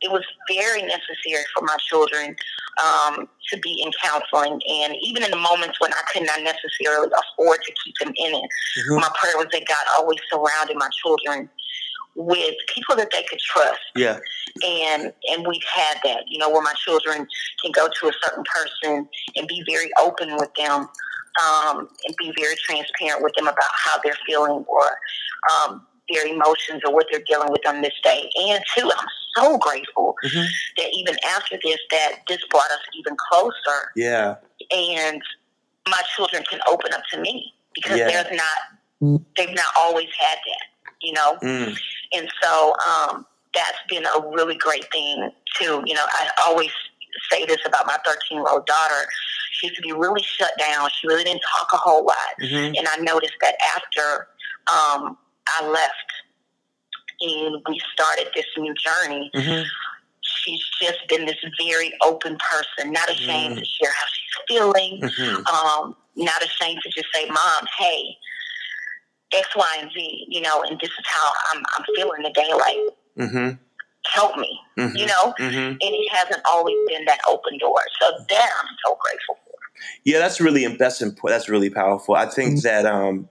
it 0.00 0.10
was 0.10 0.24
very 0.48 0.82
necessary 0.82 1.44
for 1.54 1.64
my 1.64 1.76
children 1.88 2.36
um, 2.82 3.28
to 3.50 3.58
be 3.58 3.82
in 3.84 3.90
counseling. 4.02 4.60
And 4.68 4.94
even 5.02 5.24
in 5.24 5.30
the 5.30 5.36
moments 5.36 5.80
when 5.80 5.92
I 5.92 6.02
could 6.12 6.24
not 6.24 6.42
necessarily 6.42 7.08
afford 7.08 7.60
to 7.62 7.72
keep 7.84 7.94
them 8.00 8.12
in 8.16 8.34
it, 8.34 8.48
mm-hmm. 8.48 8.96
my 8.96 9.10
prayer 9.20 9.36
was 9.36 9.48
that 9.52 9.66
God 9.66 9.84
always 9.98 10.18
surrounded 10.30 10.76
my 10.76 10.88
children 11.02 11.50
with 12.18 12.54
people 12.74 12.96
that 12.96 13.10
they 13.12 13.22
could 13.22 13.38
trust. 13.38 13.78
Yeah. 13.94 14.18
And 14.66 15.12
and 15.30 15.46
we've 15.46 15.62
had 15.72 15.98
that, 16.02 16.24
you 16.28 16.38
know, 16.38 16.50
where 16.50 16.62
my 16.62 16.74
children 16.84 17.26
can 17.62 17.70
go 17.70 17.88
to 17.88 18.08
a 18.08 18.12
certain 18.22 18.42
person 18.44 19.08
and 19.36 19.46
be 19.46 19.62
very 19.70 19.88
open 20.00 20.34
with 20.36 20.52
them, 20.54 20.88
um, 21.46 21.88
and 22.04 22.16
be 22.18 22.32
very 22.36 22.56
transparent 22.66 23.22
with 23.22 23.32
them 23.34 23.46
about 23.46 23.70
how 23.84 23.98
they're 24.02 24.18
feeling 24.26 24.64
or 24.66 24.98
um, 25.54 25.86
their 26.12 26.26
emotions 26.26 26.82
or 26.84 26.92
what 26.92 27.06
they're 27.10 27.22
dealing 27.26 27.52
with 27.52 27.66
on 27.68 27.82
this 27.82 27.94
day. 28.02 28.28
And 28.48 28.64
two, 28.76 28.90
I'm 28.90 29.06
so 29.36 29.58
grateful 29.58 30.16
mm-hmm. 30.24 30.46
that 30.78 30.90
even 30.92 31.14
after 31.24 31.56
this, 31.62 31.78
that 31.92 32.16
this 32.26 32.38
brought 32.50 32.70
us 32.72 32.80
even 32.98 33.16
closer. 33.30 33.92
Yeah. 33.94 34.36
And 34.74 35.22
my 35.88 36.00
children 36.16 36.42
can 36.50 36.58
open 36.68 36.92
up 36.92 37.02
to 37.12 37.20
me 37.20 37.54
because 37.74 37.96
yeah. 37.96 38.08
there's 38.08 38.36
not 38.36 39.20
they've 39.36 39.54
not 39.54 39.66
always 39.78 40.08
had 40.18 40.38
that, 40.38 40.92
you 41.00 41.12
know. 41.12 41.36
Mm. 41.40 41.78
And 42.12 42.28
so 42.42 42.74
um, 42.88 43.26
that's 43.54 43.78
been 43.88 44.04
a 44.04 44.28
really 44.34 44.56
great 44.56 44.90
thing 44.92 45.30
too. 45.58 45.82
You 45.84 45.94
know, 45.94 46.04
I 46.08 46.28
always 46.46 46.70
say 47.30 47.44
this 47.46 47.58
about 47.66 47.86
my 47.86 47.96
13 48.04 48.38
year 48.38 48.46
old 48.48 48.66
daughter. 48.66 49.06
She 49.52 49.66
used 49.66 49.76
to 49.76 49.82
be 49.82 49.92
really 49.92 50.22
shut 50.22 50.52
down. 50.58 50.88
She 51.00 51.06
really 51.06 51.24
didn't 51.24 51.42
talk 51.56 51.68
a 51.72 51.76
whole 51.76 52.04
lot. 52.04 52.16
Mm-hmm. 52.40 52.74
And 52.76 52.88
I 52.88 52.96
noticed 53.00 53.34
that 53.40 53.54
after 53.76 54.28
um, 54.72 55.18
I 55.58 55.66
left 55.66 56.12
and 57.20 57.62
we 57.68 57.80
started 57.92 58.28
this 58.34 58.46
new 58.56 58.74
journey, 58.74 59.30
mm-hmm. 59.34 59.62
she's 60.20 60.64
just 60.80 60.98
been 61.08 61.26
this 61.26 61.36
very 61.60 61.92
open 62.02 62.38
person, 62.38 62.92
not 62.92 63.10
ashamed 63.10 63.54
mm-hmm. 63.54 63.58
to 63.58 63.64
share 63.64 63.92
how 63.92 64.06
she's 64.06 64.56
feeling, 64.56 65.00
mm-hmm. 65.00 65.46
um, 65.46 65.96
not 66.14 66.44
ashamed 66.44 66.80
to 66.82 66.90
just 66.90 67.08
say, 67.12 67.26
Mom, 67.26 67.66
hey, 67.78 68.16
X, 69.32 69.48
Y, 69.56 69.76
and 69.80 69.90
Z, 69.92 70.26
you 70.28 70.40
know, 70.40 70.62
and 70.62 70.78
this 70.80 70.90
is 70.90 71.04
how 71.04 71.30
I'm, 71.52 71.62
I'm 71.76 71.84
feeling 71.94 72.22
today. 72.22 72.50
Like, 72.52 73.28
mm-hmm. 73.28 73.56
help 74.12 74.36
me, 74.38 74.60
mm-hmm. 74.78 74.96
you 74.96 75.06
know? 75.06 75.34
Mm-hmm. 75.38 75.56
And 75.56 75.78
it 75.80 76.12
hasn't 76.12 76.42
always 76.46 76.76
been 76.88 77.04
that 77.06 77.20
open 77.28 77.58
door. 77.58 77.80
So 78.00 78.10
that 78.30 78.50
I'm 78.62 78.76
so 78.86 78.96
grateful 79.00 79.36
for. 79.44 79.48
Yeah, 80.04 80.18
that's 80.18 80.40
really 80.40 80.66
that's 80.66 81.02
important. 81.02 81.38
that's 81.38 81.48
really 81.48 81.70
powerful. 81.70 82.14
I 82.14 82.26
think 82.26 82.58
mm-hmm. 82.58 82.66
that 82.66 82.86
um, 82.86 83.28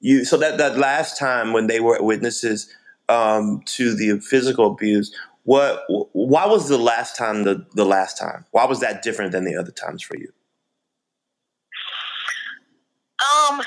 you 0.00 0.24
so 0.24 0.36
that 0.38 0.58
that 0.58 0.78
last 0.78 1.18
time 1.18 1.52
when 1.52 1.66
they 1.66 1.80
were 1.80 2.02
witnesses 2.02 2.74
um, 3.08 3.62
to 3.66 3.94
the 3.94 4.20
physical 4.20 4.72
abuse, 4.72 5.14
what 5.44 5.84
why 6.12 6.46
was 6.46 6.68
the 6.68 6.78
last 6.78 7.16
time 7.16 7.44
the 7.44 7.66
the 7.74 7.84
last 7.84 8.18
time? 8.18 8.44
Why 8.50 8.64
was 8.64 8.80
that 8.80 9.02
different 9.02 9.32
than 9.32 9.44
the 9.44 9.56
other 9.56 9.70
times 9.70 10.02
for 10.02 10.16
you? 10.16 10.32
Um, 13.50 13.62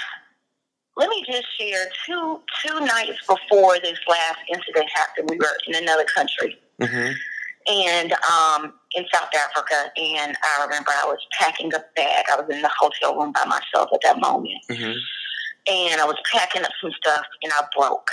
let 0.99 1.09
me 1.09 1.23
just 1.25 1.47
share 1.57 1.85
two 2.05 2.41
two 2.63 2.79
nights 2.81 3.25
before 3.25 3.79
this 3.79 3.97
last 4.07 4.39
incident 4.53 4.89
happened. 4.93 5.29
We 5.29 5.37
were 5.37 5.57
in 5.67 5.75
another 5.75 6.05
country, 6.13 6.59
mm-hmm. 6.81 7.13
and 7.71 8.11
um, 8.11 8.73
in 8.95 9.05
South 9.13 9.29
Africa. 9.33 9.91
And 9.95 10.35
I 10.43 10.65
remember 10.65 10.91
I 10.91 11.05
was 11.05 11.19
packing 11.39 11.73
a 11.73 11.79
bag. 11.95 12.25
I 12.31 12.35
was 12.35 12.53
in 12.53 12.61
the 12.61 12.71
hotel 12.77 13.15
room 13.15 13.31
by 13.31 13.45
myself 13.45 13.89
at 13.93 14.01
that 14.03 14.19
moment, 14.19 14.59
mm-hmm. 14.69 14.91
and 15.67 16.01
I 16.01 16.05
was 16.05 16.17
packing 16.31 16.63
up 16.63 16.71
some 16.81 16.91
stuff, 16.91 17.25
and 17.43 17.53
I 17.53 17.61
broke. 17.75 18.09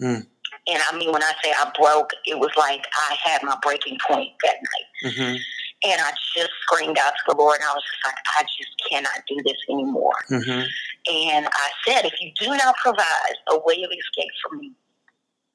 Mm. 0.00 0.26
And 0.68 0.82
I 0.90 0.96
mean, 0.96 1.12
when 1.12 1.22
I 1.22 1.32
say 1.42 1.52
I 1.52 1.70
broke, 1.78 2.10
it 2.26 2.38
was 2.38 2.50
like 2.56 2.86
I 3.08 3.16
had 3.24 3.42
my 3.42 3.56
breaking 3.62 3.96
point 4.06 4.30
that 4.44 4.56
night. 4.56 5.12
Mm-hmm. 5.12 5.36
And 5.82 6.00
I 6.02 6.12
just 6.36 6.50
screamed 6.62 6.98
out 6.98 7.12
to 7.12 7.22
the 7.28 7.36
Lord, 7.36 7.56
and 7.56 7.64
I 7.64 7.72
was 7.72 7.82
just 7.82 8.04
like, 8.04 8.14
I 8.38 8.42
just 8.42 8.90
cannot 8.90 9.24
do 9.26 9.36
this 9.44 9.56
anymore. 9.70 10.12
Mm-hmm. 10.30 10.66
And 11.10 11.46
I 11.46 11.70
said, 11.86 12.04
if 12.04 12.14
you 12.20 12.30
do 12.38 12.48
not 12.56 12.76
provide 12.76 13.34
a 13.48 13.58
way 13.58 13.82
of 13.82 13.90
escape 13.90 14.30
for 14.42 14.56
me, 14.56 14.72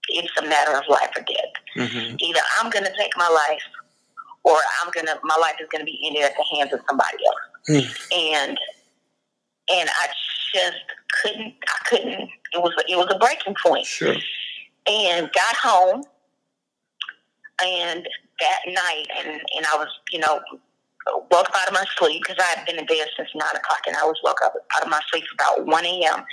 it's 0.10 0.32
a 0.38 0.44
matter 0.44 0.74
of 0.74 0.84
life 0.89 1.10
or 1.15 1.24
death. 1.24 1.89
Mm-hmm. 1.89 2.15
Either 2.20 2.39
I'm 2.60 2.70
going 2.70 2.86
to 2.86 2.94
take 2.98 3.12
my 3.18 3.30
life, 3.30 3.63
or 4.44 4.58
I'm 4.82 4.91
gonna 4.94 5.20
my 5.24 5.36
life 5.41 5.56
is 5.60 5.68
going 5.72 5.82
to 5.82 5.86
be 5.86 6.00
ended 6.06 6.24
at 6.24 6.34
the 6.38 6.58
hands 6.58 6.72
of 6.72 6.80
somebody 6.88 7.18
else. 7.26 7.46
Mm. 7.68 8.13
And 8.13 8.60
and 9.74 9.89
I 9.89 10.08
just 10.54 10.78
couldn't. 11.22 11.56
I 11.68 11.86
couldn't. 11.89 12.30
It 12.54 12.62
was 12.62 12.74
it 12.88 12.96
was 12.96 13.08
a 13.10 13.18
breaking 13.18 13.56
point. 13.63 13.86
Sure. 13.86 14.15
And 14.88 15.32
got 15.34 15.56
home, 15.56 16.04
and 17.63 18.08
that 18.39 18.60
night, 18.68 19.08
and 19.18 19.30
and 19.30 19.65
I 19.65 19.78
was 19.78 19.88
you 20.12 20.20
know 20.20 20.39
woke 21.32 21.50
up 21.50 21.56
out 21.56 21.68
of 21.68 21.74
my 21.74 21.86
sleep 21.98 22.24
because 22.24 22.38
I 22.39 22.58
had 22.58 22.65
been 22.65 22.80
in 22.80 22.86
bed 22.86 23.08
since 23.15 23.30
nine 23.36 23.56
o'clock, 23.56 23.82
and 23.88 23.96
I 23.96 24.06
was 24.06 24.20
woke 24.24 24.39
up 24.44 24.54
out 24.76 24.84
of 24.84 24.89
my 24.89 25.02
sleep 25.12 25.24
about 25.34 25.65
one 25.65 25.86
a.m. 25.86 26.26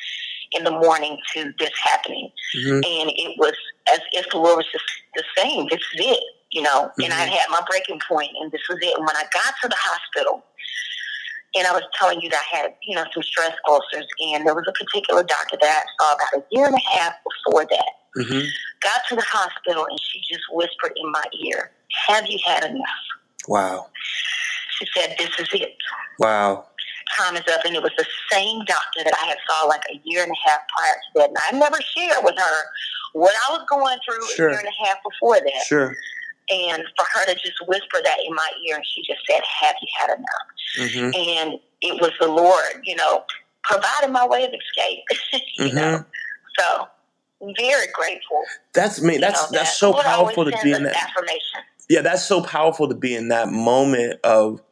in 0.53 0.65
the 0.65 0.71
morning 0.71 1.19
to 1.35 1.53
this 1.59 1.73
happening, 1.85 2.31
mm-hmm. 2.57 2.77
and 2.77 3.11
it 3.15 3.38
was 3.38 3.55
as 3.92 4.01
if 4.13 4.31
the 4.31 4.40
world 4.40 4.59
was 4.59 4.67
just, 4.73 4.85
the 5.15 5.25
same. 5.37 5.69
"This 5.69 5.81
is 5.94 6.07
it," 6.07 6.25
you 6.51 6.63
know. 6.63 6.90
Mm-hmm. 6.90 7.03
And 7.05 7.13
I 7.13 7.25
had 7.27 7.46
my 7.51 7.63
breaking 7.69 8.01
point, 8.09 8.31
and 8.40 8.51
this 8.51 8.63
was 8.69 8.79
it. 8.81 8.96
And 8.96 9.07
when 9.07 9.17
I 9.17 9.25
got 9.33 9.55
to 9.63 9.69
the 9.69 9.77
hospital, 9.79 10.44
and 11.55 11.67
I 11.67 11.73
was 11.73 11.83
telling 11.99 12.21
you 12.21 12.31
that 12.31 12.40
I 12.53 12.57
had, 12.57 12.75
you 12.87 12.96
know, 12.96 13.05
some 13.13 13.23
stress 13.23 13.53
ulcers, 13.69 14.07
and 14.33 14.46
there 14.46 14.55
was 14.55 14.65
a 14.67 14.73
particular 14.73 15.23
doctor 15.23 15.59
that 15.61 15.85
I 15.85 16.05
saw 16.05 16.15
about 16.15 16.42
a 16.42 16.46
year 16.51 16.67
and 16.67 16.75
a 16.75 16.99
half 16.99 17.13
before 17.44 17.67
that. 17.67 17.92
Mm-hmm. 18.17 18.46
Got 18.81 19.01
to 19.11 19.17
the 19.17 19.27
hospital, 19.27 19.87
and 19.88 19.99
she 20.01 20.21
just 20.21 20.44
whispered 20.51 20.92
in 20.96 21.11
my 21.13 21.25
ear, 21.46 21.71
"Have 22.09 22.27
you 22.27 22.38
had 22.46 22.65
enough?" 22.65 23.05
Wow. 23.49 23.88
She 24.83 25.01
said, 25.01 25.15
"This 25.19 25.31
is 25.39 25.49
it." 25.53 25.77
Wow. 26.19 26.67
Time 27.17 27.37
is 27.37 27.43
up, 27.53 27.65
and 27.65 27.77
it 27.77 27.83
was 27.83 27.93
the 27.97 28.07
same 28.31 28.65
doctor 28.65 29.05
that 29.05 29.15
I 29.23 29.27
had 29.27 29.37
saw 29.49 29.67
like 29.67 29.83
a 29.91 30.01
year 30.05 30.23
and 30.23 30.33
a 30.33 30.49
half 30.49 30.61
prior 30.75 30.95
to 30.95 31.21
that. 31.21 31.29
And 31.29 31.39
I 31.51 31.59
never 31.59 31.79
shared 31.97 32.25
with 32.25 32.37
her 32.37 32.63
what 33.13 33.35
I 33.49 33.53
was 33.53 33.67
going 33.69 33.99
through 34.05 34.27
sure. 34.35 34.49
a 34.49 34.53
year 34.53 34.61
and 34.61 34.69
a 34.69 34.87
half 34.87 34.97
before 35.05 35.37
that. 35.37 35.65
Sure. 35.67 35.95
And 36.51 36.83
for 36.97 37.07
her 37.15 37.27
to 37.27 37.35
just 37.35 37.55
whisper 37.67 37.99
that 38.03 38.17
in 38.27 38.35
my 38.35 38.51
ear, 38.69 38.77
and 38.77 38.85
she 38.87 39.03
just 39.03 39.21
said, 39.29 39.43
"Have 39.61 39.77
you 39.81 39.89
had 40.01 40.11
enough?" 40.17 40.91
Mm-hmm. 40.91 41.39
And 41.39 41.61
it 41.83 42.01
was 42.01 42.13
the 42.21 42.29
Lord, 42.29 42.83
you 42.85 42.97
know, 42.97 43.25
providing 43.63 44.13
my 44.13 44.27
way 44.27 44.45
of 44.45 44.53
escape. 44.53 45.05
you 45.59 45.67
mm-hmm. 45.67 45.77
know, 45.77 46.05
so 46.59 46.89
very 47.57 47.87
grateful. 47.93 48.43
That's 48.73 49.01
me. 49.03 49.19
That's 49.19 49.51
know, 49.51 49.59
that's 49.59 49.77
so 49.77 49.93
powerful 49.93 50.45
to 50.45 50.57
be 50.63 50.73
in 50.73 50.85
that 50.85 50.97
affirmation. 50.97 51.61
Yeah, 51.89 52.01
that's 52.01 52.25
so 52.25 52.43
powerful 52.43 52.89
to 52.89 52.95
be 52.95 53.15
in 53.15 53.29
that 53.29 53.49
moment 53.49 54.21
of 54.25 54.63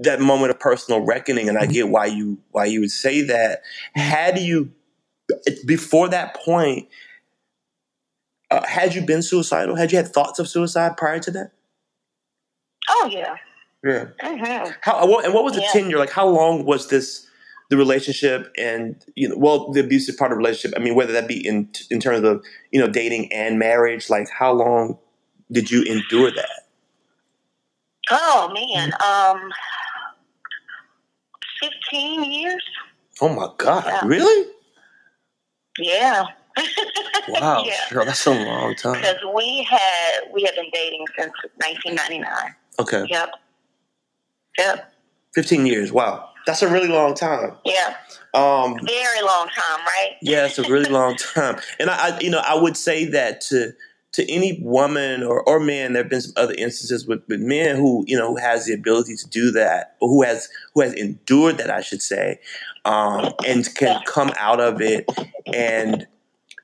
that 0.00 0.20
moment 0.20 0.50
of 0.50 0.58
personal 0.58 1.00
reckoning, 1.00 1.48
and 1.48 1.58
I 1.58 1.66
get 1.66 1.88
why 1.88 2.06
you 2.06 2.38
why 2.50 2.64
you 2.66 2.80
would 2.80 2.90
say 2.90 3.22
that. 3.22 3.62
Had 3.94 4.38
you 4.38 4.72
before 5.66 6.08
that 6.08 6.34
point, 6.34 6.88
uh, 8.50 8.64
had 8.66 8.94
you 8.94 9.02
been 9.02 9.22
suicidal? 9.22 9.76
Had 9.76 9.92
you 9.92 9.98
had 9.98 10.08
thoughts 10.08 10.38
of 10.38 10.48
suicide 10.48 10.96
prior 10.96 11.18
to 11.20 11.30
that? 11.32 11.52
Oh 12.88 13.08
yeah, 13.10 13.36
Yeah. 13.84 14.06
Mm-hmm. 14.22 14.70
How 14.80 15.20
and 15.20 15.34
what 15.34 15.44
was 15.44 15.54
the 15.54 15.62
yeah. 15.62 15.72
tenure 15.72 15.98
like? 15.98 16.10
How 16.10 16.26
long 16.26 16.64
was 16.64 16.88
this? 16.88 17.26
The 17.68 17.76
relationship 17.76 18.52
and 18.58 18.96
you 19.14 19.28
know, 19.28 19.36
well, 19.38 19.70
the 19.70 19.78
abusive 19.78 20.16
part 20.16 20.32
of 20.32 20.36
the 20.36 20.38
relationship. 20.38 20.76
I 20.76 20.82
mean, 20.82 20.96
whether 20.96 21.12
that 21.12 21.28
be 21.28 21.46
in 21.46 21.70
in 21.88 22.00
terms 22.00 22.26
of 22.26 22.42
you 22.72 22.80
know 22.80 22.88
dating 22.88 23.32
and 23.32 23.60
marriage. 23.60 24.10
Like, 24.10 24.28
how 24.28 24.52
long 24.52 24.98
did 25.52 25.70
you 25.70 25.84
endure 25.84 26.32
that? 26.32 26.66
Oh 28.10 28.52
man, 28.52 28.92
um, 28.94 29.52
fifteen 31.60 32.24
years. 32.24 32.62
Oh 33.20 33.28
my 33.28 33.48
god! 33.58 33.84
Yeah. 33.86 34.00
Really? 34.04 34.50
Yeah. 35.78 36.24
wow, 37.28 37.62
yeah. 37.66 37.74
sure, 37.88 38.04
that's 38.04 38.26
a 38.26 38.30
long 38.30 38.74
time. 38.74 38.94
Because 38.94 39.16
we 39.34 39.66
had 39.68 40.20
we 40.32 40.42
have 40.42 40.54
been 40.54 40.70
dating 40.72 41.04
since 41.18 41.32
1999. 41.56 42.54
Okay. 42.78 43.04
Yep. 43.08 43.30
Yep. 44.58 44.92
15 45.34 45.66
years. 45.66 45.92
Wow, 45.92 46.28
that's 46.46 46.62
a 46.62 46.68
really 46.68 46.88
long 46.88 47.14
time. 47.14 47.52
Yeah. 47.64 47.96
Um, 48.34 48.78
Very 48.84 49.22
long 49.22 49.48
time, 49.48 49.80
right? 49.86 50.16
yeah, 50.22 50.46
it's 50.46 50.58
a 50.58 50.68
really 50.70 50.90
long 50.90 51.16
time, 51.16 51.58
and 51.78 51.90
I, 51.90 52.16
I, 52.16 52.20
you 52.20 52.30
know, 52.30 52.42
I 52.44 52.54
would 52.54 52.76
say 52.76 53.04
that 53.06 53.40
to 53.42 53.72
to 54.12 54.28
any 54.30 54.60
woman 54.62 55.22
or, 55.22 55.42
or 55.48 55.60
man, 55.60 55.92
there 55.92 56.02
have 56.02 56.10
been 56.10 56.20
some 56.20 56.32
other 56.36 56.54
instances 56.54 57.06
with, 57.06 57.22
with 57.28 57.40
men 57.40 57.76
who, 57.76 58.04
you 58.08 58.18
know, 58.18 58.28
who 58.28 58.36
has 58.36 58.66
the 58.66 58.74
ability 58.74 59.14
to 59.16 59.28
do 59.28 59.50
that, 59.52 59.96
or 60.00 60.08
who 60.08 60.22
has 60.22 60.48
who 60.74 60.80
has 60.80 60.92
endured 60.94 61.58
that, 61.58 61.70
I 61.70 61.80
should 61.80 62.02
say, 62.02 62.40
um, 62.84 63.32
and 63.46 63.72
can 63.74 64.00
come 64.06 64.32
out 64.36 64.60
of 64.60 64.80
it 64.80 65.08
and 65.52 66.06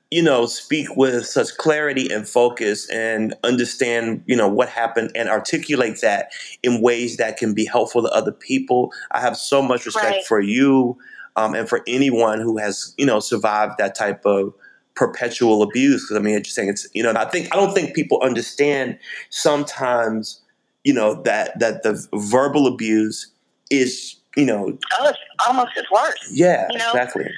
you 0.09 0.21
know 0.21 0.45
speak 0.45 0.87
with 0.95 1.25
such 1.25 1.55
clarity 1.57 2.11
and 2.11 2.27
focus 2.27 2.89
and 2.89 3.33
understand 3.43 4.23
you 4.25 4.35
know 4.35 4.47
what 4.47 4.69
happened 4.69 5.11
and 5.15 5.27
articulate 5.27 5.99
that 6.01 6.31
in 6.63 6.81
ways 6.81 7.17
that 7.17 7.37
can 7.37 7.53
be 7.53 7.65
helpful 7.65 8.01
to 8.01 8.09
other 8.09 8.31
people 8.31 8.91
i 9.11 9.19
have 9.19 9.35
so 9.35 9.61
much 9.61 9.85
respect 9.85 10.15
right. 10.15 10.25
for 10.25 10.39
you 10.39 10.97
um, 11.35 11.53
and 11.53 11.67
for 11.67 11.83
anyone 11.87 12.39
who 12.39 12.57
has 12.57 12.93
you 12.97 13.05
know 13.05 13.19
survived 13.19 13.73
that 13.77 13.95
type 13.95 14.25
of 14.25 14.53
perpetual 14.97 15.61
abuse 15.61 16.03
because 16.03 16.17
i 16.17 16.19
mean 16.19 16.41
just 16.43 16.55
saying 16.55 16.69
it's 16.69 16.87
you 16.93 17.03
know 17.03 17.13
i 17.15 17.25
think 17.25 17.47
i 17.53 17.55
don't 17.55 17.73
think 17.73 17.95
people 17.95 18.19
understand 18.21 18.97
sometimes 19.29 20.41
you 20.83 20.93
know 20.93 21.21
that 21.23 21.57
that 21.59 21.83
the 21.83 22.07
verbal 22.13 22.67
abuse 22.67 23.31
is 23.69 24.15
you 24.35 24.45
know 24.45 24.77
oh, 24.99 25.09
it's 25.09 25.19
almost 25.47 25.71
as 25.77 25.85
worse 25.91 26.29
yeah 26.33 26.67
you 26.71 26.77
know? 26.77 26.89
exactly 26.89 27.29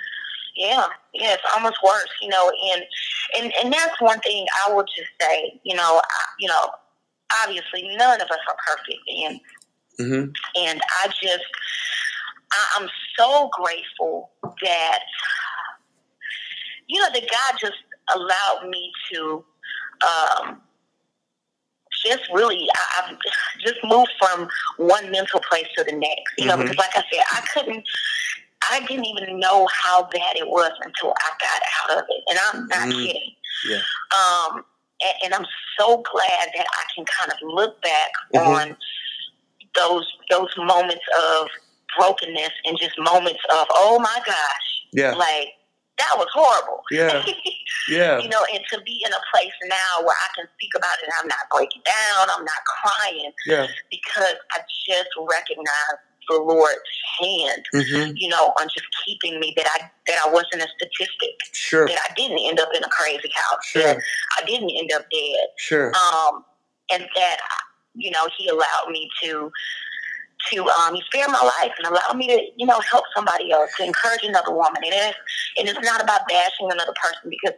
yeah, 0.60 0.88
yeah, 1.14 1.34
it's 1.36 1.44
almost 1.56 1.78
worse, 1.82 2.10
you 2.22 2.28
know, 2.28 2.52
and 2.74 2.84
and 3.38 3.54
and 3.64 3.74
that's 3.74 4.00
one 4.02 4.20
thing 4.20 4.46
I 4.68 4.74
would 4.74 4.88
just 4.96 5.10
say, 5.22 5.58
you 5.64 5.74
know, 5.74 6.02
I, 6.04 6.24
you 6.38 6.50
know, 6.50 6.70
obviously 7.42 7.96
none 7.96 8.20
of 8.20 8.28
us 8.30 8.40
are 8.48 8.58
perfect, 8.68 9.00
and 9.08 9.40
mm-hmm. 10.00 10.32
and 10.58 10.82
I 11.02 11.08
just 11.08 11.46
I, 12.52 12.66
I'm 12.76 12.90
so 13.18 13.50
grateful 13.54 14.32
that 14.62 15.00
you 16.90 17.00
know 17.00 17.08
that 17.14 17.22
God 17.22 17.56
just 17.60 17.78
allowed 18.16 18.70
me 18.70 18.92
to 19.14 19.44
um, 20.06 20.62
just 22.06 22.24
really 22.34 22.68
I, 22.76 23.06
have 23.06 23.18
just 23.60 23.78
moved 23.84 24.12
from 24.20 24.48
one 24.78 25.12
mental 25.12 25.40
place 25.50 25.68
to 25.78 25.84
the 25.84 25.94
next. 25.94 26.34
You 26.38 26.46
know, 26.46 26.54
mm-hmm. 26.54 26.64
because 26.64 26.78
like 26.78 26.96
I 26.96 27.04
said, 27.12 27.24
I 27.32 27.42
couldn't 27.54 27.86
I 28.72 28.80
didn't 28.82 29.06
even 29.06 29.40
know 29.40 29.68
how 29.74 30.04
bad 30.04 30.36
it 30.36 30.48
was 30.48 30.72
until 30.84 31.12
I 31.12 31.30
got 31.40 31.62
out 31.82 31.98
of 32.00 32.06
it. 32.10 32.24
And 32.30 32.40
I'm 32.40 32.68
not 32.68 32.96
mm 32.96 33.06
kidding. 33.06 33.32
Yeah. 33.70 33.78
Um, 34.16 34.64
and, 35.02 35.14
and, 35.24 35.34
I'm 35.34 35.46
so 35.78 36.04
glad 36.12 36.50
that 36.56 36.66
I 36.66 36.84
can 36.96 37.06
kind 37.06 37.32
of 37.32 37.38
look 37.42 37.82
back 37.82 38.12
mm-hmm. 38.34 38.48
on 38.48 38.78
those 39.76 40.08
those 40.30 40.54
moments 40.58 41.04
of 41.40 41.48
brokenness 41.98 42.52
and 42.66 42.78
just 42.78 42.98
moments 43.00 43.40
of 43.52 43.68
oh 43.72 44.00
my 44.00 44.22
gosh, 44.26 44.88
yeah, 44.94 45.12
like 45.12 45.50
that 46.00 46.16
was 46.18 46.28
horrible. 46.34 46.82
Yeah, 46.92 47.24
yeah. 47.90 48.18
you 48.20 48.30
know, 48.30 48.44
and 48.54 48.64
to 48.72 48.82
be 48.82 49.04
in 49.06 49.14
a 49.14 49.22
place 49.32 49.54
now 49.68 50.02
where 50.02 50.16
I 50.16 50.30
can 50.36 50.48
speak 50.56 50.72
about 50.76 50.96
it, 51.04 51.06
and 51.06 51.14
I'm 51.22 51.28
not 51.28 51.46
breaking 51.52 51.84
down, 51.86 52.28
I'm 52.32 52.44
not 52.44 52.62
crying, 52.66 53.32
yeah, 53.46 53.68
because 53.92 54.40
I 54.56 54.60
just 54.88 55.12
recognize 55.20 56.00
the 56.30 56.38
Lord's 56.38 56.80
hand, 57.20 57.66
mm-hmm. 57.74 58.12
you 58.16 58.30
know, 58.30 58.54
on 58.62 58.68
just 58.68 58.86
keeping 59.06 59.40
me 59.40 59.54
that 59.58 59.66
I 59.76 59.90
that 60.08 60.18
I 60.26 60.30
wasn't 60.30 60.64
a 60.64 60.68
statistic. 60.78 61.36
Sure. 61.52 61.88
That 61.88 61.98
I 62.10 62.14
didn't 62.14 62.40
end 62.40 62.60
up 62.60 62.70
in 62.76 62.84
a 62.84 62.90
crazy 62.90 63.32
house. 63.34 63.66
Sure. 63.66 63.84
That 63.84 64.02
I 64.40 64.46
didn't 64.46 64.72
end 64.72 64.92
up 64.96 65.06
dead. 65.12 65.48
Sure. 65.58 65.92
Um, 65.96 66.46
and 66.92 67.08
that 67.16 67.38
you 67.96 68.12
know 68.12 68.28
He 68.38 68.48
allowed 68.48 68.90
me 68.92 69.10
to 69.24 69.52
to 70.52 70.66
um, 70.68 70.96
he 70.96 71.02
spared 71.06 71.30
my 71.30 71.42
life 71.42 71.74
and 71.78 71.88
allow 71.88 72.14
me 72.16 72.28
to, 72.28 72.42
you 72.58 72.66
know, 72.66 72.80
help 72.90 73.06
somebody 73.16 73.52
else, 73.52 73.70
to 73.78 73.84
encourage 73.84 74.24
another 74.24 74.52
woman. 74.52 74.82
And 74.84 74.94
it's, 74.94 75.18
and 75.58 75.70
it's 75.70 75.80
not 75.82 76.02
about 76.02 76.22
bashing 76.28 76.72
another 76.72 76.94
person 77.02 77.30
because 77.30 77.54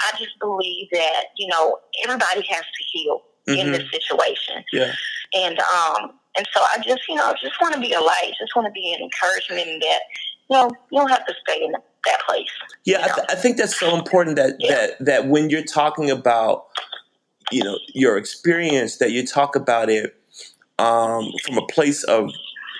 I 0.00 0.16
just 0.18 0.38
believe 0.40 0.88
that, 0.92 1.24
you 1.36 1.46
know, 1.48 1.78
everybody 2.04 2.42
has 2.48 2.62
to 2.62 2.84
heal 2.92 3.22
mm-hmm. 3.48 3.60
in 3.60 3.72
this 3.72 3.84
situation. 3.90 4.64
Yeah. 4.72 4.92
And 5.34 5.58
um, 5.58 6.12
and 6.36 6.46
so 6.52 6.60
I 6.60 6.78
just, 6.82 7.02
you 7.08 7.14
know, 7.14 7.34
just 7.42 7.60
want 7.60 7.74
to 7.74 7.80
be 7.80 7.92
a 7.92 8.00
light, 8.00 8.32
just 8.38 8.56
want 8.56 8.66
to 8.66 8.72
be 8.72 8.94
an 8.94 9.02
encouragement 9.02 9.82
that, 9.82 10.00
you 10.48 10.56
know, 10.56 10.70
you 10.90 10.98
don't 10.98 11.10
have 11.10 11.26
to 11.26 11.34
stay 11.46 11.62
in 11.62 11.72
that 11.72 12.20
place. 12.26 12.48
Yeah, 12.84 12.98
I, 13.02 13.14
th- 13.14 13.26
I, 13.28 13.34
think 13.34 13.58
that's 13.58 13.78
so 13.78 13.94
important 13.94 14.36
that, 14.36 14.56
yeah. 14.58 14.70
that, 14.70 15.04
that 15.04 15.28
when 15.28 15.50
you're 15.50 15.62
talking 15.62 16.10
about, 16.10 16.66
you 17.50 17.62
know, 17.62 17.78
your 17.94 18.16
experience, 18.16 18.96
that 18.96 19.10
you 19.10 19.26
talk 19.26 19.54
about 19.54 19.90
it 19.90 20.16
um, 20.82 21.30
from 21.44 21.58
a 21.58 21.66
place 21.66 22.02
of, 22.04 22.30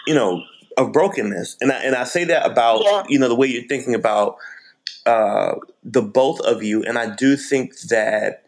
you 0.07 0.15
know, 0.15 0.43
of 0.77 0.93
brokenness. 0.93 1.57
And 1.61 1.71
I, 1.71 1.77
and 1.77 1.95
I 1.95 2.05
say 2.05 2.25
that 2.25 2.45
about, 2.45 2.83
yeah. 2.85 3.03
you 3.09 3.19
know, 3.19 3.29
the 3.29 3.35
way 3.35 3.47
you're 3.47 3.69
thinking 3.69 3.95
about 3.95 4.37
uh, 5.07 5.55
the 5.85 6.03
both 6.03 6.41
of 6.41 6.63
you. 6.63 6.83
And 6.83 6.99
I 6.99 7.15
do 7.15 7.37
think 7.37 7.79
that, 7.89 8.45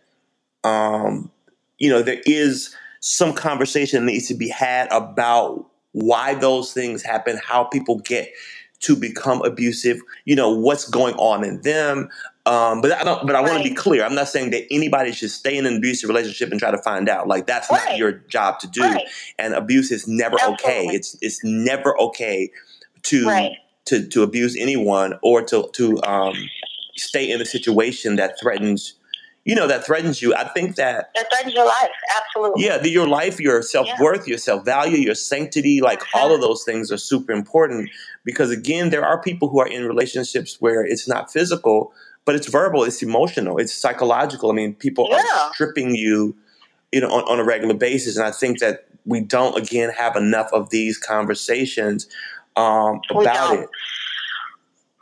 um, 0.64 1.30
you 1.78 1.90
know, 1.90 2.02
there 2.02 2.22
is 2.26 2.74
some 3.00 3.34
conversation 3.34 4.04
that 4.04 4.12
needs 4.12 4.28
to 4.28 4.34
be 4.34 4.48
had 4.48 4.88
about 4.90 5.66
why 5.92 6.34
those 6.34 6.72
things 6.72 7.02
happen, 7.02 7.38
how 7.44 7.64
people 7.64 8.00
get 8.00 8.30
to 8.80 8.96
become 8.96 9.42
abusive, 9.42 10.00
you 10.24 10.34
know, 10.34 10.50
what's 10.50 10.88
going 10.88 11.14
on 11.14 11.44
in 11.44 11.60
them. 11.62 12.08
Um, 12.46 12.82
but 12.82 12.92
I 12.92 13.04
don't. 13.04 13.26
But 13.26 13.36
I 13.36 13.40
right. 13.40 13.52
want 13.52 13.62
to 13.62 13.68
be 13.68 13.74
clear. 13.74 14.04
I'm 14.04 14.14
not 14.14 14.28
saying 14.28 14.50
that 14.50 14.64
anybody 14.70 15.12
should 15.12 15.30
stay 15.30 15.56
in 15.56 15.64
an 15.64 15.76
abusive 15.76 16.08
relationship 16.08 16.50
and 16.50 16.60
try 16.60 16.70
to 16.70 16.78
find 16.78 17.08
out. 17.08 17.26
Like 17.26 17.46
that's 17.46 17.70
right. 17.70 17.90
not 17.90 17.96
your 17.96 18.12
job 18.12 18.58
to 18.60 18.66
do. 18.66 18.82
Right. 18.82 19.06
And 19.38 19.54
abuse 19.54 19.90
is 19.90 20.06
never 20.06 20.34
Absolutely. 20.34 20.64
okay. 20.64 20.86
It's 20.88 21.16
it's 21.22 21.42
never 21.42 21.98
okay 21.98 22.50
to 23.04 23.50
to 23.86 24.06
to 24.08 24.22
abuse 24.22 24.56
anyone 24.58 25.14
or 25.22 25.42
to 25.42 25.70
to 25.72 26.02
um, 26.02 26.34
stay 26.96 27.30
in 27.30 27.40
a 27.40 27.46
situation 27.46 28.16
that 28.16 28.38
threatens 28.38 28.94
you 29.44 29.54
know 29.54 29.66
that 29.66 29.84
threatens 29.84 30.22
you. 30.22 30.34
I 30.34 30.44
think 30.48 30.76
that 30.76 31.10
that 31.14 31.26
threatens 31.30 31.54
your 31.54 31.66
life. 31.66 31.90
Absolutely. 32.16 32.64
Yeah, 32.64 32.78
the, 32.78 32.88
your 32.88 33.06
life, 33.06 33.38
your 33.38 33.62
self 33.62 33.88
worth, 34.00 34.26
yeah. 34.26 34.32
your 34.32 34.38
self 34.38 34.64
value, 34.64 34.96
your 34.96 35.14
sanctity, 35.14 35.80
like 35.80 36.00
mm-hmm. 36.00 36.18
all 36.18 36.34
of 36.34 36.40
those 36.40 36.64
things 36.64 36.90
are 36.90 36.96
super 36.96 37.32
important 37.32 37.90
because 38.24 38.50
again, 38.50 38.90
there 38.90 39.04
are 39.04 39.20
people 39.20 39.48
who 39.48 39.60
are 39.60 39.68
in 39.68 39.84
relationships 39.84 40.60
where 40.60 40.82
it's 40.84 41.06
not 41.06 41.30
physical, 41.30 41.92
but 42.24 42.34
it's 42.34 42.48
verbal, 42.48 42.84
it's 42.84 43.02
emotional, 43.02 43.58
it's 43.58 43.74
psychological. 43.74 44.50
I 44.50 44.54
mean, 44.54 44.74
people 44.74 45.08
yeah. 45.10 45.16
are 45.18 45.52
stripping 45.52 45.94
you, 45.94 46.36
you 46.92 47.00
know, 47.00 47.08
on, 47.08 47.24
on 47.24 47.38
a 47.38 47.44
regular 47.44 47.74
basis, 47.74 48.16
and 48.16 48.26
I 48.26 48.30
think 48.30 48.60
that 48.60 48.86
we 49.04 49.20
don't 49.20 49.56
again 49.56 49.90
have 49.90 50.16
enough 50.16 50.48
of 50.52 50.70
these 50.70 50.98
conversations 50.98 52.08
um, 52.56 53.00
about 53.10 53.58
it. 53.58 53.68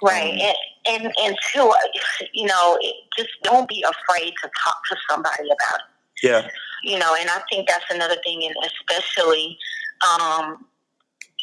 Right. 0.03 0.33
Um, 0.33 0.41
and, 0.89 1.05
and 1.05 1.15
and 1.23 1.37
two, 1.53 1.73
you 2.33 2.47
know, 2.47 2.79
just 3.17 3.31
don't 3.43 3.69
be 3.69 3.85
afraid 3.85 4.33
to 4.43 4.51
talk 4.65 4.77
to 4.91 4.97
somebody 5.09 5.45
about 5.45 5.81
it. 5.81 6.27
Yeah. 6.27 6.49
You 6.83 6.99
know, 6.99 7.15
and 7.21 7.31
I 7.31 7.41
think 7.49 7.69
that's 7.69 7.85
another 7.91 8.17
thing, 8.25 8.43
and 8.45 8.55
especially, 8.67 9.57
um, 10.03 10.65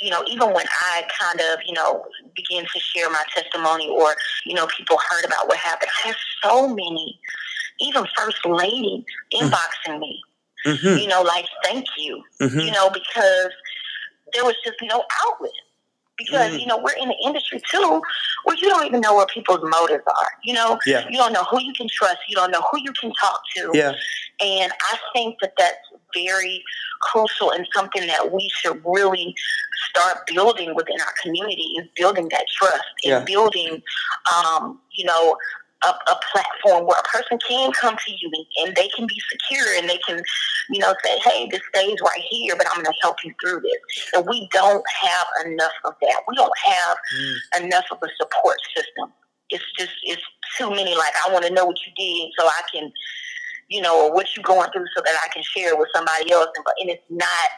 you 0.01 0.09
know, 0.09 0.23
even 0.31 0.53
when 0.53 0.65
I 0.81 1.03
kind 1.19 1.39
of, 1.39 1.59
you 1.65 1.73
know, 1.73 2.05
begin 2.35 2.65
to 2.65 2.79
share 2.79 3.09
my 3.09 3.23
testimony, 3.35 3.89
or 3.89 4.15
you 4.45 4.53
know, 4.53 4.67
people 4.67 4.97
heard 5.09 5.25
about 5.25 5.47
what 5.47 5.57
happened. 5.57 5.91
I 6.03 6.07
have 6.07 6.17
so 6.43 6.67
many, 6.67 7.19
even 7.79 8.05
first 8.17 8.45
ladies 8.45 9.03
mm. 9.33 9.41
inboxing 9.41 9.99
me. 9.99 10.21
Mm-hmm. 10.65 10.97
You 10.99 11.07
know, 11.07 11.21
like 11.21 11.45
thank 11.63 11.85
you. 11.97 12.23
Mm-hmm. 12.41 12.59
You 12.59 12.71
know, 12.71 12.89
because 12.89 13.51
there 14.33 14.43
was 14.43 14.55
just 14.63 14.77
no 14.83 15.03
outlet 15.25 15.51
because 16.19 16.51
mm. 16.51 16.59
you 16.59 16.67
know 16.67 16.77
we're 16.77 17.01
in 17.01 17.07
the 17.07 17.15
industry 17.25 17.59
too 17.71 18.01
where 18.43 18.55
you 18.57 18.69
don't 18.69 18.85
even 18.85 19.01
know 19.01 19.15
where 19.15 19.25
people's 19.27 19.61
motives 19.63 20.03
are 20.05 20.29
you 20.43 20.53
know 20.53 20.77
yeah. 20.85 21.07
you 21.09 21.17
don't 21.17 21.33
know 21.33 21.43
who 21.45 21.59
you 21.61 21.73
can 21.73 21.87
trust 21.91 22.17
you 22.27 22.35
don't 22.35 22.51
know 22.51 22.61
who 22.71 22.79
you 22.83 22.91
can 22.99 23.11
talk 23.13 23.39
to 23.55 23.71
yeah. 23.73 23.93
and 24.41 24.71
i 24.91 24.97
think 25.13 25.37
that 25.41 25.53
that's 25.57 25.77
very 26.13 26.63
crucial 27.01 27.51
and 27.51 27.67
something 27.73 28.05
that 28.07 28.31
we 28.31 28.49
should 28.53 28.81
really 28.85 29.35
start 29.89 30.27
building 30.27 30.75
within 30.75 30.99
our 31.01 31.13
community 31.21 31.73
is 31.79 31.87
building 31.95 32.27
that 32.29 32.45
trust 32.57 32.83
and 33.03 33.11
yeah. 33.11 33.23
building 33.23 33.81
um, 34.35 34.79
you 34.91 35.05
know 35.05 35.35
a, 35.83 35.89
a 35.89 36.19
platform 36.31 36.85
where 36.85 36.99
a 36.99 37.07
person 37.07 37.39
can 37.47 37.71
come 37.71 37.95
to 37.95 38.11
you 38.11 38.29
and, 38.33 38.67
and, 38.67 38.75
they 38.75 38.89
can 38.89 39.07
be 39.07 39.19
secure 39.31 39.77
and 39.77 39.89
they 39.89 39.99
can, 40.05 40.21
you 40.69 40.79
know, 40.79 40.93
say, 41.03 41.17
hey, 41.19 41.47
this 41.49 41.61
stays 41.73 41.97
right 42.03 42.21
here, 42.29 42.55
but 42.57 42.67
I'm 42.69 42.83
going 42.83 42.85
to 42.85 42.99
help 43.01 43.17
you 43.23 43.33
through 43.41 43.61
this. 43.61 44.09
And 44.13 44.25
we 44.27 44.47
don't 44.51 44.83
have 45.01 45.27
enough 45.45 45.71
of 45.85 45.93
that. 46.01 46.21
We 46.27 46.35
don't 46.35 46.57
have 46.65 46.97
mm. 47.15 47.65
enough 47.65 47.85
of 47.91 47.99
a 48.03 48.07
support 48.21 48.57
system. 48.75 49.13
It's 49.49 49.63
just, 49.77 49.93
it's 50.03 50.21
too 50.57 50.69
many. 50.69 50.95
Like, 50.95 51.13
I 51.25 51.31
want 51.31 51.45
to 51.45 51.53
know 51.53 51.65
what 51.65 51.77
you 51.85 51.93
did 51.97 52.31
so 52.37 52.45
I 52.45 52.61
can, 52.73 52.91
you 53.69 53.81
know, 53.81 54.05
or 54.05 54.13
what 54.13 54.27
you're 54.35 54.43
going 54.43 54.69
through 54.71 54.85
so 54.95 55.01
that 55.03 55.15
I 55.23 55.27
can 55.33 55.43
share 55.43 55.77
with 55.77 55.87
somebody 55.95 56.31
else. 56.31 56.49
And, 56.55 56.65
and 56.81 56.89
it's 56.89 57.03
not 57.09 57.49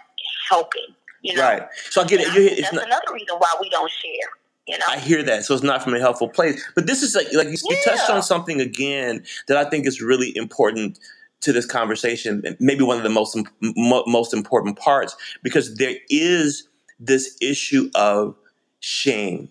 helping. 0.50 0.96
You 1.22 1.36
know? 1.36 1.44
Right. 1.44 1.64
So 1.90 2.02
I 2.02 2.06
get 2.06 2.22
it. 2.22 2.34
You're, 2.34 2.62
That's 2.62 2.74
not, 2.74 2.86
another 2.86 3.14
reason 3.14 3.36
why 3.38 3.54
we 3.60 3.70
don't 3.70 3.92
share. 3.92 4.30
You 4.68 4.78
know? 4.78 4.86
I 4.90 5.00
hear 5.00 5.24
that. 5.24 5.46
So 5.46 5.54
it's 5.54 5.64
not 5.64 5.84
from 5.84 5.94
a 5.96 6.00
helpful 6.00 6.30
place. 6.30 6.64
But 6.76 6.88
this 6.88 7.02
is 7.02 7.16
like, 7.16 7.28
like 7.34 7.48
you, 7.48 7.58
yeah. 7.70 7.78
you 7.78 7.84
touched 7.84 8.10
on 8.10 8.22
something 8.22 8.62
again 8.62 9.24
that 9.48 9.58
I 9.58 9.70
think 9.70 9.88
is 9.88 10.02
really 10.02 10.36
important 10.36 11.00
to 11.42 11.52
this 11.52 11.66
conversation. 11.66 12.44
Maybe 12.60 12.84
one 12.84 12.98
of 12.98 13.04
the 13.04 13.10
most 13.10 13.38
most 13.62 14.34
important 14.34 14.78
parts 14.78 15.16
because 15.44 15.76
there 15.76 15.96
is 16.10 16.68
this 17.00 17.36
issue 17.42 17.90
of 17.96 18.36
shame, 18.80 19.50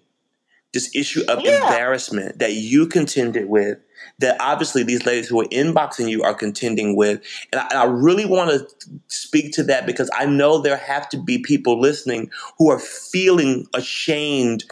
this 0.72 0.94
issue 0.94 1.22
of 1.28 1.40
yeah. 1.40 1.62
embarrassment 1.62 2.38
that 2.38 2.52
you 2.52 2.86
contended 2.86 3.48
with. 3.48 3.78
That 4.18 4.36
obviously 4.40 4.82
these 4.82 5.06
ladies 5.06 5.28
who 5.28 5.40
are 5.40 5.46
inboxing 5.46 6.08
you 6.08 6.22
are 6.22 6.34
contending 6.34 6.96
with, 6.96 7.22
and 7.52 7.60
I, 7.60 7.66
and 7.70 7.78
I 7.78 7.84
really 7.84 8.26
want 8.26 8.50
to 8.50 8.68
speak 9.08 9.52
to 9.54 9.62
that 9.64 9.86
because 9.86 10.10
I 10.14 10.26
know 10.26 10.60
there 10.60 10.76
have 10.76 11.08
to 11.10 11.18
be 11.18 11.38
people 11.38 11.80
listening 11.80 12.30
who 12.58 12.70
are 12.70 12.78
feeling 12.78 13.66
ashamed 13.74 14.64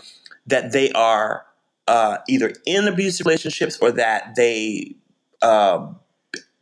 that 0.47 0.73
they 0.73 0.91
are 0.93 1.45
uh, 1.87 2.19
either 2.29 2.53
in 2.67 2.87
abusive 2.87 3.27
relationships 3.27 3.79
or 3.81 3.91
that 3.93 4.35
they. 4.37 4.95
Uh, 5.43 5.93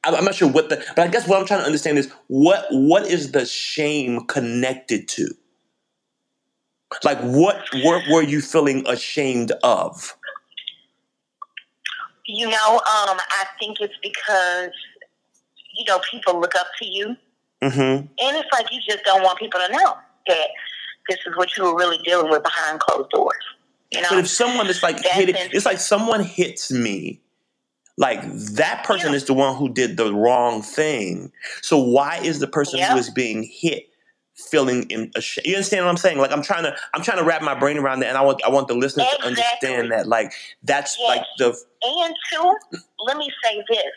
I'm 0.04 0.24
not 0.24 0.36
sure 0.36 0.48
what 0.48 0.68
the, 0.68 0.76
but 0.94 1.08
I 1.08 1.08
guess 1.08 1.26
what 1.26 1.40
I'm 1.40 1.46
trying 1.46 1.60
to 1.60 1.66
understand 1.66 1.98
is 1.98 2.12
what 2.28 2.66
what 2.70 3.06
is 3.06 3.32
the 3.32 3.44
shame 3.44 4.24
connected 4.26 5.08
to? 5.08 5.34
Like 7.02 7.20
what 7.20 7.64
what 7.82 8.04
were 8.08 8.22
you 8.22 8.40
feeling 8.40 8.86
ashamed 8.86 9.52
of? 9.64 10.15
You 12.28 12.48
know, 12.48 12.74
um, 12.74 13.18
I 13.18 13.44
think 13.58 13.80
it's 13.80 13.94
because 14.02 14.72
you 15.76 15.84
know 15.86 16.00
people 16.10 16.40
look 16.40 16.54
up 16.54 16.66
to 16.80 16.86
you, 16.86 17.16
mm-hmm. 17.62 17.78
and 17.78 18.08
it's 18.18 18.48
like 18.52 18.72
you 18.72 18.80
just 18.88 19.04
don't 19.04 19.22
want 19.22 19.38
people 19.38 19.60
to 19.60 19.72
know 19.72 19.94
that 20.26 20.48
this 21.08 21.18
is 21.26 21.36
what 21.36 21.56
you 21.56 21.64
were 21.64 21.76
really 21.76 21.98
dealing 21.98 22.30
with 22.30 22.42
behind 22.42 22.80
closed 22.80 23.10
doors. 23.10 23.34
You 23.92 24.02
know? 24.02 24.08
But 24.10 24.18
if 24.18 24.28
someone 24.28 24.66
is 24.66 24.82
like 24.82 25.00
hitting, 25.00 25.36
it's 25.36 25.66
like 25.66 25.78
someone 25.78 26.24
hits 26.24 26.72
me. 26.72 27.20
Like 27.98 28.20
that 28.22 28.84
person 28.84 29.10
yeah. 29.10 29.16
is 29.16 29.24
the 29.24 29.32
one 29.32 29.56
who 29.56 29.72
did 29.72 29.96
the 29.96 30.12
wrong 30.12 30.60
thing. 30.60 31.32
So 31.62 31.78
why 31.78 32.18
is 32.22 32.40
the 32.40 32.46
person 32.46 32.78
yeah. 32.78 32.92
who 32.92 32.98
is 32.98 33.08
being 33.08 33.42
hit 33.42 33.88
feeling 34.36 34.84
in 34.90 35.10
a 35.16 35.20
shame 35.20 35.44
You 35.46 35.54
understand 35.54 35.84
what 35.84 35.90
I'm 35.90 35.96
saying? 35.96 36.18
Like 36.18 36.32
I'm 36.32 36.42
trying 36.42 36.64
to 36.64 36.76
I'm 36.94 37.02
trying 37.02 37.18
to 37.18 37.24
wrap 37.24 37.42
my 37.42 37.58
brain 37.58 37.78
around 37.78 38.00
that, 38.00 38.08
and 38.08 38.18
I 38.18 38.22
want 38.22 38.42
I 38.44 38.50
want 38.50 38.68
the 38.68 38.74
listeners 38.74 39.06
exactly. 39.06 39.22
to 39.22 39.28
understand 39.28 39.92
that. 39.92 40.06
Like 40.06 40.32
that's 40.62 40.96
yes. 40.98 41.08
like 41.08 41.26
the 41.38 41.56
and 41.82 42.14
two. 42.32 42.80
Let 43.06 43.16
me 43.16 43.30
say 43.42 43.62
this 43.68 43.92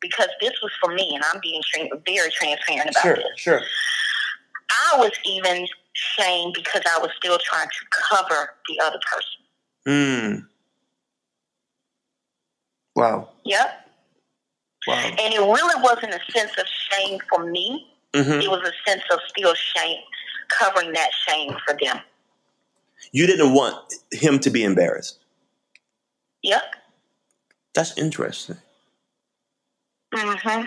because 0.00 0.28
this 0.40 0.52
was 0.62 0.72
for 0.82 0.92
me, 0.92 1.14
and 1.14 1.24
I'm 1.32 1.40
being 1.40 1.62
tra- 1.72 1.98
very 2.06 2.30
transparent 2.30 2.90
about 2.90 3.00
it. 3.00 3.02
sure, 3.02 3.16
this. 3.16 3.24
Sure. 3.36 3.60
I 4.92 4.98
was 4.98 5.12
even 5.24 5.66
shame 5.92 6.52
because 6.54 6.82
I 6.94 6.98
was 6.98 7.10
still 7.16 7.38
trying 7.44 7.68
to 7.68 7.86
cover 8.10 8.54
the 8.68 8.80
other 8.84 8.98
person. 9.12 9.36
Hmm. 9.86 10.46
Wow. 12.96 13.28
Yep. 13.44 13.88
Wow. 14.86 14.94
And 14.94 15.34
it 15.34 15.40
really 15.40 15.82
wasn't 15.82 16.14
a 16.14 16.32
sense 16.32 16.52
of 16.58 16.66
shame 16.66 17.18
for 17.28 17.44
me. 17.44 17.86
Mm-hmm. 18.16 18.40
It 18.40 18.50
was 18.50 18.60
a 18.60 18.90
sense 18.90 19.02
of 19.12 19.18
still 19.28 19.54
shame, 19.54 20.00
covering 20.48 20.92
that 20.92 21.10
shame 21.26 21.54
for 21.66 21.76
them. 21.82 22.00
You 23.12 23.26
didn't 23.26 23.52
want 23.52 23.76
him 24.10 24.38
to 24.40 24.50
be 24.50 24.64
embarrassed. 24.64 25.18
Yep. 26.42 26.62
That's 27.74 27.96
interesting. 27.98 28.56
Mm-hmm. 30.14 30.66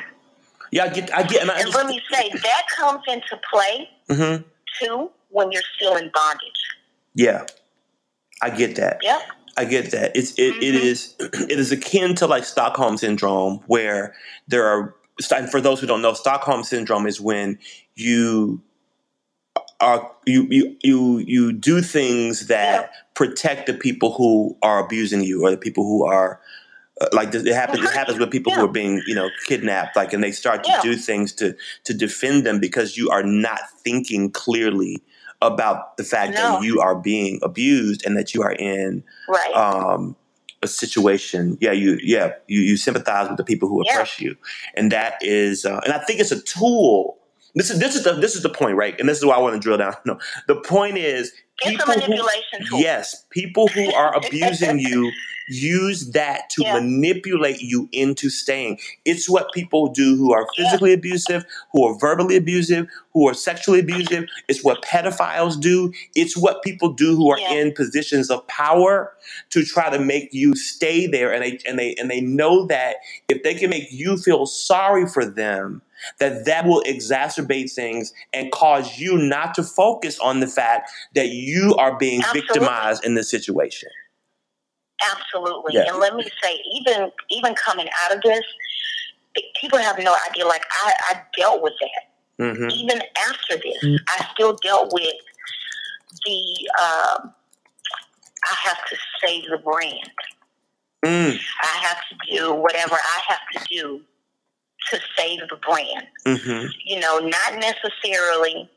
Yeah, 0.71 0.83
I 0.83 0.89
get, 0.89 1.17
I 1.17 1.23
get, 1.23 1.41
and, 1.41 1.51
I 1.51 1.61
and 1.61 1.73
let 1.73 1.87
me 1.87 1.99
say 2.11 2.29
that 2.29 2.63
comes 2.75 3.01
into 3.07 3.39
play 3.51 3.89
mm-hmm. 4.09 4.43
too 4.79 5.09
when 5.29 5.51
you're 5.51 5.63
still 5.75 5.95
in 5.95 6.11
bondage. 6.13 6.51
Yeah, 7.15 7.45
I 8.41 8.51
get 8.51 8.75
that. 8.75 8.99
Yeah. 9.01 9.19
I 9.57 9.65
get 9.65 9.91
that. 9.91 10.15
It's 10.15 10.33
it, 10.37 10.53
mm-hmm. 10.53 10.63
it 10.63 10.75
is 10.75 11.15
it 11.19 11.59
is 11.59 11.71
akin 11.71 12.13
to 12.15 12.27
like 12.27 12.45
Stockholm 12.45 12.97
syndrome, 12.97 13.63
where 13.67 14.15
there 14.47 14.65
are. 14.67 14.95
And 15.31 15.49
for 15.49 15.61
those 15.61 15.79
who 15.79 15.87
don't 15.87 16.01
know, 16.01 16.13
Stockholm 16.13 16.63
syndrome 16.63 17.07
is 17.07 17.19
when 17.19 17.59
you 17.95 18.61
are 19.79 20.11
you 20.25 20.47
you 20.49 20.77
you 20.83 21.17
you 21.19 21.53
do 21.53 21.81
things 21.81 22.47
that 22.47 22.81
yeah. 22.91 22.97
protect 23.15 23.67
the 23.67 23.73
people 23.73 24.13
who 24.13 24.57
are 24.61 24.83
abusing 24.83 25.21
you 25.21 25.45
or 25.45 25.51
the 25.51 25.57
people 25.57 25.83
who 25.83 26.05
are 26.05 26.39
uh, 27.01 27.07
like 27.13 27.33
it 27.33 27.45
happens. 27.47 27.83
It 27.83 27.93
happens 27.93 28.19
with 28.19 28.29
people 28.29 28.51
yeah. 28.51 28.59
who 28.59 28.65
are 28.65 28.71
being, 28.71 29.01
you 29.07 29.15
know, 29.15 29.29
kidnapped. 29.45 29.95
Like, 29.95 30.11
and 30.11 30.23
they 30.23 30.31
start 30.31 30.63
to 30.65 30.69
yeah. 30.69 30.81
do 30.81 30.95
things 30.95 31.33
to 31.33 31.55
to 31.85 31.93
defend 31.93 32.45
them 32.45 32.59
because 32.59 32.97
you 32.97 33.09
are 33.09 33.23
not 33.23 33.61
thinking 33.83 34.31
clearly 34.31 35.01
about 35.41 35.95
the 35.95 36.03
fact 36.03 36.33
no. 36.33 36.41
that 36.41 36.63
you 36.63 36.81
are 36.81 36.95
being 36.95 37.39
abused 37.41 38.05
and 38.05 38.17
that 38.17 38.33
you 38.33 38.41
are 38.41 38.51
in 38.51 39.03
right. 39.29 39.53
um, 39.53 40.15
a 40.61 40.67
situation. 40.67 41.57
Yeah, 41.61 41.71
you 41.71 41.99
yeah 42.01 42.33
you 42.47 42.61
you 42.61 42.77
sympathize 42.77 43.27
with 43.29 43.37
the 43.37 43.43
people 43.43 43.69
who 43.69 43.81
oppress 43.81 44.19
you, 44.19 44.35
and 44.75 44.91
that 44.91 45.15
is, 45.21 45.65
uh, 45.65 45.79
and 45.83 45.93
I 45.93 45.99
think 45.99 46.19
it's 46.19 46.31
a 46.31 46.41
tool. 46.41 47.18
This 47.55 47.71
is 47.71 47.79
this 47.79 47.95
is 47.95 48.03
the 48.03 48.13
this 48.13 48.35
is 48.35 48.43
the 48.43 48.49
point, 48.49 48.75
right? 48.75 48.99
And 48.99 49.09
this 49.09 49.17
is 49.17 49.25
why 49.25 49.35
I 49.35 49.39
want 49.39 49.55
to 49.55 49.59
drill 49.59 49.77
down. 49.77 49.95
No, 50.05 50.19
the 50.47 50.55
point 50.55 50.97
is 50.97 51.31
people 51.57 51.93
who, 51.93 52.79
yes, 52.79 53.25
people 53.31 53.67
who 53.67 53.93
are 53.93 54.15
abusing 54.15 54.79
you 54.79 55.11
use 55.49 56.11
that 56.11 56.49
to 56.51 56.63
yeah. 56.63 56.73
manipulate 56.73 57.61
you 57.61 57.89
into 57.91 58.29
staying. 58.29 58.79
It's 59.03 59.29
what 59.29 59.51
people 59.51 59.89
do 59.89 60.15
who 60.15 60.31
are 60.31 60.45
physically 60.55 60.91
yeah. 60.91 60.97
abusive, 60.97 61.45
who 61.73 61.85
are 61.85 61.97
verbally 61.97 62.35
abusive, 62.35 62.87
who 63.13 63.27
are 63.27 63.33
sexually 63.33 63.79
abusive. 63.79 64.25
It's 64.47 64.63
what 64.63 64.83
pedophiles 64.83 65.59
do. 65.59 65.91
It's 66.15 66.37
what 66.37 66.63
people 66.63 66.93
do 66.93 67.15
who 67.15 67.31
are 67.31 67.39
yeah. 67.39 67.53
in 67.53 67.73
positions 67.73 68.29
of 68.29 68.47
power 68.47 69.11
to 69.49 69.63
try 69.63 69.89
to 69.89 69.99
make 69.99 70.33
you 70.33 70.55
stay 70.55 71.07
there. 71.07 71.33
And 71.33 71.43
they 71.43 71.59
and 71.67 71.79
they 71.79 71.95
and 71.95 72.09
they 72.09 72.21
know 72.21 72.65
that 72.67 72.97
if 73.27 73.43
they 73.43 73.55
can 73.55 73.69
make 73.69 73.91
you 73.91 74.17
feel 74.17 74.45
sorry 74.45 75.07
for 75.07 75.25
them, 75.25 75.81
that 76.19 76.45
that 76.45 76.65
will 76.65 76.83
exacerbate 76.83 77.71
things 77.71 78.13
and 78.33 78.51
cause 78.51 78.97
you 78.97 79.17
not 79.17 79.53
to 79.55 79.63
focus 79.63 80.19
on 80.19 80.39
the 80.39 80.47
fact 80.47 80.91
that 81.15 81.29
you 81.29 81.75
are 81.75 81.97
being 81.97 82.21
Absolutely. 82.21 82.41
victimized 82.41 83.05
in 83.05 83.15
this 83.15 83.29
situation. 83.29 83.89
Absolutely. 85.11 85.75
Yeah. 85.75 85.85
And 85.87 85.99
let 85.99 86.15
me 86.15 86.23
say, 86.43 86.59
even 86.75 87.11
even 87.29 87.55
coming 87.55 87.87
out 88.03 88.15
of 88.15 88.21
this, 88.21 88.43
people 89.59 89.79
have 89.79 89.97
no 89.99 90.15
idea. 90.29 90.45
Like 90.45 90.65
I, 90.83 90.93
I 91.09 91.21
dealt 91.37 91.61
with 91.61 91.73
that. 91.79 92.43
Mm-hmm. 92.43 92.69
Even 92.71 93.01
after 93.27 93.57
this, 93.57 93.83
mm-hmm. 93.83 93.95
I 94.07 94.27
still 94.33 94.57
dealt 94.61 94.91
with 94.93 95.13
the. 96.25 96.69
Um, 96.81 97.33
I 98.41 98.55
have 98.63 98.77
to 98.89 98.97
save 99.21 99.43
the 99.49 99.57
brand. 99.57 100.11
Mm. 101.05 101.39
I 101.63 101.77
have 101.87 101.97
to 102.09 102.35
do 102.35 102.53
whatever 102.53 102.95
I 102.95 103.19
have 103.27 103.39
to 103.53 103.67
do 103.69 104.01
to 104.91 104.99
save 105.17 105.39
the 105.49 105.57
brand. 105.57 106.07
Mm-hmm. 106.25 106.67
You 106.85 106.99
know, 106.99 107.19
not 107.19 107.59
necessarily 107.59 108.69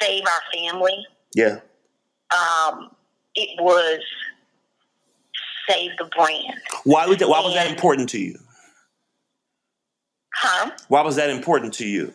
save 0.00 0.24
our 0.24 0.42
family. 0.52 1.06
Yeah. 1.34 1.60
Um, 2.32 2.90
it 3.34 3.60
was 3.60 4.00
save 5.68 5.90
the 5.98 6.04
brand. 6.16 6.60
Why 6.84 7.06
was 7.06 7.18
that, 7.18 7.28
why 7.28 7.40
was 7.40 7.54
that 7.54 7.70
important 7.70 8.08
to 8.10 8.18
you? 8.18 8.38
Huh? 10.34 10.70
Why 10.88 11.02
was 11.02 11.16
that 11.16 11.30
important 11.30 11.74
to 11.74 11.86
you? 11.86 12.12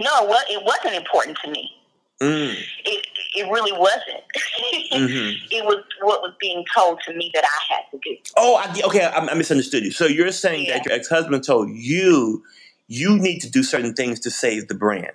No, 0.00 0.26
well, 0.26 0.42
it 0.48 0.62
wasn't 0.64 0.94
important 0.94 1.38
to 1.44 1.50
me. 1.50 1.70
Mm. 2.22 2.54
It 2.84 3.06
it 3.38 3.50
really 3.50 3.72
wasn't. 3.72 4.24
mm-hmm. 4.92 5.28
It 5.50 5.64
was 5.64 5.84
what 6.00 6.22
was 6.22 6.34
being 6.40 6.64
told 6.74 7.00
to 7.06 7.14
me 7.14 7.30
that 7.34 7.44
I 7.44 7.74
had 7.74 7.82
to 7.90 7.98
do. 8.02 8.16
Oh, 8.36 8.56
I, 8.56 8.80
okay. 8.86 9.04
I, 9.04 9.18
I, 9.18 9.34
misunderstood 9.34 9.84
you. 9.84 9.90
So 9.90 10.06
you're 10.06 10.32
saying 10.32 10.66
yeah. 10.66 10.78
that 10.78 10.86
your 10.86 10.94
ex 10.94 11.08
husband 11.08 11.44
told 11.44 11.70
you 11.70 12.44
you 12.86 13.18
need 13.18 13.40
to 13.40 13.50
do 13.50 13.62
certain 13.62 13.94
things 13.94 14.20
to 14.20 14.30
save 14.30 14.68
the 14.68 14.74
brand. 14.74 15.12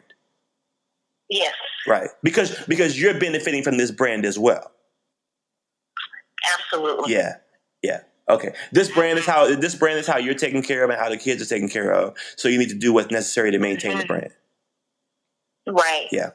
Yes. 1.30 1.54
Right. 1.88 2.10
Because 2.22 2.64
because 2.68 3.00
you're 3.00 3.20
benefiting 3.20 3.64
from 3.64 3.78
this 3.78 3.92
brand 3.92 4.26
as 4.26 4.38
well. 4.38 4.72
Absolutely. 6.54 7.14
Yeah. 7.14 7.38
Yeah. 7.82 8.02
Okay. 8.30 8.54
This 8.72 8.92
brand 8.92 9.20
is 9.20 9.26
how 9.26 9.54
this 9.56 9.76
brand 9.76 10.00
is 10.00 10.08
how 10.08 10.18
you're 10.18 10.34
taken 10.34 10.62
care 10.62 10.84
of 10.84 10.90
and 10.90 11.00
how 11.00 11.10
the 11.10 11.18
kids 11.18 11.42
are 11.42 11.46
taken 11.46 11.70
care 11.70 11.92
of. 11.92 12.16
So 12.38 12.48
you 12.48 12.58
need 12.58 12.70
to 12.70 12.76
do 12.76 12.94
what's 12.94 13.12
necessary 13.12 13.52
to 13.52 13.60
maintain 13.60 13.92
mm-hmm. 13.92 14.02
the 14.02 14.06
brand. 14.06 14.32
Right. 15.68 16.08
Yeah. 16.12 16.32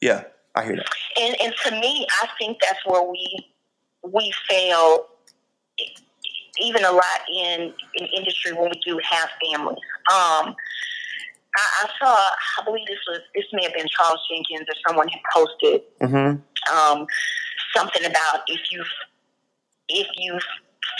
Yeah. 0.00 0.24
I 0.54 0.64
hear 0.64 0.76
that. 0.76 0.86
And 1.20 1.36
and 1.42 1.54
to 1.64 1.70
me, 1.80 2.06
I 2.22 2.28
think 2.38 2.58
that's 2.60 2.84
where 2.86 3.02
we 3.02 3.46
we 4.02 4.32
fail 4.48 5.06
even 6.60 6.84
a 6.84 6.92
lot 6.92 7.20
in 7.32 7.72
in 7.94 8.06
industry 8.16 8.52
when 8.52 8.70
we 8.70 8.80
do 8.84 8.98
have 9.08 9.28
families. 9.44 9.78
Um, 10.12 10.54
I, 11.56 11.84
I 11.84 11.88
saw, 11.98 12.14
I 12.60 12.64
believe 12.64 12.86
this 12.86 12.98
was 13.08 13.20
this 13.34 13.44
may 13.52 13.64
have 13.64 13.74
been 13.74 13.86
Charles 13.88 14.20
Jenkins 14.30 14.68
or 14.68 14.74
someone 14.86 15.08
who 15.08 15.18
posted 15.34 15.82
Mm-hmm. 16.00 16.76
um, 16.76 17.06
something 17.74 18.04
about 18.04 18.40
if 18.46 18.60
you 18.70 18.84
if 19.88 20.06
you 20.16 20.38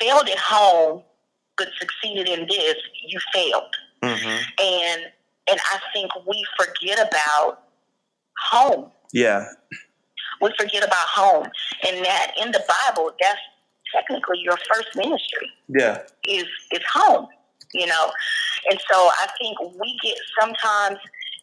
failed 0.00 0.28
at 0.28 0.38
home 0.38 1.02
but 1.56 1.68
succeeded 1.78 2.26
in 2.28 2.46
this, 2.48 2.76
you 3.06 3.18
failed. 3.32 3.74
Mm-hmm. 4.02 4.64
And 4.64 5.02
and 5.50 5.60
I 5.72 5.78
think 5.92 6.10
we 6.26 6.44
forget 6.58 7.06
about 7.08 7.64
home. 8.50 8.90
Yeah. 9.12 9.46
We 10.40 10.50
forget 10.58 10.82
about 10.82 11.06
home, 11.08 11.46
and 11.86 12.04
that 12.04 12.32
in 12.40 12.50
the 12.52 12.62
Bible, 12.66 13.12
that's 13.20 13.40
technically 13.94 14.38
your 14.42 14.56
first 14.72 14.88
ministry 14.96 15.50
Yeah. 15.68 16.02
is 16.26 16.46
is 16.72 16.82
home. 16.92 17.26
You 17.72 17.86
know, 17.86 18.10
and 18.70 18.80
so 18.90 18.96
I 19.20 19.28
think 19.38 19.60
we 19.60 19.98
get 20.02 20.16
sometimes. 20.40 20.98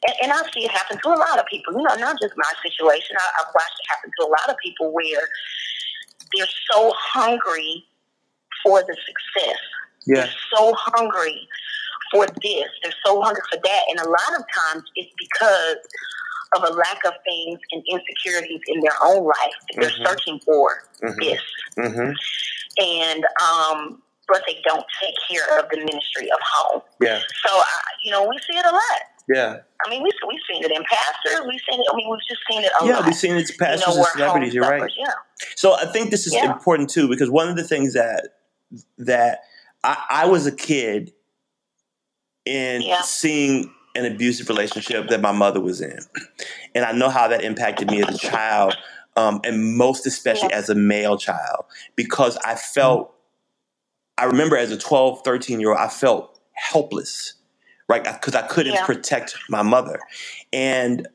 And, 0.05 0.15
and 0.23 0.31
I 0.31 0.41
see 0.53 0.63
it 0.63 0.69
happen 0.69 0.99
to 1.01 1.09
a 1.09 1.17
lot 1.17 1.39
of 1.39 1.45
people, 1.47 1.73
you 1.73 1.81
know, 1.81 1.95
not 1.95 2.21
just 2.21 2.33
my 2.37 2.53
situation. 2.61 3.15
I, 3.17 3.27
I've 3.39 3.51
watched 3.55 3.79
it 3.81 3.87
happen 3.89 4.11
to 4.19 4.25
a 4.27 4.29
lot 4.29 4.47
of 4.47 4.55
people 4.63 4.93
where 4.93 5.25
they're 6.35 6.53
so 6.71 6.93
hungry 6.95 7.83
for 8.63 8.81
the 8.81 8.95
success. 9.07 9.57
Yeah. 10.05 10.15
They're 10.15 10.33
so 10.55 10.73
hungry 10.77 11.47
for 12.11 12.27
this. 12.27 12.69
They're 12.83 12.93
so 13.03 13.21
hungry 13.21 13.41
for 13.51 13.57
that. 13.63 13.81
And 13.89 13.99
a 13.99 14.09
lot 14.09 14.39
of 14.39 14.45
times 14.55 14.83
it's 14.95 15.11
because 15.17 15.77
of 16.55 16.63
a 16.63 16.73
lack 16.73 16.99
of 17.05 17.13
things 17.25 17.59
and 17.71 17.83
insecurities 17.91 18.61
in 18.67 18.79
their 18.81 18.95
own 19.03 19.23
life 19.25 19.53
that 19.73 19.81
they're 19.81 19.89
Mhm. 19.89 20.05
searching 20.05 20.39
for 20.39 20.83
Mm-hmm. 21.03 21.19
this. 21.19 21.41
Mm-hmm. 21.77 22.11
And, 22.83 23.25
um, 23.43 24.01
but 24.27 24.43
they 24.47 24.61
don't 24.65 24.85
take 25.01 25.15
care 25.29 25.59
of 25.59 25.69
the 25.69 25.77
ministry 25.77 26.29
of 26.31 26.39
home. 26.41 26.81
Yeah. 27.01 27.19
So, 27.45 27.49
I, 27.51 27.65
you 28.03 28.11
know, 28.11 28.23
we 28.27 28.37
see 28.49 28.57
it 28.57 28.65
a 28.65 28.71
lot. 28.71 29.01
Yeah. 29.29 29.57
I 29.85 29.89
mean, 29.89 30.01
we, 30.03 30.09
we've 30.27 30.39
seen 30.49 30.63
it 30.63 30.71
in 30.71 30.83
pastors. 30.83 31.45
We've 31.47 31.61
seen 31.69 31.79
it, 31.81 31.87
I 31.91 31.95
mean, 31.95 32.09
we've 32.09 32.19
just 32.29 32.41
seen 32.49 32.63
it 32.63 32.71
a 32.81 32.85
Yeah. 32.85 32.95
lot. 32.97 33.05
We've 33.05 33.15
seen 33.15 33.35
it 33.35 33.49
you 33.49 33.55
pastors 33.57 33.87
know, 33.95 34.01
and 34.03 34.05
celebrities. 34.13 34.53
You're 34.53 34.67
right. 34.67 34.91
Yeah. 34.97 35.11
So 35.55 35.73
I 35.75 35.85
think 35.85 36.11
this 36.11 36.27
is 36.27 36.33
Yeah. 36.33 36.51
important 36.51 36.89
too 36.89 37.07
because 37.09 37.29
one 37.29 37.47
of 37.49 37.55
the 37.55 37.63
things 37.63 37.93
that 37.93 38.29
that 38.97 39.41
I, 39.83 40.03
I 40.09 40.25
was 40.25 40.45
a 40.45 40.51
kid 40.51 41.13
and 42.45 42.83
Yeah. 42.83 43.01
seeing 43.01 43.73
an 43.97 44.05
abusive 44.11 44.49
relationship 44.49 45.09
that 45.09 45.21
my 45.21 45.31
mother 45.31 45.59
was 45.59 45.81
in, 45.81 45.99
and 46.75 46.85
I 46.85 46.91
know 46.93 47.09
how 47.09 47.27
that 47.27 47.43
impacted 47.43 47.89
me 47.89 48.01
as 48.01 48.15
a 48.15 48.17
child, 48.19 48.75
um, 49.15 49.41
and 49.43 49.75
most 49.77 50.05
especially 50.07 50.51
as 50.53 50.69
a 50.69 50.75
male 50.75 51.17
child 51.17 51.65
because 51.95 52.37
I 52.37 52.55
felt. 52.55 53.13
I 54.17 54.25
remember 54.25 54.57
as 54.57 54.71
a 54.71 54.77
12, 54.77 55.21
13 55.23 55.59
year 55.59 55.71
old, 55.71 55.79
I 55.79 55.89
felt 55.89 56.39
helpless, 56.53 57.33
right? 57.87 58.03
Because 58.03 58.35
I 58.35 58.43
couldn't 58.47 58.73
Yeah. 58.73 58.85
protect 58.85 59.37
my 59.49 59.61
mother. 59.61 59.99
And 60.51 61.07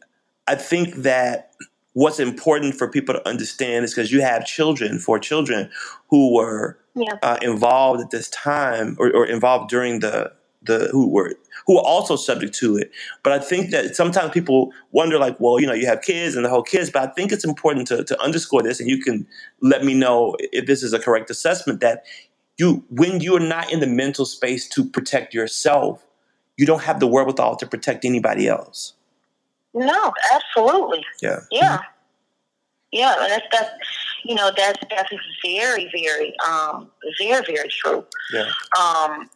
I 0.47 0.55
think 0.55 0.97
that 0.97 1.53
what's 1.95 2.21
important 2.21 2.77
for 2.77 2.89
people 2.89 3.15
to 3.15 3.29
understand 3.29 3.85
is 3.85 3.95
because 3.95 4.13
you 4.13 4.21
have 4.23 4.47
children, 4.47 4.99
four 5.01 5.19
children, 5.19 5.71
who 6.11 6.35
were 6.35 6.79
Yeah. 6.95 7.15
uh, 7.23 7.39
involved 7.43 8.03
at 8.03 8.11
this 8.11 8.29
time 8.31 8.97
or, 9.01 9.11
or 9.15 9.27
involved 9.27 9.69
during 9.71 10.01
the 10.01 10.33
the 10.65 10.89
who 10.93 11.09
were 11.09 11.35
who 11.67 11.79
are 11.79 11.85
also 11.85 12.17
subject 12.17 12.55
to 12.55 12.77
it. 12.77 12.91
But 13.23 13.33
I 13.33 13.39
think 13.39 13.71
that 13.71 13.95
sometimes 13.95 14.33
people 14.33 14.73
wonder, 14.91 15.19
like, 15.19 15.39
well, 15.39 15.61
you 15.61 15.67
know, 15.67 15.73
you 15.73 15.87
have 15.87 16.03
kids 16.03 16.35
and 16.37 16.45
the 16.45 16.51
whole 16.51 16.63
kids. 16.63 16.91
But 16.91 17.09
I 17.09 17.13
think 17.13 17.33
it's 17.33 17.45
important 17.45 17.87
to, 17.89 18.05
to 18.05 18.21
underscore 18.21 18.63
this, 18.63 18.81
and 18.81 18.89
you 18.89 18.99
can 18.99 19.27
let 19.61 19.85
me 19.85 19.95
know 19.95 20.37
if 20.39 20.67
this 20.67 20.83
is 20.83 20.93
a 20.93 20.99
correct 20.99 21.31
assessment 21.31 21.81
that 21.81 22.05
you 22.59 22.85
when 22.91 23.21
you're 23.21 23.41
not 23.41 23.73
in 23.73 23.81
the 23.81 23.87
mental 23.87 24.25
space 24.25 24.69
to 24.71 24.85
protect 24.85 25.35
yourself, 25.35 26.05
you 26.57 26.67
don't 26.67 26.83
have 26.83 27.01
the 27.01 27.07
wherewithal 27.07 27.57
to 27.57 27.67
protect 27.67 28.05
anybody 28.05 28.49
else. 28.49 28.95
No, 29.75 30.13
absolutely. 30.33 31.05
Yeah. 31.23 31.41
Yeah. 31.51 31.79
Yeah, 32.93 33.15
and 33.23 33.33
that's 33.33 33.47
that's 33.51 33.71
you 34.25 34.35
know 34.35 34.53
that's 34.55 34.79
that's 34.91 35.11
very 35.43 35.91
very 35.93 36.35
um 36.47 36.91
very 37.19 37.43
very 37.47 37.69
true. 37.71 38.05
Yeah. 38.33 38.51
Um, 38.79 39.31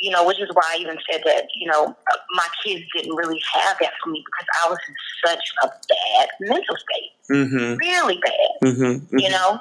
you 0.00 0.10
know, 0.10 0.26
which 0.26 0.40
is 0.40 0.48
why 0.52 0.62
I 0.74 0.76
even 0.80 0.96
said 1.10 1.22
that 1.24 1.44
you 1.54 1.70
know 1.70 1.94
my 2.34 2.46
kids 2.64 2.84
didn't 2.96 3.14
really 3.16 3.40
have 3.54 3.76
that 3.80 3.92
for 4.02 4.10
me 4.10 4.24
because 4.24 4.46
I 4.64 4.70
was 4.70 4.78
in 4.88 4.94
such 5.26 5.52
a 5.64 5.68
bad 5.68 6.28
mental 6.40 6.76
state, 6.76 7.12
Mm-hmm. 7.30 7.76
really 7.76 8.18
bad. 8.24 8.68
Mm-hmm. 8.72 9.18
You 9.18 9.28
know, 9.30 9.58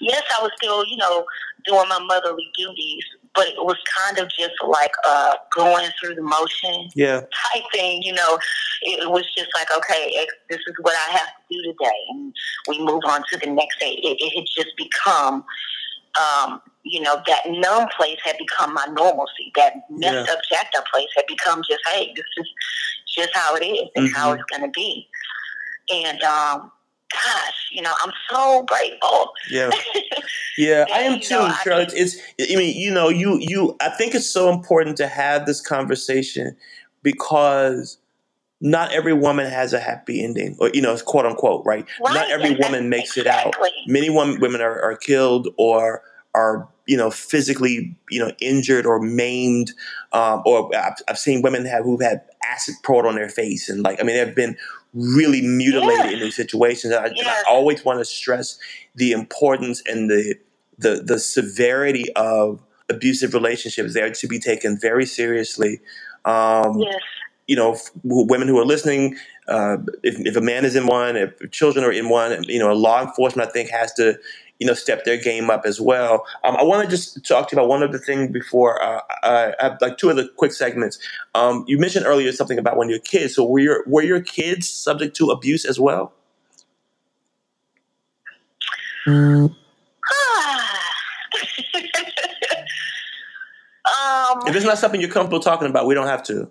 yes, 0.00 0.22
I 0.38 0.42
was 0.42 0.50
still 0.56 0.84
you 0.86 0.96
know 0.96 1.24
doing 1.66 1.88
my 1.88 1.98
motherly 2.00 2.48
duties, 2.56 3.04
but 3.34 3.46
it 3.48 3.56
was 3.58 3.76
kind 3.98 4.18
of 4.18 4.28
just 4.30 4.54
like 4.66 4.92
uh 5.06 5.34
going 5.56 5.88
through 6.00 6.14
the 6.14 6.22
motion 6.22 6.88
Yeah. 6.94 7.20
type 7.52 7.64
thing, 7.72 8.02
you 8.02 8.12
know, 8.14 8.38
it 8.82 9.10
was 9.10 9.24
just 9.36 9.48
like, 9.54 9.68
okay, 9.76 10.26
this 10.48 10.58
is 10.58 10.74
what 10.80 10.94
I 11.08 11.12
have 11.12 11.26
to 11.26 11.42
do 11.50 11.62
today. 11.72 11.98
And 12.10 12.32
we 12.68 12.78
move 12.78 13.02
on 13.06 13.22
to 13.32 13.38
the 13.38 13.50
next 13.50 13.78
day. 13.80 13.92
It, 14.02 14.16
it 14.20 14.38
had 14.38 14.46
just 14.56 14.76
become, 14.76 15.44
um, 16.16 16.60
you 16.84 17.00
know, 17.00 17.20
that 17.26 17.42
numb 17.46 17.88
place 17.96 18.18
had 18.24 18.36
become 18.38 18.72
my 18.74 18.86
normalcy. 18.92 19.52
That 19.56 19.74
messed 19.90 20.28
up, 20.30 20.38
jacked 20.50 20.76
up 20.76 20.84
place 20.92 21.08
had 21.16 21.26
become 21.28 21.62
just, 21.68 21.80
hey, 21.92 22.12
this 22.16 22.24
is 22.38 22.48
just 23.16 23.30
how 23.34 23.54
it 23.56 23.64
is 23.64 23.88
and 23.96 24.08
how 24.14 24.32
Mhm. 24.32 24.36
it's 24.36 24.44
going 24.44 24.62
to 24.62 24.68
be. 24.68 25.08
And, 25.92 26.22
um, 26.22 26.70
gosh, 27.12 27.68
you 27.72 27.82
know, 27.82 27.92
I'm 28.02 28.12
so 28.30 28.62
grateful. 28.64 29.32
Yeah. 29.50 29.70
Yeah, 30.58 30.86
I 30.92 31.02
am 31.02 31.20
too, 31.20 31.36
know, 31.36 31.42
I 31.44 31.60
Charlotte. 31.62 31.92
It's 31.94 32.16
I 32.40 32.56
mean, 32.56 32.76
you 32.76 32.90
know, 32.90 33.08
you 33.08 33.38
you 33.40 33.76
I 33.80 33.90
think 33.90 34.12
it's 34.12 34.28
so 34.28 34.50
important 34.52 34.96
to 34.96 35.06
have 35.06 35.46
this 35.46 35.60
conversation 35.60 36.56
because 37.04 37.98
not 38.60 38.92
every 38.92 39.12
woman 39.12 39.46
has 39.46 39.72
a 39.72 39.78
happy 39.80 40.22
ending, 40.22 40.56
or 40.58 40.70
you 40.74 40.82
know, 40.82 40.92
it's 40.92 41.02
quote 41.02 41.26
unquote, 41.26 41.64
right? 41.64 41.86
Not 42.00 42.30
every 42.30 42.50
exact- 42.50 42.64
woman 42.72 42.88
makes 42.88 43.16
it 43.16 43.26
out. 43.26 43.54
Many 43.86 44.10
women 44.10 44.40
women 44.40 44.60
are, 44.60 44.80
are 44.82 44.96
killed 44.96 45.48
or 45.56 46.02
are 46.34 46.68
you 46.86 46.96
know 46.96 47.10
physically 47.10 47.96
you 48.10 48.18
know 48.18 48.32
injured 48.40 48.84
or 48.86 49.00
maimed, 49.00 49.72
um, 50.12 50.42
or 50.44 50.74
I've, 50.74 50.94
I've 51.08 51.18
seen 51.18 51.42
women 51.42 51.64
have 51.66 51.84
who've 51.84 52.02
had 52.02 52.22
acid 52.44 52.74
poured 52.84 53.06
on 53.06 53.14
their 53.14 53.28
face, 53.28 53.68
and 53.68 53.82
like 53.82 54.00
I 54.00 54.02
mean, 54.04 54.16
they've 54.16 54.34
been 54.34 54.56
really 54.94 55.42
mutilated 55.42 56.04
Yes. 56.06 56.12
in 56.14 56.20
these 56.20 56.36
situations. 56.36 56.92
And 56.94 57.04
I, 57.04 57.08
and 57.08 57.28
I 57.28 57.42
always 57.48 57.84
want 57.84 57.98
to 58.00 58.04
stress 58.04 58.58
the 58.94 59.12
importance 59.12 59.82
and 59.86 60.10
the 60.10 60.36
the 60.78 61.02
the 61.04 61.18
severity 61.18 62.12
of 62.16 62.60
abusive 62.88 63.34
relationships. 63.34 63.94
They 63.94 64.02
are 64.02 64.10
to 64.10 64.26
be 64.26 64.38
taken 64.40 64.78
very 64.80 65.06
seriously. 65.06 65.80
Um, 66.24 66.78
Yes. 66.80 67.00
You 67.48 67.56
know, 67.56 67.72
f- 67.72 67.90
women 68.04 68.46
who 68.46 68.58
are 68.58 68.64
listening, 68.64 69.16
uh, 69.48 69.78
if, 70.02 70.20
if 70.20 70.36
a 70.36 70.40
man 70.40 70.64
is 70.64 70.76
in 70.76 70.86
one, 70.86 71.16
if 71.16 71.50
children 71.50 71.84
are 71.84 71.90
in 71.90 72.10
one, 72.10 72.44
you 72.44 72.58
know, 72.58 72.72
law 72.74 73.02
enforcement, 73.02 73.48
I 73.48 73.52
think, 73.52 73.70
has 73.70 73.92
to, 73.94 74.18
you 74.58 74.66
know, 74.66 74.74
step 74.74 75.04
their 75.04 75.16
game 75.16 75.48
up 75.48 75.62
as 75.64 75.80
well. 75.80 76.26
Um, 76.44 76.56
I 76.56 76.62
want 76.62 76.84
to 76.84 76.90
just 76.90 77.26
talk 77.26 77.48
to 77.48 77.56
you 77.56 77.60
about 77.60 77.70
one 77.70 77.82
other 77.82 77.96
thing 77.98 78.30
before 78.30 78.80
uh, 78.82 79.00
I 79.22 79.54
have 79.60 79.78
like 79.80 79.96
two 79.96 80.10
other 80.10 80.28
quick 80.36 80.52
segments. 80.52 80.98
Um, 81.34 81.64
you 81.66 81.78
mentioned 81.78 82.04
earlier 82.04 82.30
something 82.32 82.58
about 82.58 82.76
when 82.76 82.90
your 82.90 82.98
kids. 82.98 83.34
So 83.34 83.46
were 83.46 83.60
your 83.60 83.82
were 83.86 84.02
your 84.02 84.20
kids 84.20 84.68
subject 84.70 85.16
to 85.16 85.30
abuse 85.30 85.64
as 85.64 85.80
well? 85.80 86.12
um, 89.06 89.56
If 94.46 94.54
it's 94.54 94.66
not 94.66 94.76
something 94.76 95.00
you're 95.00 95.10
comfortable 95.10 95.40
talking 95.40 95.68
about, 95.68 95.86
we 95.86 95.94
don't 95.94 96.08
have 96.08 96.22
to. 96.24 96.50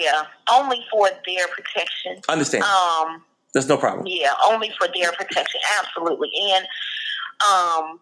Yeah, 0.00 0.22
only 0.52 0.84
for 0.90 1.08
their 1.26 1.46
protection. 1.48 2.20
Understand? 2.28 2.64
Um, 2.64 3.22
That's 3.54 3.66
no 3.68 3.76
problem. 3.76 4.06
yeah, 4.06 4.32
only 4.48 4.70
for 4.78 4.88
their 4.94 5.12
protection, 5.12 5.60
absolutely. 5.78 6.30
And 6.52 6.64
um, 7.50 8.00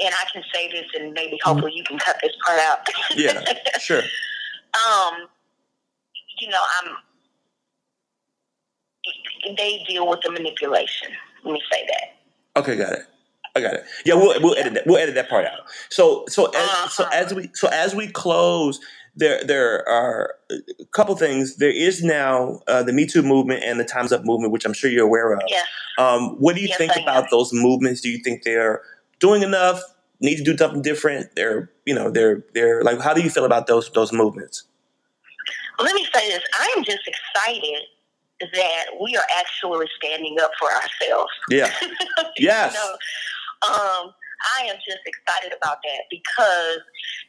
and 0.00 0.12
I 0.14 0.24
can 0.32 0.42
say 0.52 0.70
this, 0.72 0.86
and 0.98 1.12
maybe 1.12 1.38
hopefully 1.44 1.72
you 1.74 1.84
can 1.84 1.98
cut 1.98 2.16
this 2.22 2.32
part 2.46 2.58
out. 2.60 2.78
Yeah, 3.16 3.42
sure. 3.80 4.02
um, 4.88 5.28
you 6.40 6.48
know, 6.48 6.60
I'm. 6.82 6.92
They 9.56 9.84
deal 9.86 10.08
with 10.08 10.20
the 10.22 10.30
manipulation. 10.32 11.08
Let 11.44 11.52
me 11.52 11.62
say 11.70 11.86
that. 11.86 12.60
Okay, 12.60 12.76
got 12.76 12.92
it. 12.94 13.00
I 13.54 13.60
got 13.60 13.74
it. 13.74 13.84
Yeah, 14.04 14.14
we'll 14.14 14.40
we'll 14.42 14.56
edit 14.56 14.74
that. 14.74 14.86
We'll 14.86 14.96
edit 14.96 15.14
that 15.16 15.28
part 15.28 15.44
out. 15.46 15.60
So 15.90 16.24
so 16.28 16.46
as, 16.46 16.92
so 16.92 17.04
Uh-huh. 17.04 17.10
as 17.12 17.34
we 17.34 17.50
so 17.54 17.68
as 17.68 17.94
we 17.94 18.08
close, 18.08 18.80
there 19.14 19.44
there 19.44 19.86
are 19.88 20.34
a 20.80 20.84
couple 20.92 21.14
things. 21.16 21.56
There 21.56 21.70
is 21.70 22.02
now 22.02 22.60
uh, 22.68 22.82
the 22.82 22.92
Me 22.92 23.06
Too 23.06 23.22
movement 23.22 23.62
and 23.64 23.78
the 23.80 23.84
Times 23.84 24.12
Up 24.12 24.24
movement, 24.24 24.52
which 24.52 24.64
I'm 24.64 24.72
sure 24.72 24.90
you're 24.90 25.06
aware 25.06 25.32
of. 25.32 25.42
Yes. 25.48 25.66
Um, 25.98 26.36
what 26.40 26.54
do 26.56 26.60
you 26.62 26.68
Yes, 26.68 26.78
think 26.78 26.92
I 26.92 27.00
am. 27.00 27.02
about 27.02 27.30
those 27.30 27.52
movements? 27.52 28.00
Do 28.00 28.08
you 28.10 28.18
think 28.22 28.42
they're 28.42 28.82
doing 29.20 29.42
enough? 29.42 29.80
Need 30.20 30.36
to 30.36 30.44
do 30.44 30.56
something 30.56 30.82
different? 30.82 31.34
They're 31.36 31.70
you 31.86 31.94
know 31.94 32.10
they're 32.10 32.44
they're 32.54 32.82
like 32.82 33.00
how 33.00 33.12
do 33.14 33.20
you 33.22 33.30
feel 33.30 33.44
about 33.44 33.66
those 33.66 33.90
those 33.92 34.12
movements? 34.12 34.64
Let 35.78 35.94
me 35.94 36.06
say 36.14 36.28
this. 36.28 36.42
I 36.58 36.72
am 36.76 36.84
just 36.84 37.00
excited 37.06 37.82
that 38.40 38.84
we 39.02 39.16
are 39.16 39.24
actually 39.38 39.86
standing 39.98 40.36
up 40.40 40.50
for 40.58 40.68
ourselves. 40.72 41.32
Yeah. 41.50 41.70
Yes. 42.38 42.74
You 42.74 42.80
know, 42.80 43.74
um, 43.74 44.12
I 44.58 44.64
am 44.64 44.76
just 44.76 45.00
excited 45.06 45.56
about 45.56 45.78
that 45.82 46.04
because, 46.10 46.80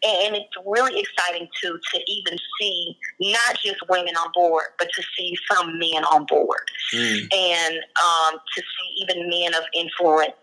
and 0.03 0.36
it's 0.36 0.55
really 0.66 0.99
exciting 0.99 1.47
to 1.63 1.80
to 1.93 1.99
even 2.07 2.38
see 2.59 2.97
not 3.20 3.57
just 3.63 3.78
women 3.89 4.16
on 4.16 4.32
board, 4.34 4.66
but 4.78 4.89
to 4.95 5.03
see 5.18 5.36
some 5.51 5.78
men 5.80 6.03
on 6.05 6.26
board, 6.26 6.70
mm. 6.93 7.34
and 7.34 7.76
um, 8.03 8.39
to 8.55 8.61
see 8.61 9.03
even 9.03 9.30
men 9.30 9.53
of 9.55 9.63
influence. 9.74 10.34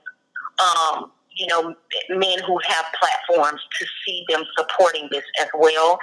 Um, 0.61 1.11
you 1.37 1.47
know, 1.47 1.75
men 2.11 2.39
who 2.47 2.59
have 2.67 2.85
platforms 2.99 3.61
to 3.79 3.87
see 4.05 4.25
them 4.29 4.45
supporting 4.57 5.09
this 5.11 5.25
as 5.41 5.49
well. 5.55 5.99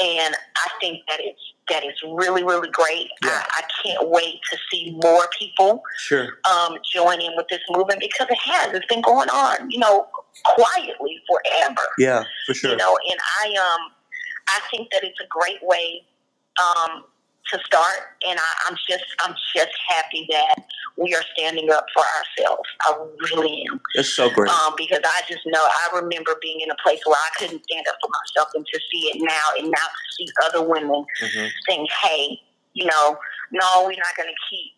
And 0.00 0.34
I 0.34 0.70
think 0.80 1.02
that 1.08 1.20
it's 1.20 1.40
that 1.68 1.84
is 1.84 1.94
really, 2.14 2.44
really 2.44 2.70
great. 2.70 3.08
Yeah. 3.24 3.42
I, 3.42 3.62
I 3.62 3.62
can't 3.82 4.08
wait 4.08 4.38
to 4.50 4.58
see 4.70 4.96
more 5.02 5.24
people 5.36 5.82
sure. 5.98 6.38
um, 6.48 6.76
join 6.94 7.20
in 7.20 7.32
with 7.36 7.48
this 7.48 7.60
movement 7.70 8.00
because 8.00 8.28
it 8.30 8.38
has. 8.38 8.72
It's 8.72 8.86
been 8.86 9.02
going 9.02 9.28
on, 9.30 9.68
you 9.70 9.78
know, 9.78 10.06
quietly 10.44 11.20
forever. 11.28 11.82
Yeah, 11.98 12.24
for 12.46 12.54
sure. 12.54 12.70
You 12.70 12.76
know, 12.76 12.96
and 13.10 13.18
I 13.42 13.48
um 13.48 13.92
I 14.48 14.60
think 14.70 14.90
that 14.92 15.02
it's 15.02 15.18
a 15.20 15.26
great 15.28 15.58
way 15.62 16.02
um 16.60 17.04
to 17.52 17.58
start, 17.64 18.16
and 18.26 18.38
I, 18.38 18.70
am 18.70 18.76
just 18.88 19.04
I'm 19.24 19.34
just 19.54 19.72
happy 19.88 20.26
that 20.30 20.64
we 20.96 21.14
are 21.14 21.22
standing 21.36 21.70
up 21.70 21.86
for 21.94 22.02
ourselves. 22.02 22.68
I 22.82 22.96
really 23.32 23.64
am. 23.70 23.80
It's 23.94 24.12
so 24.12 24.30
great 24.30 24.50
um, 24.50 24.74
because 24.76 25.00
I 25.04 25.22
just 25.28 25.42
know 25.46 25.60
I 25.60 25.96
remember 25.96 26.36
being 26.42 26.60
in 26.60 26.70
a 26.70 26.76
place 26.82 27.00
where 27.04 27.16
I 27.16 27.30
couldn't 27.38 27.62
stand 27.64 27.86
up 27.88 27.96
for 28.00 28.10
myself, 28.10 28.50
and 28.54 28.66
to 28.66 28.80
see 28.90 29.08
it 29.08 29.16
now, 29.20 29.58
and 29.58 29.70
now 29.70 29.86
to 29.86 30.12
see 30.16 30.26
other 30.44 30.66
women 30.66 31.04
mm-hmm. 31.22 31.46
saying, 31.68 31.86
"Hey, 32.02 32.40
you 32.72 32.86
know, 32.86 33.16
no, 33.52 33.84
we're 33.84 33.96
not 33.96 34.16
going 34.16 34.28
to 34.28 34.40
keep." 34.50 34.72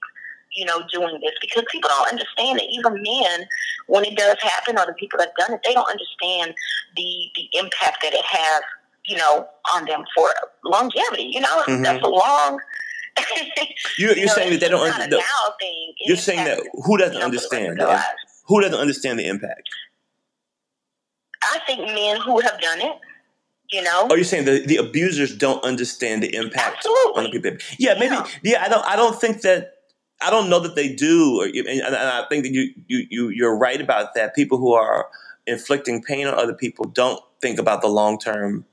You 0.56 0.64
know, 0.64 0.80
doing 0.90 1.20
this 1.22 1.34
because 1.42 1.62
people 1.70 1.88
don't 1.90 2.10
understand 2.10 2.58
it. 2.58 2.66
Even 2.72 2.94
men, 2.94 3.46
when 3.86 4.04
it 4.04 4.16
does 4.16 4.38
happen, 4.40 4.78
or 4.78 4.86
the 4.86 4.94
people 4.94 5.18
that 5.18 5.32
done 5.38 5.52
it, 5.52 5.60
they 5.62 5.74
don't 5.74 5.88
understand 5.88 6.54
the 6.96 7.30
the 7.36 7.48
impact 7.60 7.98
that 8.02 8.14
it 8.14 8.24
has 8.24 8.62
you 9.08 9.16
know, 9.16 9.46
on 9.74 9.84
them 9.86 10.04
for 10.14 10.28
longevity. 10.64 11.30
You 11.32 11.40
know, 11.40 11.62
mm-hmm. 11.62 11.82
that's 11.82 12.04
a 12.04 12.08
long. 12.08 12.60
you're, 13.98 14.10
you're 14.10 14.18
you 14.18 14.26
know, 14.26 14.32
saying 14.34 14.50
that 14.52 14.60
they 14.60 14.68
don't 14.68 14.88
understand. 14.88 15.22
You're 16.04 16.16
saying 16.16 16.44
that 16.44 16.60
who 16.84 16.98
doesn't 16.98 17.20
understand? 17.20 17.80
Who 18.46 18.60
doesn't 18.60 18.78
understand 18.78 19.18
the 19.18 19.26
impact? 19.26 19.68
I 21.42 21.60
think 21.66 21.80
men 21.80 22.20
who 22.20 22.40
have 22.40 22.60
done 22.60 22.80
it. 22.80 22.96
You 23.70 23.82
know. 23.82 24.08
Are 24.08 24.16
you 24.16 24.24
saying 24.24 24.46
the, 24.46 24.64
the 24.64 24.76
abusers 24.76 25.36
don't 25.36 25.62
understand 25.62 26.22
the 26.22 26.34
impact 26.34 26.76
Absolutely. 26.78 27.12
on 27.16 27.24
the 27.24 27.30
people? 27.30 27.58
Yeah, 27.78 27.94
maybe. 27.98 28.14
Yeah. 28.14 28.26
yeah, 28.42 28.64
I 28.64 28.68
don't. 28.68 28.84
I 28.86 28.96
don't 28.96 29.18
think 29.20 29.42
that. 29.42 29.74
I 30.20 30.30
don't 30.30 30.50
know 30.50 30.58
that 30.58 30.74
they 30.74 30.92
do, 30.92 31.42
and 31.42 31.94
I 31.94 32.24
think 32.28 32.42
that 32.44 32.52
you 32.52 32.72
you 32.88 33.06
you 33.08 33.28
you're 33.28 33.56
right 33.56 33.80
about 33.80 34.14
that. 34.14 34.34
People 34.34 34.58
who 34.58 34.72
are 34.72 35.08
inflicting 35.46 36.02
pain 36.02 36.26
on 36.26 36.34
other 36.34 36.54
people 36.54 36.86
don't 36.86 37.22
think 37.40 37.58
about 37.58 37.82
the 37.82 37.88
long 37.88 38.18
term 38.18 38.64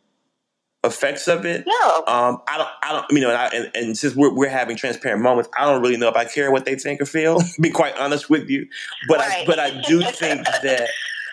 effects 0.85 1.27
of 1.27 1.45
it. 1.45 1.65
No. 1.65 2.03
Um, 2.07 2.41
I 2.47 2.57
don't. 2.57 2.69
I 2.83 2.91
don't. 2.91 3.05
You 3.11 3.19
know, 3.21 3.29
and, 3.29 3.37
I, 3.37 3.47
and, 3.47 3.71
and, 3.75 3.97
since 3.97 4.15
we're, 4.15 4.33
we're 4.33 4.49
having 4.49 4.75
transparent 4.75 5.21
moments, 5.21 5.49
I 5.57 5.65
don't 5.65 5.81
really 5.81 5.97
know 5.97 6.07
if 6.07 6.15
I 6.15 6.25
care 6.25 6.51
what 6.51 6.65
they 6.65 6.75
think 6.75 7.01
or 7.01 7.05
feel. 7.05 7.41
be 7.61 7.69
quite 7.69 7.97
honest 7.97 8.29
with 8.29 8.49
you, 8.49 8.67
but 9.07 9.19
right. 9.19 9.43
I, 9.43 9.45
but 9.45 9.59
I 9.59 9.81
do 9.81 10.01
think 10.01 10.45
that 10.63 10.89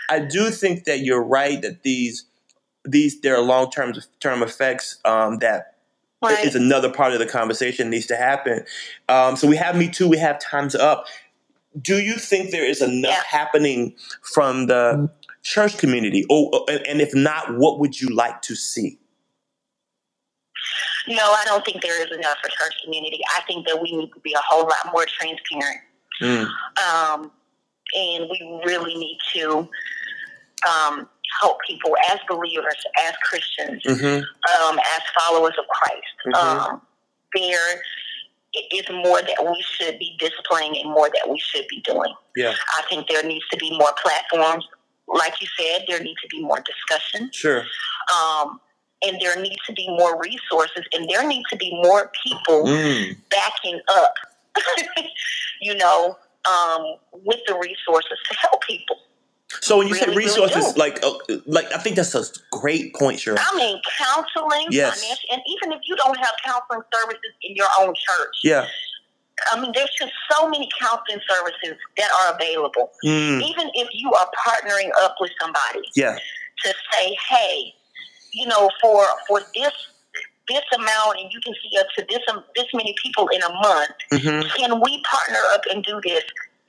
I 0.08 0.20
do 0.20 0.50
think 0.50 0.84
that 0.84 1.00
you're 1.00 1.22
right 1.22 1.60
that 1.62 1.82
these 1.82 2.24
these 2.84 3.20
there 3.20 3.36
are 3.36 3.42
long 3.42 3.70
term 3.70 3.92
term 4.20 4.42
effects 4.42 4.98
um, 5.04 5.38
that. 5.38 5.68
Right. 6.24 6.46
Is 6.46 6.54
another 6.54 6.88
part 6.88 7.12
of 7.12 7.18
the 7.18 7.26
conversation 7.26 7.90
needs 7.90 8.06
to 8.06 8.14
happen. 8.14 8.64
Um, 9.08 9.34
so 9.34 9.48
we 9.48 9.56
have 9.56 9.74
Me 9.74 9.88
Too, 9.88 10.08
we 10.08 10.18
have 10.18 10.38
Times 10.38 10.76
Up. 10.76 11.06
Do 11.80 11.96
you 11.96 12.14
think 12.14 12.52
there 12.52 12.64
is 12.64 12.80
enough 12.80 13.10
yeah. 13.10 13.22
happening 13.26 13.96
from 14.32 14.66
the 14.66 15.10
church 15.42 15.78
community? 15.78 16.24
Or, 16.30 16.64
and 16.68 17.00
if 17.00 17.14
not, 17.14 17.58
what 17.58 17.80
would 17.80 18.00
you 18.00 18.08
like 18.08 18.42
to 18.42 18.54
see? 18.54 18.98
No, 21.08 21.32
I 21.32 21.44
don't 21.44 21.64
think 21.64 21.82
there 21.82 22.00
is 22.00 22.16
enough 22.16 22.36
for 22.42 22.48
church 22.48 22.74
community. 22.84 23.20
I 23.36 23.40
think 23.42 23.66
that 23.66 23.80
we 23.80 23.96
need 23.96 24.12
to 24.12 24.20
be 24.20 24.32
a 24.34 24.40
whole 24.40 24.62
lot 24.62 24.92
more 24.92 25.06
transparent. 25.06 25.80
Mm. 26.20 26.46
Um, 26.78 27.30
and 27.94 28.28
we 28.30 28.60
really 28.64 28.94
need 28.94 29.18
to 29.34 29.68
um, 30.68 31.08
help 31.40 31.58
people 31.66 31.96
as 32.10 32.18
believers, 32.28 32.76
as 33.06 33.14
Christians, 33.28 33.82
mm-hmm. 33.84 34.64
um, 34.64 34.78
as 34.78 35.00
followers 35.18 35.54
of 35.58 35.64
Christ. 35.68 36.36
Mm-hmm. 36.36 36.58
Um, 36.74 36.82
there 37.34 37.82
is 38.72 38.88
more 38.90 39.22
that 39.22 39.44
we 39.44 39.62
should 39.62 39.98
be 39.98 40.16
displaying 40.18 40.76
and 40.76 40.90
more 40.90 41.08
that 41.08 41.28
we 41.28 41.38
should 41.38 41.66
be 41.68 41.80
doing. 41.80 42.12
Yeah. 42.36 42.54
I 42.78 42.82
think 42.88 43.08
there 43.08 43.22
needs 43.22 43.46
to 43.50 43.56
be 43.56 43.76
more 43.76 43.92
platforms. 44.02 44.66
Like 45.08 45.40
you 45.40 45.48
said, 45.58 45.84
there 45.88 46.00
needs 46.00 46.20
to 46.22 46.28
be 46.28 46.42
more 46.42 46.60
discussion. 46.60 47.30
Sure. 47.32 47.64
Um, 48.14 48.60
and 49.04 49.18
there 49.20 49.40
needs 49.40 49.62
to 49.66 49.72
be 49.72 49.88
more 49.88 50.20
resources 50.20 50.84
and 50.94 51.08
there 51.08 51.26
need 51.26 51.44
to 51.50 51.56
be 51.56 51.70
more 51.82 52.10
people 52.24 52.64
mm. 52.64 53.16
backing 53.30 53.80
up, 53.88 54.14
you 55.60 55.74
know, 55.74 56.16
um, 56.48 56.94
with 57.24 57.40
the 57.46 57.54
resources 57.54 58.18
to 58.30 58.36
help 58.36 58.62
people. 58.62 58.96
So 59.60 59.78
when 59.78 59.86
you 59.86 59.94
really, 59.94 60.06
say 60.06 60.16
resources, 60.16 60.56
really 60.56 60.78
like, 60.78 61.04
uh, 61.04 61.12
like 61.46 61.66
I 61.72 61.78
think 61.78 61.96
that's 61.96 62.14
a 62.14 62.24
great 62.50 62.94
point, 62.94 63.20
sure. 63.20 63.36
I 63.38 63.56
mean, 63.56 63.80
counseling, 63.98 64.68
yes. 64.70 65.04
and 65.30 65.42
even 65.46 65.72
if 65.72 65.80
you 65.84 65.94
don't 65.96 66.16
have 66.18 66.32
counseling 66.44 66.82
services 66.92 67.32
in 67.42 67.54
your 67.54 67.68
own 67.80 67.88
church, 67.94 68.36
yeah. 68.42 68.66
I 69.50 69.60
mean, 69.60 69.72
there's 69.74 69.90
just 69.98 70.12
so 70.30 70.48
many 70.48 70.68
counseling 70.80 71.20
services 71.28 71.76
that 71.96 72.08
are 72.22 72.34
available. 72.34 72.92
Mm. 73.04 73.42
Even 73.42 73.70
if 73.74 73.88
you 73.92 74.12
are 74.12 74.30
partnering 74.46 74.90
up 75.02 75.16
with 75.20 75.30
somebody, 75.40 75.88
yeah, 75.94 76.16
to 76.64 76.74
say, 76.92 77.16
hey, 77.28 77.74
you 78.32 78.46
know, 78.46 78.70
for 78.80 79.04
for 79.28 79.40
this 79.54 79.72
this 80.48 80.62
amount, 80.74 81.18
and 81.20 81.32
you 81.32 81.40
can 81.40 81.54
see 81.54 81.78
up 81.78 81.86
to 81.96 82.04
this 82.08 82.20
um, 82.30 82.44
this 82.56 82.66
many 82.74 82.94
people 83.02 83.28
in 83.28 83.42
a 83.42 83.48
month. 83.48 83.90
Mm-hmm. 84.12 84.48
Can 84.56 84.80
we 84.80 85.02
partner 85.02 85.38
up 85.52 85.62
and 85.70 85.84
do 85.84 86.00
this 86.04 86.24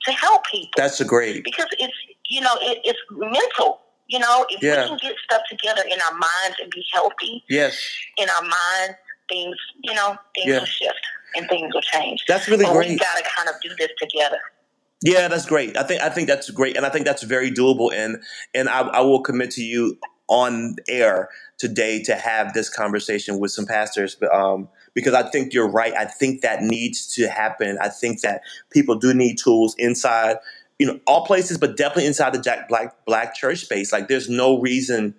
to 0.06 0.12
help 0.12 0.42
people? 0.50 0.70
That's 0.76 1.00
a 1.00 1.04
great 1.04 1.44
because 1.44 1.68
it's 1.78 1.94
you 2.28 2.40
know 2.40 2.54
it, 2.60 2.80
it's 2.84 3.00
mental. 3.10 3.80
You 4.06 4.18
know, 4.18 4.44
if 4.50 4.62
yeah. 4.62 4.82
we 4.82 4.88
can 4.88 4.98
get 5.00 5.14
stuff 5.24 5.42
together 5.48 5.82
in 5.90 5.98
our 6.02 6.12
minds 6.12 6.58
and 6.62 6.70
be 6.70 6.84
healthy, 6.92 7.42
yes, 7.48 7.80
in 8.18 8.28
our 8.28 8.42
minds, 8.42 8.98
things 9.28 9.56
you 9.82 9.94
know 9.94 10.16
things 10.34 10.48
yeah. 10.48 10.58
will 10.58 10.66
shift 10.66 11.00
and 11.36 11.48
things 11.48 11.72
will 11.74 11.82
change. 11.82 12.24
That's 12.28 12.48
really 12.48 12.64
but 12.64 12.74
great. 12.74 12.90
We 12.90 12.98
got 12.98 13.16
to 13.16 13.24
kind 13.36 13.48
of 13.48 13.54
do 13.62 13.70
this 13.78 13.90
together. 13.98 14.38
Yeah, 15.02 15.28
that's 15.28 15.46
great. 15.46 15.76
I 15.76 15.82
think 15.82 16.02
I 16.02 16.08
think 16.08 16.28
that's 16.28 16.50
great, 16.50 16.76
and 16.76 16.86
I 16.86 16.88
think 16.88 17.04
that's 17.04 17.22
very 17.22 17.50
doable. 17.50 17.92
And 17.92 18.22
and 18.54 18.68
I, 18.68 18.80
I 18.80 19.00
will 19.00 19.20
commit 19.20 19.50
to 19.52 19.62
you 19.62 19.98
on 20.28 20.76
air 20.88 21.28
today 21.58 22.02
to 22.02 22.14
have 22.14 22.52
this 22.54 22.68
conversation 22.68 23.38
with 23.38 23.50
some 23.50 23.66
pastors 23.66 24.16
um, 24.32 24.68
because 24.94 25.14
I 25.14 25.28
think 25.30 25.52
you're 25.52 25.68
right. 25.68 25.92
I 25.94 26.04
think 26.04 26.40
that 26.42 26.62
needs 26.62 27.12
to 27.14 27.28
happen. 27.28 27.78
I 27.80 27.88
think 27.88 28.20
that 28.22 28.42
people 28.70 28.96
do 28.96 29.12
need 29.12 29.38
tools 29.38 29.74
inside, 29.78 30.36
you 30.78 30.86
know, 30.86 30.98
all 31.06 31.26
places, 31.26 31.58
but 31.58 31.76
definitely 31.76 32.06
inside 32.06 32.32
the 32.32 32.40
Jack 32.40 32.68
Black 32.68 32.94
Black 33.04 33.34
church 33.34 33.60
space. 33.60 33.92
Like, 33.92 34.08
there's 34.08 34.28
no 34.28 34.60
reason. 34.60 35.14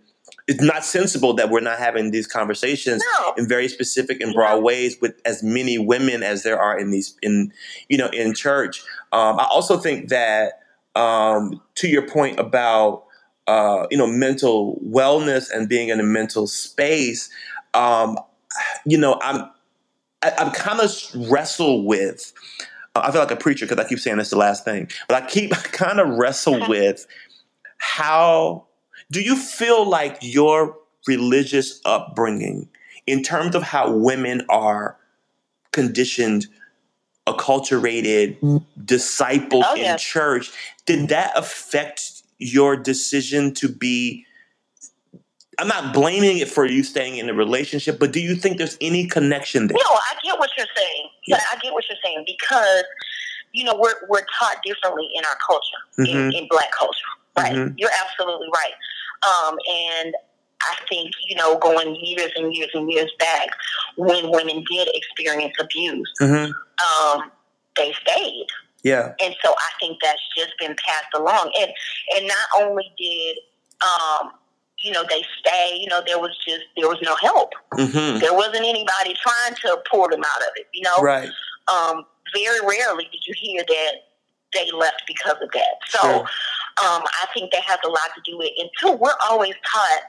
It's 0.47 0.61
not 0.61 0.85
sensible 0.85 1.33
that 1.35 1.49
we're 1.49 1.59
not 1.59 1.79
having 1.79 2.11
these 2.11 2.27
conversations 2.27 3.03
no. 3.19 3.33
in 3.37 3.47
very 3.47 3.67
specific 3.67 4.21
and 4.21 4.33
broad 4.33 4.63
ways 4.63 4.97
with 5.01 5.19
as 5.25 5.41
many 5.41 5.77
women 5.77 6.21
as 6.21 6.43
there 6.43 6.59
are 6.59 6.77
in 6.77 6.91
these 6.91 7.17
in 7.21 7.51
you 7.89 7.97
know 7.97 8.07
in 8.07 8.33
church. 8.33 8.83
Um, 9.11 9.39
I 9.39 9.45
also 9.45 9.77
think 9.77 10.09
that 10.09 10.59
um, 10.95 11.61
to 11.75 11.87
your 11.87 12.07
point 12.07 12.39
about 12.39 13.04
uh, 13.47 13.87
you 13.91 13.97
know, 13.97 14.07
mental 14.07 14.79
wellness 14.85 15.51
and 15.51 15.69
being 15.69 15.89
in 15.89 15.99
a 15.99 16.03
mental 16.03 16.47
space, 16.47 17.29
um, 17.73 18.17
you 18.85 18.97
know, 18.97 19.19
I'm 19.21 19.49
I, 20.21 20.33
I'm 20.37 20.51
kind 20.51 20.79
of 20.79 20.91
wrestle 21.29 21.85
with. 21.85 22.33
I 22.95 23.11
feel 23.11 23.19
like 23.19 23.31
a 23.31 23.35
preacher 23.35 23.65
because 23.65 23.83
I 23.83 23.87
keep 23.87 23.99
saying 23.99 24.17
this 24.17 24.29
the 24.29 24.37
last 24.37 24.63
thing, 24.63 24.89
but 25.07 25.21
I 25.21 25.27
keep 25.27 25.51
kind 25.71 25.99
of 25.99 26.17
wrestle 26.17 26.65
with 26.69 27.05
how 27.77 28.65
do 29.11 29.21
you 29.21 29.35
feel 29.35 29.87
like 29.87 30.17
your 30.21 30.77
religious 31.07 31.81
upbringing, 31.85 32.67
in 33.05 33.21
terms 33.21 33.53
of 33.53 33.61
how 33.61 33.91
women 33.91 34.43
are 34.49 34.97
conditioned, 35.71 36.47
acculturated, 37.27 38.39
discipled 38.83 39.63
oh, 39.65 39.75
yeah. 39.75 39.93
in 39.93 39.97
church, 39.99 40.51
did 40.85 41.09
that 41.09 41.37
affect 41.37 42.23
your 42.37 42.75
decision 42.75 43.53
to 43.55 43.69
be 43.69 44.25
I'm 45.57 45.67
not 45.67 45.93
blaming 45.93 46.39
it 46.39 46.49
for 46.49 46.65
you 46.65 46.83
staying 46.83 47.17
in 47.17 47.29
a 47.29 47.33
relationship, 47.33 47.99
but 47.99 48.11
do 48.11 48.19
you 48.19 48.35
think 48.35 48.57
there's 48.57 48.77
any 48.81 49.07
connection 49.07 49.67
there? 49.67 49.77
No, 49.77 49.93
I 49.93 50.15
get 50.23 50.37
what 50.37 50.49
you're 50.57 50.67
saying. 50.75 51.07
Yeah. 51.27 51.39
I 51.51 51.57
get 51.57 51.73
what 51.73 51.85
you're 51.89 51.97
saying 52.03 52.25
because 52.25 52.83
you 53.53 53.63
know 53.63 53.75
we're 53.75 53.95
we're 54.09 54.25
taught 54.37 54.57
differently 54.65 55.07
in 55.15 55.23
our 55.25 55.37
culture, 55.47 55.77
mm-hmm. 55.99 56.29
in, 56.29 56.43
in, 56.43 56.47
black 56.49 56.71
culture. 56.77 56.93
Right? 57.37 57.53
Mm-hmm. 57.53 57.75
You're 57.77 57.91
absolutely 58.03 58.47
right. 58.53 58.73
Um, 59.23 59.57
and 59.71 60.13
I 60.61 60.75
think 60.89 61.11
you 61.27 61.35
know 61.35 61.57
going 61.57 61.95
years 62.01 62.31
and 62.35 62.53
years 62.53 62.71
and 62.73 62.91
years 62.91 63.11
back 63.19 63.49
when 63.97 64.31
women 64.31 64.63
did 64.69 64.89
experience 64.93 65.53
abuse, 65.59 66.11
mm-hmm. 66.21 66.51
um, 67.15 67.31
they 67.77 67.93
stayed. 67.93 68.47
Yeah. 68.85 69.13
And 69.19 69.35
so 69.43 69.51
I 69.51 69.69
think 69.79 69.97
that's 70.01 70.21
just 70.37 70.53
been 70.59 70.75
passed 70.87 71.13
along. 71.15 71.51
And 71.59 71.71
and 72.15 72.27
not 72.27 72.61
only 72.61 72.85
did 72.97 73.37
um, 73.83 74.31
you 74.79 74.91
know, 74.91 75.03
they 75.09 75.23
stay, 75.39 75.77
you 75.81 75.87
know, 75.87 76.01
there 76.05 76.19
was 76.19 76.37
just 76.47 76.61
there 76.77 76.87
was 76.87 76.99
no 77.01 77.15
help. 77.15 77.53
Mm-hmm. 77.73 78.19
There 78.19 78.33
wasn't 78.33 78.63
anybody 78.65 79.15
trying 79.21 79.55
to 79.63 79.81
pull 79.89 80.07
them 80.07 80.21
out 80.21 80.41
of 80.41 80.53
it, 80.55 80.67
you 80.73 80.83
know. 80.83 81.01
Right. 81.01 81.29
Um, 81.73 82.05
very 82.35 82.59
rarely 82.61 83.05
did 83.11 83.25
you 83.25 83.33
hear 83.35 83.63
that 83.67 83.91
they 84.53 84.69
left 84.71 85.03
because 85.07 85.37
of 85.41 85.49
that. 85.53 85.75
So 85.87 85.99
Sure. 85.99 86.19
um, 86.21 87.01
I 87.03 87.25
think 87.33 87.51
that 87.51 87.63
has 87.63 87.79
a 87.85 87.89
lot 87.89 88.09
to 88.15 88.21
do 88.23 88.37
with 88.37 88.49
it. 88.55 88.61
And 88.61 88.69
two, 88.79 88.91
we're 88.93 89.17
always 89.29 89.53
taught 89.71 90.01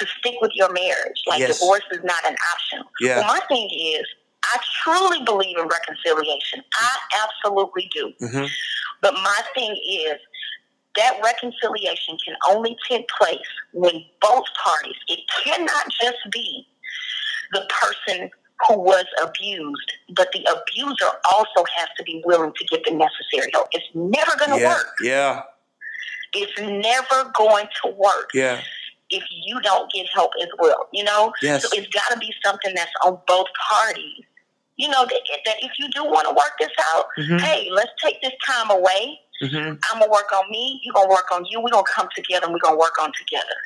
to 0.00 0.06
stick 0.18 0.34
with 0.40 0.50
your 0.54 0.72
marriage. 0.72 1.22
Like 1.26 1.40
Yes. 1.40 1.60
divorce 1.60 1.84
is 1.92 2.00
not 2.02 2.24
an 2.26 2.36
option. 2.52 2.82
Yeah. 3.00 3.18
Well, 3.18 3.28
my 3.28 3.40
thing 3.48 3.68
is, 3.70 4.04
I 4.44 4.58
truly 4.82 5.22
believe 5.24 5.56
in 5.56 5.68
reconciliation. 5.68 6.62
I 6.74 6.96
absolutely 7.24 7.88
do. 7.94 8.12
Mm-hmm. 8.20 8.46
But 9.00 9.14
my 9.14 9.40
thing 9.54 9.76
is 9.88 10.16
that 10.96 11.18
reconciliation 11.24 12.16
can 12.24 12.36
only 12.50 12.76
take 12.88 13.06
place 13.20 13.38
when 13.72 14.04
both 14.20 14.44
parties, 14.64 14.96
it 15.08 15.20
cannot 15.44 15.86
just 16.00 16.18
be 16.30 16.66
the 17.52 17.66
person 17.80 18.30
who 18.68 18.78
was 18.78 19.04
abused, 19.22 19.92
but 20.14 20.28
the 20.32 20.40
abuser 20.44 21.10
also 21.32 21.64
has 21.76 21.88
to 21.96 22.02
be 22.04 22.22
willing 22.24 22.52
to 22.56 22.64
get 22.66 22.84
the 22.84 22.92
necessary 22.92 23.50
help. 23.52 23.68
It's 23.72 23.86
never 23.94 24.36
going 24.36 24.52
to 24.52 24.60
Yeah. 24.60 24.68
work. 24.68 24.94
Yeah. 25.02 25.42
It's 26.34 26.58
never 26.60 27.30
going 27.36 27.68
to 27.82 27.88
work 27.90 28.30
Yeah. 28.34 28.60
if 29.10 29.24
you 29.30 29.60
don't 29.62 29.90
get 29.92 30.06
help 30.14 30.32
as 30.40 30.48
well, 30.58 30.88
you 30.92 31.04
know? 31.04 31.32
Yes. 31.42 31.62
So 31.62 31.68
it's 31.72 31.88
got 31.88 32.10
to 32.12 32.18
be 32.18 32.32
something 32.44 32.74
that's 32.74 32.92
on 33.04 33.20
both 33.26 33.48
parties. 33.70 34.24
You 34.76 34.88
know, 34.88 35.04
that, 35.04 35.20
that 35.44 35.56
if 35.62 35.72
you 35.78 35.88
do 35.94 36.04
want 36.04 36.26
to 36.28 36.34
work 36.34 36.52
this 36.58 36.70
out, 36.94 37.06
Mhm. 37.18 37.40
hey, 37.40 37.68
let's 37.70 37.90
take 38.02 38.20
this 38.22 38.32
time 38.46 38.70
away. 38.70 39.20
Mm-hmm. 39.42 39.74
I'm 39.92 39.98
gonna 39.98 40.10
work 40.10 40.30
on 40.32 40.50
me. 40.50 40.80
You're 40.84 40.94
gonna 40.94 41.08
work 41.08 41.30
on 41.32 41.44
you. 41.50 41.60
We're 41.60 41.70
gonna 41.70 41.84
come 41.92 42.08
together 42.14 42.46
and 42.46 42.54
we're 42.54 42.60
gonna 42.60 42.78
work 42.78 43.00
on 43.00 43.12
together. 43.18 43.56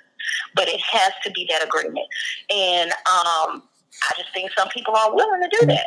But 0.54 0.68
it 0.68 0.80
has 0.80 1.12
to 1.24 1.30
be 1.30 1.46
that 1.50 1.62
agreement. 1.62 2.06
And 2.50 2.90
um, 2.92 3.62
I 4.02 4.12
just 4.16 4.32
think 4.32 4.50
some 4.56 4.68
people 4.68 4.96
aren't 4.96 5.14
willing 5.14 5.42
to 5.42 5.56
do 5.60 5.66
that. 5.66 5.86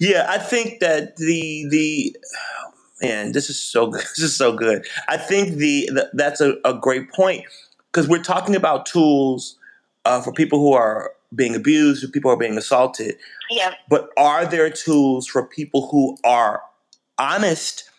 Yeah, 0.00 0.26
I 0.28 0.38
think 0.38 0.80
that 0.80 1.16
the 1.16 1.66
the 1.70 2.16
oh, 2.66 2.72
man, 3.06 3.32
this 3.32 3.50
is 3.50 3.60
so 3.60 3.86
good. 3.88 4.02
This 4.16 4.20
is 4.20 4.36
so 4.36 4.52
good. 4.52 4.86
I 5.08 5.16
think 5.16 5.56
the, 5.56 5.90
the 5.92 6.10
that's 6.14 6.40
a, 6.40 6.56
a 6.64 6.74
great 6.74 7.12
point 7.12 7.44
because 7.92 8.08
we're 8.08 8.22
talking 8.22 8.56
about 8.56 8.86
tools 8.86 9.56
uh, 10.06 10.20
for 10.22 10.32
people 10.32 10.58
who 10.58 10.72
are 10.72 11.12
being 11.34 11.54
abused, 11.54 12.02
who 12.02 12.08
people 12.08 12.30
are 12.30 12.36
being 12.36 12.56
assaulted. 12.56 13.16
Yeah, 13.50 13.74
But 13.88 14.10
are 14.16 14.46
there 14.46 14.70
tools 14.70 15.26
for 15.26 15.44
people 15.44 15.88
who 15.88 16.16
are 16.24 16.62
honest 17.18 17.90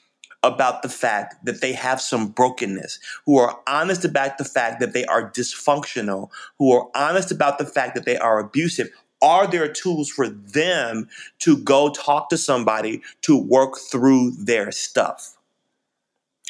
about 0.43 0.81
the 0.81 0.89
fact 0.89 1.45
that 1.45 1.61
they 1.61 1.73
have 1.73 1.99
some 1.99 2.29
brokenness, 2.29 2.99
who 3.25 3.37
are 3.37 3.59
honest 3.67 4.05
about 4.05 4.37
the 4.37 4.45
fact 4.45 4.79
that 4.79 4.93
they 4.93 5.05
are 5.05 5.29
dysfunctional, 5.31 6.29
who 6.57 6.71
are 6.71 6.87
honest 6.95 7.31
about 7.31 7.57
the 7.57 7.65
fact 7.65 7.95
that 7.95 8.05
they 8.05 8.17
are 8.17 8.39
abusive? 8.39 8.89
Are 9.21 9.47
there 9.47 9.67
tools 9.67 10.09
for 10.09 10.29
them 10.29 11.09
to 11.39 11.57
go 11.57 11.89
talk 11.89 12.29
to 12.29 12.37
somebody 12.37 13.01
to 13.23 13.37
work 13.37 13.77
through 13.77 14.31
their 14.31 14.71
stuff? 14.71 15.35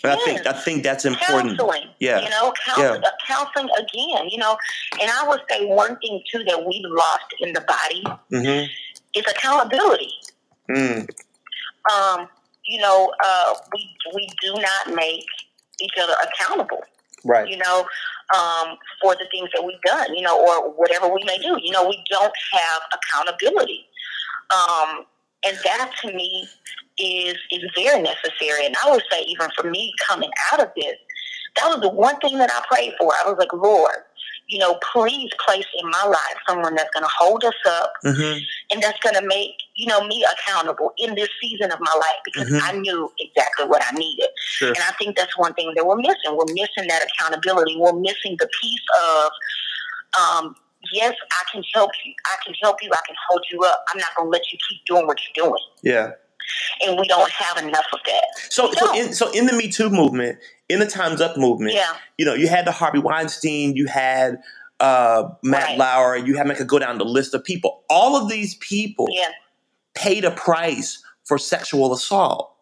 I 0.04 0.16
think 0.24 0.48
I 0.48 0.54
think 0.54 0.84
that's 0.84 1.06
important. 1.06 1.58
counseling. 1.58 1.90
Yeah. 2.00 2.22
you 2.22 2.30
know, 2.30 2.54
counseling, 2.66 3.04
uh, 3.04 3.10
counseling 3.26 3.70
again. 3.78 4.30
You 4.30 4.38
know, 4.38 4.58
and 5.02 5.12
I 5.12 5.28
would 5.28 5.42
say 5.50 5.66
one 5.66 5.98
thing 6.00 6.22
too 6.32 6.44
that 6.46 6.66
we've 6.66 6.86
lost 6.86 7.34
in 7.40 7.54
the 7.54 7.62
body 7.62 8.04
hmm 8.30 8.66
is 9.16 9.26
accountability. 9.28 10.12
Mm. 10.70 11.10
Um, 11.92 12.28
you 12.66 12.80
know, 12.80 13.12
uh, 13.24 13.56
we 13.74 13.90
we 14.14 14.28
do 14.42 14.54
not 14.54 14.96
make 14.96 15.26
each 15.82 15.94
other 16.02 16.16
accountable. 16.24 16.84
Right. 17.26 17.50
you 17.50 17.58
know, 17.58 17.86
um, 18.34 18.78
for 19.02 19.14
the 19.16 19.26
things 19.30 19.50
that 19.54 19.66
we've 19.66 19.82
done, 19.82 20.16
you 20.16 20.22
know, 20.22 20.40
or 20.40 20.72
whatever 20.72 21.08
we 21.08 21.22
may 21.26 21.38
do. 21.38 21.58
You 21.62 21.72
know, 21.72 21.88
we 21.88 22.02
don't 22.10 22.34
have 22.54 22.82
accountability. 22.94 23.86
Um, 24.52 25.06
and 25.46 25.58
that 25.64 25.92
to 26.02 26.14
me 26.14 26.48
is 26.98 27.36
is 27.52 27.64
very 27.76 28.02
necessary. 28.02 28.66
And 28.66 28.76
I 28.86 28.92
would 28.92 29.04
say 29.12 29.22
even 29.24 29.50
for 29.58 29.70
me 29.70 29.94
coming 30.08 30.32
out 30.52 30.60
of 30.62 30.70
this, 30.76 30.96
that 31.56 31.70
was 31.70 31.82
the 31.82 31.90
one 31.90 32.18
thing 32.20 32.38
that 32.38 32.52
I 32.52 32.64
prayed 32.74 32.94
for. 33.00 33.14
I 33.26 33.30
was 33.30 33.38
like, 33.40 33.54
Lord, 33.54 33.96
you 34.48 34.60
know, 34.60 34.78
please 34.94 35.30
place 35.46 35.66
in 35.82 35.90
my 35.90 36.04
life 36.06 36.38
someone 36.48 36.76
that's 36.76 36.90
gonna 36.94 37.08
hold 37.20 37.44
us 37.44 37.54
up 37.68 37.94
hmm 38.04 38.38
and 38.72 38.84
that's 38.84 39.00
gonna 39.00 39.26
make, 39.26 39.52
you 39.76 39.88
know, 39.88 40.06
me 40.06 40.24
accountable 40.34 40.94
in 40.98 41.16
this 41.16 41.30
season 41.42 41.72
of 41.72 41.80
my 41.80 41.94
life 41.96 42.20
because 42.26 42.50
Mhm. 42.50 42.60
I 42.64 42.72
knew 42.74 43.12
exactly 43.20 43.66
what 43.66 43.82
I 43.84 43.92
needed. 43.96 44.30
Sure. 44.38 44.68
And 44.70 44.78
I 44.80 44.92
think 45.00 45.16
that's 45.18 45.36
one 45.38 45.54
thing 45.56 45.74
that 45.76 45.86
we're 45.86 45.96
missing. 45.96 46.32
We're 46.36 46.54
missing 46.54 46.88
that 46.88 47.04
accountability. 47.04 47.78
We're 47.78 47.94
missing 47.94 48.36
the 48.40 48.50
piece 48.62 48.86
of, 49.04 49.32
um, 50.20 50.56
yes, 50.94 51.16
I 51.32 51.44
can 51.52 51.64
help 51.74 51.92
you. 52.06 52.14
I 52.26 52.36
can 52.46 52.54
help 52.62 52.78
you. 52.82 52.90
I 52.92 53.02
can 53.06 53.16
hold 53.30 53.46
you 53.52 53.62
up. 53.64 53.84
I'm 53.94 54.00
not 54.00 54.10
going 54.16 54.28
to 54.28 54.30
let 54.32 54.42
you 54.52 54.58
keep 54.70 54.86
doing 54.86 55.08
what 55.08 55.18
you're 55.36 55.46
doing. 55.48 55.62
Yeah. 55.84 56.12
And 56.86 56.98
we 57.00 57.08
don't 57.08 57.30
have 57.30 57.58
enough 57.58 57.86
of 57.94 58.00
that. 58.06 58.24
So, 58.50 58.72
so 58.72 58.96
in 58.96 59.14
so 59.14 59.30
in 59.32 59.46
the 59.46 59.54
Me 59.54 59.70
Too 59.70 59.90
movement, 59.90 60.40
in 60.70 60.80
the 60.80 60.88
Times 60.88 61.22
Up 61.22 61.38
movement, 61.38 61.74
Yeah. 61.74 61.94
you 62.18 62.26
know, 62.26 62.34
you 62.34 62.48
had 62.48 62.66
the 62.66 62.72
Harvey 62.72 63.00
Weinstein, 63.00 63.76
you 63.76 63.86
had 63.88 64.40
uh, 64.80 65.30
Matt 65.44 65.64
Right. 65.70 65.78
Lauer, 65.78 66.16
you 66.18 66.38
had 66.38 66.50
I 66.50 66.56
could 66.56 66.68
go 66.68 66.80
down 66.80 66.98
the 66.98 67.06
list 67.06 67.34
of 67.34 67.44
people. 67.44 67.84
All 67.90 68.16
of 68.16 68.30
these 68.30 68.56
people 68.56 69.08
Yeah. 69.12 69.28
paid 69.94 70.24
a 70.26 70.32
price 70.32 71.04
for 71.26 71.38
sexual 71.38 71.94
assault. 71.94 72.56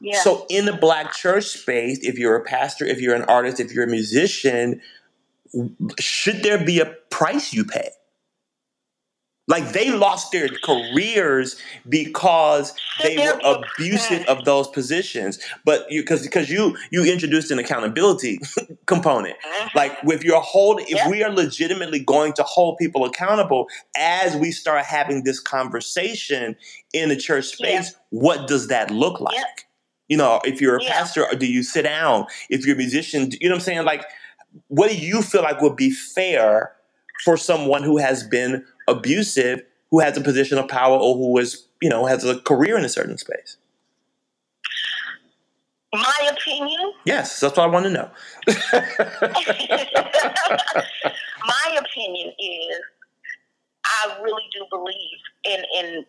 Yeah. 0.00 0.22
So 0.22 0.46
in 0.48 0.64
the 0.64 0.72
black 0.72 1.12
church 1.12 1.44
space, 1.44 1.98
if 2.02 2.18
you're 2.18 2.36
a 2.36 2.42
pastor, 2.44 2.84
if 2.86 3.00
you're 3.00 3.14
an 3.14 3.24
artist, 3.24 3.60
if 3.60 3.72
you're 3.72 3.84
a 3.84 3.90
musician, 3.90 4.80
should 5.98 6.42
there 6.42 6.62
be 6.64 6.80
a 6.80 6.86
price 7.10 7.52
you 7.52 7.64
pay? 7.64 7.90
Like 9.48 9.72
they 9.72 9.90
lost 9.90 10.30
their 10.30 10.48
careers 10.62 11.56
because 11.88 12.72
they 13.02 13.16
were 13.18 13.40
abusive 13.44 14.24
of 14.26 14.44
those 14.44 14.68
positions. 14.68 15.40
But 15.64 15.90
you 15.90 16.02
because 16.02 16.22
because 16.22 16.48
you 16.48 16.76
you 16.92 17.04
introduced 17.04 17.50
an 17.50 17.58
accountability 17.58 18.38
component. 18.86 19.36
Mhm. 19.44 19.74
Like 19.74 19.98
if 20.04 20.22
you're 20.22 20.40
holding, 20.40 20.84
if 20.86 20.94
Yeah. 20.94 21.08
we 21.08 21.24
are 21.24 21.32
legitimately 21.32 21.98
going 21.98 22.32
to 22.34 22.44
hold 22.44 22.78
people 22.78 23.04
accountable 23.04 23.66
as 23.96 24.36
we 24.36 24.52
start 24.52 24.84
having 24.84 25.24
this 25.24 25.40
conversation 25.40 26.54
in 26.92 27.08
the 27.08 27.16
church 27.16 27.46
space, 27.46 27.96
what 28.10 28.46
does 28.46 28.68
that 28.68 28.92
look 28.92 29.20
like? 29.20 29.34
Yeah. 29.34 29.44
You 30.08 30.16
know, 30.16 30.40
if 30.44 30.60
you're 30.60 30.76
a 30.76 30.82
Yeah. 30.84 30.92
pastor, 30.92 31.26
do 31.36 31.46
you 31.46 31.64
sit 31.64 31.82
down? 31.82 32.26
If 32.50 32.64
you're 32.64 32.76
a 32.76 32.78
musician, 32.78 33.32
you 33.40 33.48
know 33.48 33.54
what 33.56 33.62
I'm 33.62 33.64
saying? 33.64 33.84
Like, 33.84 34.04
what 34.68 34.90
do 34.90 34.96
you 34.96 35.22
feel 35.22 35.42
like 35.42 35.60
would 35.60 35.76
be 35.76 35.90
fair 35.90 36.72
for 37.24 37.36
someone 37.36 37.82
who 37.82 37.98
has 37.98 38.22
been 38.22 38.64
abusive, 38.88 39.62
who 39.90 40.00
has 40.00 40.16
a 40.16 40.20
position 40.20 40.58
of 40.58 40.68
power, 40.68 40.96
or 40.96 41.14
who 41.16 41.38
is, 41.38 41.66
you 41.80 41.88
know, 41.88 42.06
has 42.06 42.24
a 42.24 42.40
career 42.40 42.76
in 42.78 42.84
a 42.84 42.88
certain 42.88 43.18
space? 43.18 43.56
My 45.92 46.30
opinion, 46.30 46.92
Yes, 47.04 47.40
that's 47.40 47.56
what 47.56 47.64
I 47.64 47.66
want 47.66 47.84
to 47.86 47.90
know. 47.90 48.10
my 51.46 51.78
opinion 51.78 52.32
is 52.38 52.80
I 53.84 54.16
really 54.22 54.44
do 54.52 54.64
believe 54.70 55.18
in 55.44 55.64
in 55.76 56.04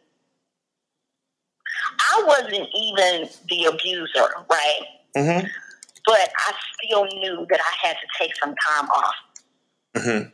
I 2.00 2.24
wasn't 2.28 2.68
even 2.76 3.30
the 3.50 3.66
abuser, 3.66 4.28
right? 4.50 4.82
hmm 5.16 5.48
But 6.06 6.30
I 6.48 6.54
still 6.84 7.06
knew 7.06 7.46
that 7.50 7.60
I 7.60 7.88
had 7.88 7.94
to 7.98 8.08
take 8.20 8.32
some 8.42 8.56
time 8.68 8.90
off. 8.90 9.16
hmm 9.98 10.28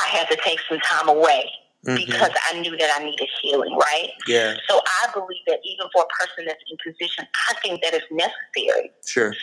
I 0.00 0.06
had 0.06 0.28
to 0.30 0.36
take 0.44 0.60
some 0.68 0.78
time 0.80 1.08
away 1.08 1.50
hmm 1.84 1.96
because 1.96 2.30
I 2.50 2.60
knew 2.60 2.76
that 2.76 2.90
I 3.00 3.04
needed 3.04 3.28
healing, 3.42 3.74
right? 3.76 4.10
Yeah, 4.26 4.54
So 4.68 4.80
I 5.02 5.10
believe 5.12 5.42
that 5.46 5.58
even 5.64 5.86
for 5.92 6.02
a 6.04 6.24
person 6.24 6.44
that's 6.46 6.62
in 6.70 6.76
position, 6.92 7.26
I 7.50 7.54
think 7.62 7.82
that 7.82 7.94
it's 7.94 8.06
necessary 8.10 8.90
sure. 9.06 9.34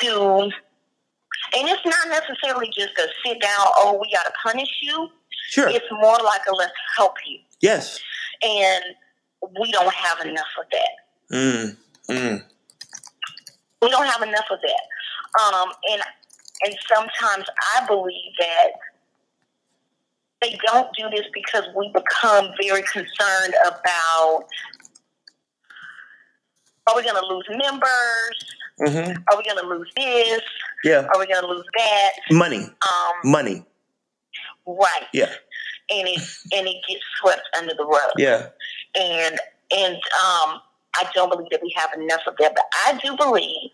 to, 0.00 0.50
and 1.56 1.68
it's 1.68 1.84
not 1.84 2.08
necessarily 2.08 2.66
just 2.68 2.96
a 2.98 3.08
sit 3.24 3.40
down, 3.40 3.66
oh, 3.76 3.98
we 4.00 4.10
got 4.12 4.24
to 4.24 4.32
punish 4.42 4.68
you. 4.82 5.08
Sure. 5.48 5.68
It's 5.68 5.86
more 5.90 6.18
like 6.24 6.40
a 6.50 6.54
let's 6.54 6.72
help 6.96 7.14
you. 7.26 7.38
Yes. 7.60 7.98
And 8.42 8.84
we 9.60 9.70
don't 9.72 9.92
have 9.92 10.20
enough 10.26 10.46
of 10.58 10.66
that. 10.72 11.36
Mm. 11.36 11.76
Mm. 12.08 12.44
We 13.84 13.90
don't 13.90 14.06
have 14.06 14.22
enough 14.22 14.46
of 14.50 14.58
that. 14.60 15.44
Um, 15.44 15.68
and 15.92 16.02
and 16.64 16.74
sometimes 16.94 17.44
I 17.76 17.86
believe 17.86 18.32
that 18.38 18.70
they 20.40 20.58
don't 20.66 20.88
do 20.96 21.10
this 21.10 21.26
because 21.32 21.64
we 21.76 21.92
become 21.92 22.50
very 22.62 22.82
concerned 22.82 23.54
about 23.66 24.44
are 26.86 26.96
we 26.96 27.02
going 27.02 27.16
to 27.16 27.26
lose 27.26 27.46
members? 27.50 28.44
hmm 28.78 29.12
Are 29.30 29.38
we 29.38 29.44
going 29.44 29.58
to 29.58 29.66
lose 29.66 29.90
this? 29.96 30.42
Yeah. 30.84 31.06
Are 31.14 31.18
we 31.18 31.26
going 31.26 31.40
to 31.40 31.46
lose 31.46 31.64
that? 31.78 32.10
Money. 32.30 32.58
Um, 32.64 33.30
Money. 33.30 33.64
right. 34.66 35.06
Yeah. 35.12 35.32
And 35.90 36.08
it 36.08 36.20
and 36.52 36.66
it 36.66 36.76
gets 36.88 37.02
swept 37.20 37.42
under 37.58 37.74
the 37.74 37.84
rug. 37.84 38.12
Yeah. 38.16 38.48
And 38.98 39.38
and 39.70 39.96
um 39.96 40.60
I 40.96 41.06
don't 41.14 41.30
believe 41.30 41.50
that 41.50 41.62
we 41.62 41.74
have 41.76 41.90
enough 41.98 42.22
of 42.26 42.34
that. 42.38 42.54
But 42.54 42.64
I 42.86 42.98
do 43.02 43.16
believe 43.16 43.70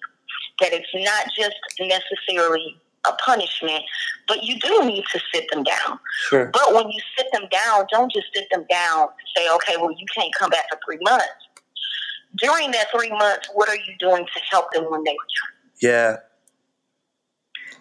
that 0.60 0.72
it's 0.72 0.88
not 0.94 1.26
just 1.36 1.56
necessarily 1.80 2.76
a 3.06 3.12
punishment, 3.14 3.82
but 4.28 4.42
you 4.44 4.58
do 4.60 4.84
need 4.84 5.04
to 5.12 5.20
sit 5.32 5.46
them 5.50 5.62
down. 5.62 5.98
Sure. 6.28 6.50
But 6.52 6.74
when 6.74 6.88
you 6.90 7.00
sit 7.16 7.26
them 7.32 7.44
down, 7.50 7.86
don't 7.90 8.12
just 8.12 8.26
sit 8.34 8.44
them 8.50 8.64
down 8.70 9.02
and 9.02 9.28
say, 9.36 9.48
okay, 9.54 9.76
well, 9.76 9.90
you 9.90 10.06
can't 10.14 10.32
come 10.38 10.50
back 10.50 10.64
for 10.70 10.78
three 10.86 10.98
months. 11.02 11.26
During 12.38 12.70
that 12.72 12.86
three 12.94 13.10
months, 13.10 13.48
what 13.54 13.68
are 13.68 13.76
you 13.76 13.94
doing 13.98 14.24
to 14.24 14.40
help 14.50 14.72
them 14.72 14.84
when 14.90 15.02
they 15.04 15.10
return? 15.10 15.72
Yeah. 15.80 16.16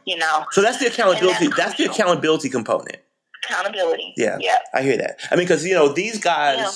You 0.06 0.18
know. 0.18 0.46
So 0.52 0.62
that's 0.62 0.80
the 0.80 0.88
accountability. 0.88 1.48
that's 1.48 1.58
That's, 1.58 1.78
the 1.78 1.86
accountability 1.86 2.50
component. 2.50 2.98
Accountability. 3.44 4.14
Yeah. 4.18 4.38
Yeah. 4.40 4.58
I 4.74 4.82
hear 4.82 4.98
that. 4.98 5.20
I 5.30 5.36
mean, 5.36 5.46
because 5.46 5.66
you 5.66 5.74
know 5.74 5.90
these 5.94 6.18
guys, 6.18 6.58
Yeah. 6.58 6.72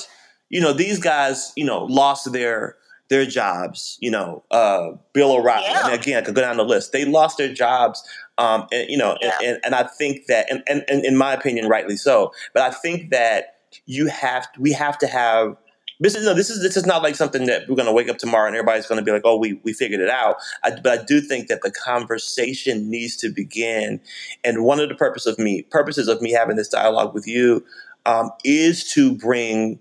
You 0.50 0.60
know 0.60 0.72
these 0.72 0.98
guys, 0.98 1.52
you 1.56 1.64
know, 1.64 1.84
lost 1.84 2.32
their 2.32 2.76
their 3.08 3.26
jobs. 3.26 3.98
You 4.00 4.10
know, 4.10 4.44
uh, 4.50 4.92
Bill 5.12 5.32
O'Reilly. 5.32 5.66
Yeah. 5.66 5.80
I 5.82 5.90
mean, 5.90 6.00
again, 6.00 6.18
I 6.18 6.24
could 6.24 6.34
go 6.34 6.40
down 6.40 6.56
the 6.56 6.64
list. 6.64 6.92
They 6.92 7.04
lost 7.04 7.38
their 7.38 7.52
jobs, 7.52 8.02
um, 8.38 8.66
and 8.72 8.88
you 8.88 8.96
know, 8.96 9.16
Yeah. 9.20 9.32
and, 9.42 9.58
and 9.64 9.74
I 9.74 9.84
think 9.84 10.26
that, 10.26 10.50
and, 10.50 10.62
and, 10.66 10.84
and 10.88 11.04
in 11.04 11.16
my 11.16 11.32
opinion, 11.34 11.68
rightly 11.68 11.96
so. 11.96 12.32
But 12.52 12.62
I 12.62 12.70
think 12.70 13.10
that 13.10 13.56
you 13.86 14.06
have, 14.06 14.46
we 14.58 14.72
have 14.72 14.98
to 14.98 15.06
have. 15.06 15.56
This 16.00 16.16
is 16.16 16.24
no, 16.24 16.34
this 16.34 16.50
is 16.50 16.60
this 16.60 16.76
is 16.76 16.86
not 16.86 17.02
like 17.04 17.14
something 17.14 17.46
that 17.46 17.68
we're 17.68 17.76
going 17.76 17.86
to 17.86 17.92
wake 17.92 18.08
up 18.08 18.18
tomorrow 18.18 18.48
and 18.48 18.56
everybody's 18.56 18.86
going 18.88 18.98
to 18.98 19.04
be 19.04 19.12
like, 19.12 19.22
oh, 19.24 19.36
we 19.36 19.54
we 19.62 19.72
figured 19.72 20.00
it 20.00 20.10
out. 20.10 20.36
I, 20.64 20.70
but 20.70 20.98
I 20.98 21.04
do 21.04 21.20
think 21.20 21.46
that 21.46 21.62
the 21.62 21.70
conversation 21.70 22.90
needs 22.90 23.16
to 23.18 23.30
begin, 23.30 24.00
and 24.44 24.64
one 24.64 24.80
of 24.80 24.88
the 24.88 24.96
purpose 24.96 25.24
of 25.24 25.38
me 25.38 25.62
purposes 25.62 26.08
of 26.08 26.20
me 26.20 26.32
having 26.32 26.56
this 26.56 26.68
dialogue 26.68 27.14
with 27.14 27.28
you 27.28 27.64
um, 28.06 28.30
is 28.44 28.84
to 28.92 29.14
bring 29.16 29.78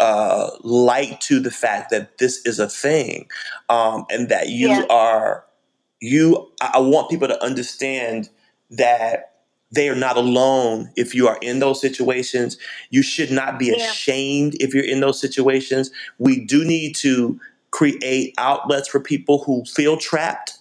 uh, 0.00 0.50
light 0.62 1.20
to 1.22 1.40
the 1.40 1.52
fact 1.52 1.90
that 1.92 2.18
this 2.18 2.46
is 2.46 2.60
a 2.60 2.68
thing, 2.68 3.30
um, 3.70 4.06
and 4.10 4.30
that 4.30 4.50
you 4.50 4.70
Yeah. 4.70 4.86
are 4.90 5.46
you. 6.00 6.50
I 6.62 6.72
I 6.76 6.80
want 6.80 7.10
people 7.10 7.28
to 7.28 7.42
understand 7.44 8.30
that 8.70 9.32
they 9.72 9.88
are 9.90 9.96
not 9.96 10.18
alone 10.18 10.92
if 10.96 11.14
you 11.14 11.28
are 11.28 11.38
in 11.42 11.60
those 11.60 11.80
situations. 11.82 12.58
You 12.90 13.02
should 13.02 13.32
not 13.32 13.58
be 13.58 13.68
Yeah. 13.68 13.76
ashamed 13.78 14.56
if 14.60 14.74
you're 14.74 14.84
in 14.84 15.00
those 15.00 15.20
situations. 15.20 15.92
We 16.18 16.44
do 16.46 16.64
need 16.64 16.96
to 16.98 17.40
create 17.72 18.34
outlets 18.38 18.88
for 18.88 19.00
people 19.00 19.44
who 19.44 19.64
feel 19.66 19.98
trapped, 19.98 20.58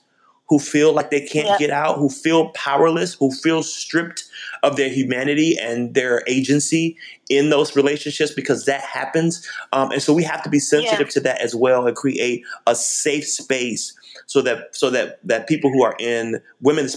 who 0.50 0.60
feel 0.60 0.92
like 0.94 1.12
they 1.12 1.22
can't 1.22 1.48
Yeah. 1.48 1.58
get 1.58 1.70
out, 1.70 1.98
who 1.98 2.10
feel 2.10 2.50
powerless, 2.50 3.14
who 3.14 3.32
feel 3.32 3.62
stripped 3.64 4.24
of 4.64 4.76
their 4.76 4.90
humanity 4.90 5.58
and 5.58 5.94
their 5.94 6.24
agency 6.28 6.98
in 7.30 7.50
those 7.52 7.76
relationships 7.76 8.32
because 8.32 8.66
that 8.66 8.82
happens. 8.82 9.48
Um, 9.72 9.92
and 9.92 10.02
so 10.02 10.14
we 10.14 10.24
have 10.24 10.42
to 10.44 10.50
be 10.50 10.60
sensitive 10.60 11.10
to 11.10 11.20
that 11.22 11.40
as 11.42 11.54
well 11.56 11.86
and 11.86 11.96
create 11.96 12.44
a 12.66 12.76
safe 12.76 13.28
space 13.28 13.94
so 14.30 14.44
that 14.44 14.76
so 14.76 14.92
that 14.92 15.20
that 15.28 15.48
people 15.48 15.72
who 15.72 15.82
are 15.84 15.96
in 16.00 16.40
women 16.62 16.88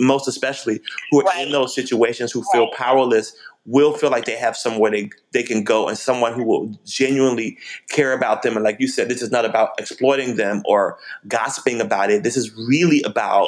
most 0.00 0.26
especially 0.26 0.80
who 1.10 1.20
are 1.20 1.24
Right. 1.24 1.46
in 1.46 1.52
those 1.52 1.72
situations 1.74 2.32
who 2.32 2.42
feel 2.52 2.68
powerless 2.72 3.32
will 3.64 3.92
feel 3.96 4.10
like 4.10 4.24
they 4.24 4.34
have 4.34 4.56
somewhere 4.56 4.90
they, 4.90 5.08
they 5.32 5.44
can 5.44 5.62
go 5.62 5.86
and 5.88 5.96
someone 5.96 6.32
who 6.32 6.42
will 6.44 6.76
genuinely 6.84 7.56
care 7.90 8.12
about 8.12 8.42
them 8.42 8.56
and 8.56 8.64
like 8.64 8.76
you 8.80 8.88
said 8.88 9.08
this 9.08 9.22
is 9.22 9.30
not 9.30 9.44
about 9.44 9.70
exploiting 9.78 10.34
them 10.34 10.62
or 10.66 10.98
gossiping 11.28 11.80
about 11.80 12.10
it 12.10 12.24
this 12.24 12.36
is 12.36 12.52
really 12.68 13.00
about 13.04 13.46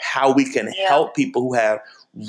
how 0.00 0.32
we 0.32 0.44
can 0.44 0.66
Yeah. 0.78 0.88
help 0.88 1.16
people 1.16 1.42
who 1.42 1.54
have 1.54 1.80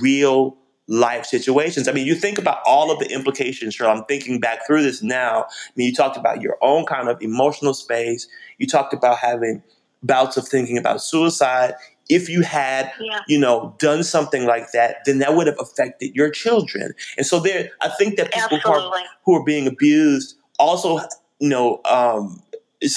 real 0.01 0.57
life 0.91 1.23
situations. 1.23 1.87
I 1.87 1.91
mean, 1.91 2.07
you 2.07 2.15
think 2.15 2.39
about 2.39 2.61
all 2.65 2.89
of 2.91 2.97
the 2.97 3.05
implications. 3.11 3.77
Cheryl, 3.77 3.95
I'm 3.95 4.05
thinking 4.05 4.39
back 4.39 4.65
through 4.65 4.81
this 4.81 5.03
now. 5.03 5.43
I 5.43 5.71
mean, 5.75 5.85
you 5.87 5.93
talked 5.93 6.17
about 6.17 6.41
your 6.41 6.57
own 6.63 6.87
kind 6.87 7.07
of 7.09 7.21
emotional 7.21 7.75
space. 7.75 8.27
You 8.57 8.65
talked 8.65 8.91
about 8.91 9.19
having 9.19 9.61
bouts 10.03 10.37
of 10.37 10.47
thinking 10.47 10.77
about 10.77 11.01
suicide. 11.01 11.73
If 12.09 12.27
you 12.27 12.41
had, 12.41 12.91
Yeah. 12.99 13.19
you 13.27 13.39
know, 13.39 13.75
done 13.77 14.03
something 14.03 14.45
like 14.45 14.71
that, 14.71 14.97
then 15.05 15.19
that 15.19 15.35
would 15.35 15.47
have 15.47 15.57
affected 15.59 16.15
your 16.15 16.29
children. 16.31 16.93
And 17.17 17.25
so 17.25 17.39
there, 17.39 17.69
I 17.81 17.89
think 17.89 18.17
that 18.17 18.31
people 18.33 18.57
who 18.59 18.71
are 18.71 19.01
who 19.25 19.35
are 19.35 19.43
being 19.43 19.67
abused 19.67 20.35
also, 20.57 20.97
you 21.39 21.49
know, 21.49 21.81
um, 21.85 22.41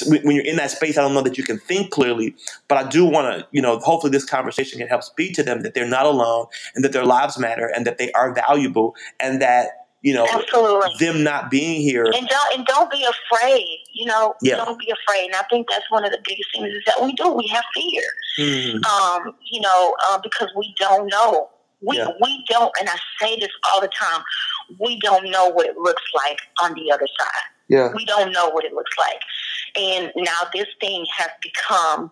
when 0.07 0.23
when 0.23 0.37
you're 0.37 0.45
in 0.45 0.57
that 0.57 0.71
space, 0.71 0.97
I 0.97 1.03
don't 1.03 1.13
know 1.13 1.23
that 1.23 1.37
you 1.37 1.45
can 1.45 1.59
think 1.59 1.91
clearly, 1.91 2.35
but 2.69 2.79
I 2.79 2.89
do 2.89 3.05
want 3.05 3.27
to, 3.37 3.47
you 3.51 3.61
know, 3.61 3.79
hopefully 3.81 4.13
this 4.13 4.25
conversation 4.25 4.79
can 4.79 4.89
help 4.89 5.03
speak 5.03 5.35
to 5.35 5.43
them 5.43 5.63
that 5.63 5.75
they're 5.75 5.89
not 5.89 6.07
alone 6.07 6.47
and 6.75 6.85
that 6.85 6.93
their 6.93 7.05
lives 7.05 7.37
matter 7.39 7.67
and 7.75 7.85
that 7.87 7.99
they 7.99 8.11
are 8.13 8.33
valuable 8.33 8.95
and 9.21 9.43
that, 9.43 9.82
you 10.03 10.13
know, 10.13 10.27
Absolutely. 10.31 10.91
them 10.99 11.23
not 11.23 11.51
being 11.51 11.81
here. 11.81 12.05
And 12.05 12.27
don't 12.29 12.59
and 12.59 12.67
don't 12.67 12.91
be 12.91 13.05
afraid. 13.05 13.67
You 13.93 14.07
know, 14.07 14.35
Yeah. 14.43 14.57
don't 14.57 14.79
be 14.79 14.91
afraid. 14.91 15.27
And 15.27 15.35
I 15.37 15.43
think 15.51 15.69
that's 15.71 15.89
one 15.91 16.05
of 16.05 16.11
the 16.11 16.19
biggest 16.25 16.49
things 16.53 16.69
is 16.75 16.83
that 16.87 17.01
we 17.03 17.13
do. 17.13 17.31
We 17.31 17.47
have 17.49 17.65
fear. 17.75 18.03
Mm, 18.39 18.85
Um, 18.87 19.37
you 19.51 19.61
know, 19.61 19.95
uh, 20.11 20.19
because 20.23 20.49
we 20.57 20.75
don't 20.79 21.07
know. 21.07 21.51
We 21.81 21.97
Yeah. 21.99 22.09
we 22.21 22.45
don't, 22.49 22.73
and 22.81 22.89
I 22.89 22.97
say 23.21 23.37
this 23.39 23.51
all 23.73 23.81
the 23.81 23.89
time. 23.89 24.23
We 24.79 24.99
don't 25.01 25.31
know 25.31 25.49
what 25.49 25.67
it 25.67 25.77
looks 25.79 26.03
like 26.15 26.41
on 26.63 26.75
the 26.75 26.91
other 26.93 27.07
side. 27.19 27.49
yeah. 27.69 27.89
We 27.95 28.05
don't 28.05 28.33
know 28.33 28.49
what 28.51 28.65
it 28.65 28.73
looks 28.75 28.93
like. 28.99 29.21
And 29.77 30.13
now 30.17 30.41
this 30.53 30.67
thing 30.81 31.07
has 31.17 31.31
become 31.43 32.11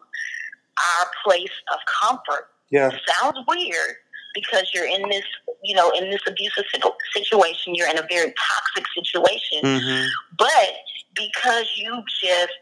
our 0.98 1.06
place 1.24 1.52
of 1.72 1.78
comfort. 2.02 2.48
Yeah. 2.70 2.90
Sounds 3.06 3.38
weird 3.46 3.96
because 4.34 4.70
you're 4.74 4.86
in 4.86 5.08
this, 5.08 5.24
you 5.62 5.74
know, 5.74 5.90
in 5.90 6.10
this 6.10 6.20
abusive 6.26 6.64
situation. 7.12 7.74
You're 7.74 7.88
in 7.88 7.98
a 7.98 8.06
very 8.08 8.32
toxic 8.48 8.84
situation. 8.94 9.60
hmm 9.80 10.06
But 10.38 10.72
because 11.14 11.66
you 11.76 12.02
just 12.22 12.52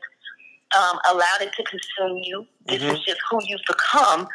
um, 0.77 0.99
allowed 1.11 1.41
it 1.41 1.51
to 1.55 1.63
consume 1.65 2.19
you, 2.23 2.47
this 2.67 2.83
Mhm. 2.83 2.93
is 2.93 3.01
just 3.05 3.21
who 3.31 3.41
you've 3.45 3.61
become. 3.67 4.29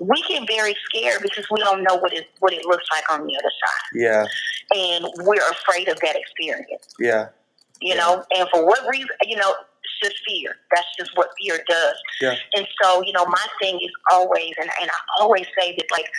We 0.00 0.22
get 0.28 0.46
very 0.46 0.76
scared 0.84 1.22
because 1.22 1.46
we 1.50 1.60
don't 1.60 1.82
know 1.82 1.96
what 1.96 2.12
it 2.12 2.28
what 2.40 2.52
it 2.52 2.64
looks 2.66 2.84
like 2.92 3.10
on 3.10 3.26
the 3.26 3.34
other 3.38 3.52
side, 3.64 3.82
Yeah. 3.94 4.24
and 4.74 5.06
we're 5.26 5.48
afraid 5.50 5.88
of 5.88 5.98
that 6.00 6.14
experience. 6.14 6.94
Yeah. 7.00 7.28
You 7.80 7.94
Yeah. 7.94 8.00
know, 8.00 8.24
and 8.36 8.48
for 8.50 8.66
what 8.66 8.86
reason? 8.86 9.08
You 9.22 9.36
know, 9.36 9.54
just 10.02 10.16
fear. 10.26 10.56
That's 10.74 10.86
just 10.98 11.16
what 11.16 11.30
fear 11.40 11.60
does. 11.68 11.94
Yeah. 12.20 12.34
And 12.54 12.66
so, 12.82 13.02
you 13.02 13.12
know, 13.12 13.24
my 13.26 13.46
thing 13.60 13.76
is 13.82 13.90
always, 14.10 14.52
and, 14.60 14.70
and 14.80 14.90
I 14.90 15.22
always 15.22 15.46
say 15.58 15.74
that, 15.76 15.86
like, 15.90 16.10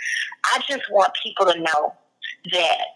I 0.54 0.60
just 0.68 0.82
want 0.90 1.12
people 1.22 1.46
to 1.46 1.58
know 1.58 1.94
that 2.52 2.86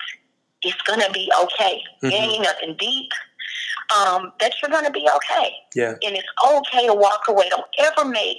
it's 0.63 0.81
gonna 0.83 1.11
be 1.11 1.31
okay. 1.43 1.83
Mhm. 2.03 2.11
It 2.11 2.15
ain't 2.15 2.43
nothing 2.43 2.77
deep. 2.79 3.11
Um, 3.95 4.33
that 4.41 4.55
you're 4.63 4.71
gonna 4.71 4.91
be 4.91 5.07
okay 5.17 5.53
Yeah. 5.75 5.91
and 6.03 6.17
it's 6.17 6.27
okay 6.53 6.87
to 6.87 6.95
walk 6.95 7.25
away. 7.29 7.49
Don't 7.51 7.67
ever 7.81 8.05
make 8.07 8.39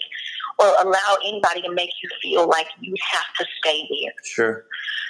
or 0.57 0.65
allow 0.79 1.17
anybody 1.23 1.61
to 1.61 1.71
make 1.71 1.91
you 2.01 2.09
feel 2.21 2.47
like 2.47 2.67
you 2.79 2.95
have 3.11 3.25
to 3.37 3.45
stay 3.59 3.87
there. 4.01 4.13
Sure. 4.23 4.65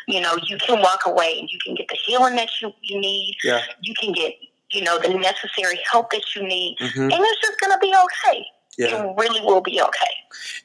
You 0.07 0.19
know, 0.21 0.35
you 0.45 0.57
can 0.57 0.81
walk 0.81 1.05
away 1.05 1.39
and 1.39 1.49
you 1.49 1.57
can 1.63 1.75
get 1.75 1.87
the 1.87 1.97
healing 2.05 2.35
that 2.35 2.49
you, 2.61 2.73
you 2.81 2.99
need. 2.99 3.35
Yeah. 3.43 3.63
You 3.81 3.93
can 3.99 4.11
get, 4.11 4.33
you 4.75 4.83
know, 4.83 4.99
the 4.99 5.09
necessary 5.17 5.79
help 5.91 6.11
that 6.11 6.23
you 6.35 6.43
need. 6.45 6.75
hmm 6.79 7.01
And 7.01 7.13
it's 7.13 7.41
just 7.41 7.59
going 7.59 7.71
to 7.71 7.79
be 7.79 7.93
okay. 8.05 8.45
Yeah. 8.77 9.03
It 9.05 9.15
really 9.17 9.39
will 9.41 9.61
be 9.61 9.81
okay. 9.81 10.13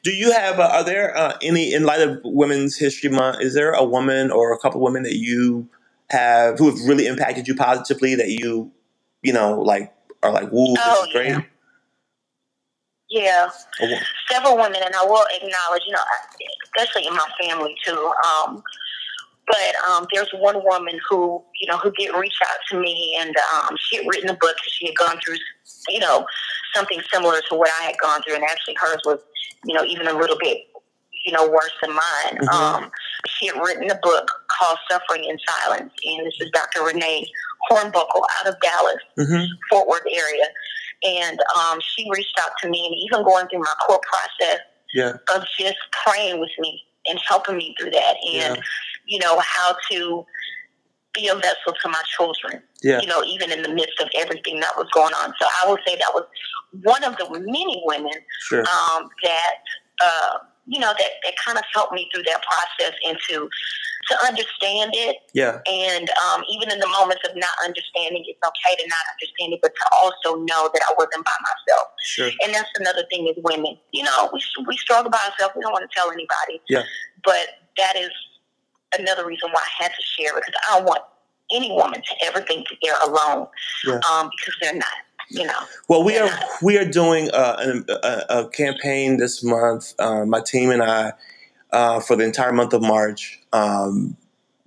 Do 0.02 0.10
you 0.10 0.32
have? 0.32 0.58
Uh, 0.58 0.68
are 0.72 0.84
there 0.84 1.16
uh, 1.16 1.38
any 1.42 1.72
in 1.72 1.84
light 1.84 2.00
of 2.00 2.18
Women's 2.24 2.76
History 2.76 3.08
Month? 3.08 3.40
Is 3.40 3.54
there 3.54 3.72
a 3.72 3.84
woman 3.84 4.32
or 4.32 4.52
a 4.52 4.58
couple 4.58 4.80
of 4.80 4.82
women 4.82 5.04
that 5.04 5.14
you 5.16 5.68
have 6.10 6.58
who 6.58 6.68
have 6.70 6.80
really 6.88 7.06
impacted 7.06 7.46
you 7.46 7.54
positively 7.54 8.16
that 8.16 8.28
you, 8.30 8.72
you 9.22 9.32
know, 9.32 9.60
like 9.60 9.94
are 10.24 10.32
like, 10.32 10.50
"Woo, 10.50 10.74
this 10.74 10.82
Oh, 10.84 11.04
is 11.04 11.12
great." 11.12 11.28
yeah. 13.08 13.50
Yeah. 13.80 14.00
Several 14.30 14.56
women, 14.56 14.80
and 14.84 14.94
I 14.94 15.04
will 15.04 15.24
acknowledge, 15.34 15.82
you 15.86 15.92
know, 15.92 16.02
especially 16.64 17.06
in 17.06 17.14
my 17.14 17.26
family 17.40 17.76
too. 17.84 18.12
Um, 18.26 18.62
but 19.50 19.90
um, 19.90 20.06
there's 20.12 20.30
one 20.34 20.62
woman 20.64 20.98
who, 21.08 21.42
you 21.60 21.66
know, 21.70 21.78
who 21.78 21.90
did 21.98 22.14
reach 22.14 22.38
out 22.42 22.58
to 22.70 22.80
me, 22.80 23.16
and 23.20 23.34
um, 23.54 23.76
she 23.78 23.96
had 23.96 24.06
written 24.06 24.30
a 24.30 24.34
book. 24.34 24.56
She 24.68 24.86
had 24.86 24.96
gone 24.96 25.18
through, 25.24 25.36
you 25.88 25.98
know, 25.98 26.26
something 26.74 27.00
similar 27.12 27.40
to 27.48 27.54
what 27.56 27.70
I 27.80 27.84
had 27.84 27.96
gone 28.00 28.20
through, 28.22 28.36
and 28.36 28.44
actually 28.44 28.76
hers 28.80 29.00
was, 29.04 29.18
you 29.64 29.74
know, 29.74 29.84
even 29.84 30.06
a 30.06 30.12
little 30.16 30.36
bit, 30.38 30.58
you 31.24 31.32
know, 31.32 31.48
worse 31.48 31.72
than 31.82 31.92
mine. 31.92 32.38
Mhm. 32.42 32.48
Um, 32.54 32.90
she 33.26 33.46
had 33.46 33.56
written 33.60 33.90
a 33.90 33.96
book 33.96 34.30
called 34.48 34.78
"Suffering 34.90 35.24
in 35.24 35.38
Silence," 35.48 35.92
and 36.04 36.26
this 36.26 36.34
is 36.40 36.50
Dr. 36.52 36.84
Renee 36.84 37.26
Hornbuckle 37.70 38.22
out 38.40 38.46
of 38.46 38.60
Dallas. 38.60 39.02
Mhm. 39.18 39.46
Fort 39.70 39.88
Worth 39.88 40.06
area. 40.10 40.46
And 41.02 41.40
um, 41.56 41.80
she 41.80 42.06
reached 42.10 42.38
out 42.38 42.50
to 42.62 42.68
me, 42.68 42.84
and 42.86 42.94
even 42.94 43.24
going 43.24 43.48
through 43.48 43.60
my 43.60 43.74
court 43.86 44.02
process 44.02 44.60
Yeah. 44.92 45.12
of 45.34 45.44
just 45.58 45.78
praying 46.04 46.40
with 46.40 46.50
me 46.58 46.84
and 47.06 47.18
helping 47.26 47.56
me 47.56 47.74
through 47.78 47.90
that, 47.92 48.16
and 48.34 48.56
Yeah. 48.56 48.62
You 49.10 49.18
know 49.18 49.38
how 49.40 49.76
to 49.90 50.24
be 51.12 51.26
a 51.26 51.34
vessel 51.34 51.74
to 51.82 51.88
my 51.88 52.00
children. 52.16 52.62
Yeah. 52.82 53.00
You 53.00 53.08
know, 53.08 53.22
even 53.24 53.50
in 53.50 53.62
the 53.62 53.68
midst 53.68 54.00
of 54.00 54.08
everything 54.16 54.60
that 54.60 54.74
was 54.76 54.86
going 54.94 55.12
on. 55.14 55.34
So 55.40 55.46
I 55.62 55.68
would 55.68 55.80
say 55.86 55.96
that 55.96 56.12
was 56.14 56.24
one 56.82 57.02
of 57.02 57.16
the 57.16 57.28
many 57.30 57.82
women 57.84 58.12
Sure. 58.48 58.60
um, 58.60 59.10
that 59.24 59.54
uh, 60.02 60.38
you 60.70 60.78
know, 60.78 60.94
that, 60.96 61.10
that 61.24 61.34
kind 61.44 61.58
of 61.58 61.64
helped 61.74 61.92
me 61.92 62.08
through 62.14 62.22
that 62.22 62.40
process 62.46 62.94
and 63.06 63.18
to, 63.28 63.48
to 64.08 64.26
understand 64.26 64.92
it. 64.94 65.16
Yeah. 65.34 65.58
And 65.66 66.08
um, 66.24 66.42
even 66.48 66.70
in 66.70 66.78
the 66.78 66.86
moments 66.86 67.22
of 67.28 67.34
not 67.34 67.50
understanding, 67.64 68.22
it's 68.26 68.38
okay 68.38 68.76
to 68.78 68.86
not 68.88 69.04
understand 69.18 69.54
it, 69.54 69.60
but 69.62 69.74
to 69.74 69.84
also 69.98 70.38
know 70.46 70.70
that 70.72 70.82
I 70.88 70.94
wasn't 70.96 71.24
by 71.24 71.38
myself. 71.42 71.88
Sure. 72.04 72.30
And 72.44 72.54
that's 72.54 72.70
another 72.78 73.02
thing 73.10 73.26
is 73.26 73.34
women. 73.42 73.76
You 73.92 74.04
know, 74.04 74.30
we, 74.32 74.40
we 74.68 74.76
struggle 74.76 75.10
by 75.10 75.18
ourselves. 75.26 75.54
We 75.56 75.62
don't 75.62 75.72
want 75.72 75.90
to 75.90 75.94
tell 75.94 76.10
anybody. 76.10 76.62
Yeah. 76.68 76.84
But 77.24 77.66
that 77.76 77.96
is 77.96 78.10
another 78.98 79.26
reason 79.26 79.50
why 79.50 79.60
I 79.60 79.82
had 79.84 79.88
to 79.92 80.02
share 80.02 80.32
because 80.34 80.54
I 80.70 80.78
don't 80.78 80.86
want 80.86 81.02
any 81.52 81.70
woman 81.72 82.00
to 82.02 82.26
ever 82.26 82.40
think 82.40 82.68
that 82.68 82.76
they're 82.82 82.94
alone 83.04 83.46
Yeah. 83.86 84.00
um, 84.10 84.30
because 84.36 84.54
they're 84.60 84.74
not. 84.74 84.88
You 85.32 85.46
know. 85.46 85.58
Well, 85.88 86.02
we 86.02 86.14
They're 86.14 86.24
not. 86.26 86.44
we 86.60 86.76
are 86.76 86.84
doing 86.84 87.30
uh, 87.30 87.54
an, 87.60 87.84
a, 87.88 88.24
a 88.30 88.48
campaign 88.48 89.16
this 89.18 89.44
month. 89.44 89.94
Uh, 90.00 90.24
my 90.24 90.40
team 90.40 90.70
and 90.70 90.82
I 90.82 91.12
uh, 91.72 92.00
for 92.00 92.16
the 92.16 92.24
entire 92.24 92.52
month 92.52 92.72
of 92.72 92.82
March, 92.82 93.38
um, 93.52 94.16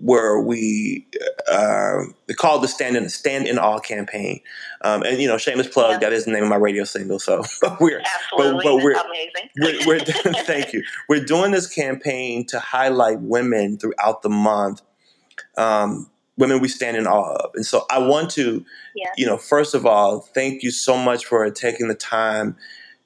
where 0.03 0.37
we 0.39 1.07
uh, 1.49 1.99
we 2.27 2.33
call 2.33 2.57
it 2.57 2.61
the 2.61 2.67
Stand 2.67 2.97
in 2.97 3.07
Stand 3.09 3.47
in 3.47 3.57
Awe 3.57 3.79
campaign. 3.79 4.41
Um, 4.81 5.01
and 5.03 5.19
you 5.21 5.27
know, 5.27 5.37
shameless 5.37 5.69
plug. 5.69 5.93
Yeah. 5.93 6.09
That 6.09 6.13
is 6.13 6.25
the 6.25 6.31
name 6.31 6.43
of 6.43 6.49
my 6.49 6.57
radio 6.57 6.83
single. 6.83 7.19
So 7.19 7.41
we're 7.79 8.01
Absolutely. 8.31 8.63
but 8.65 8.75
we're- 8.83 8.93
That's 8.95 9.07
amazing. 9.07 9.85
we're, 9.87 9.99
we're 10.33 10.33
thank 10.43 10.73
you. 10.73 10.83
We're 11.07 11.23
doing 11.23 11.51
this 11.51 11.67
campaign 11.73 12.45
to 12.47 12.59
highlight 12.59 13.21
women 13.21 13.77
throughout 13.77 14.21
the 14.23 14.29
month. 14.29 14.81
Um, 15.57 16.09
women 16.37 16.59
we 16.59 16.67
stand 16.67 16.97
in 16.97 17.07
awe 17.07 17.35
of, 17.35 17.51
and 17.55 17.65
so 17.65 17.85
I 17.91 17.99
want 17.99 18.29
to, 18.31 18.65
Yeah. 18.95 19.09
you 19.15 19.25
know, 19.25 19.37
first 19.37 19.73
of 19.75 19.85
all, 19.85 20.19
thank 20.33 20.63
you 20.63 20.71
so 20.71 20.97
much 20.97 21.25
for 21.25 21.49
taking 21.51 21.87
the 21.87 21.95
time 21.95 22.57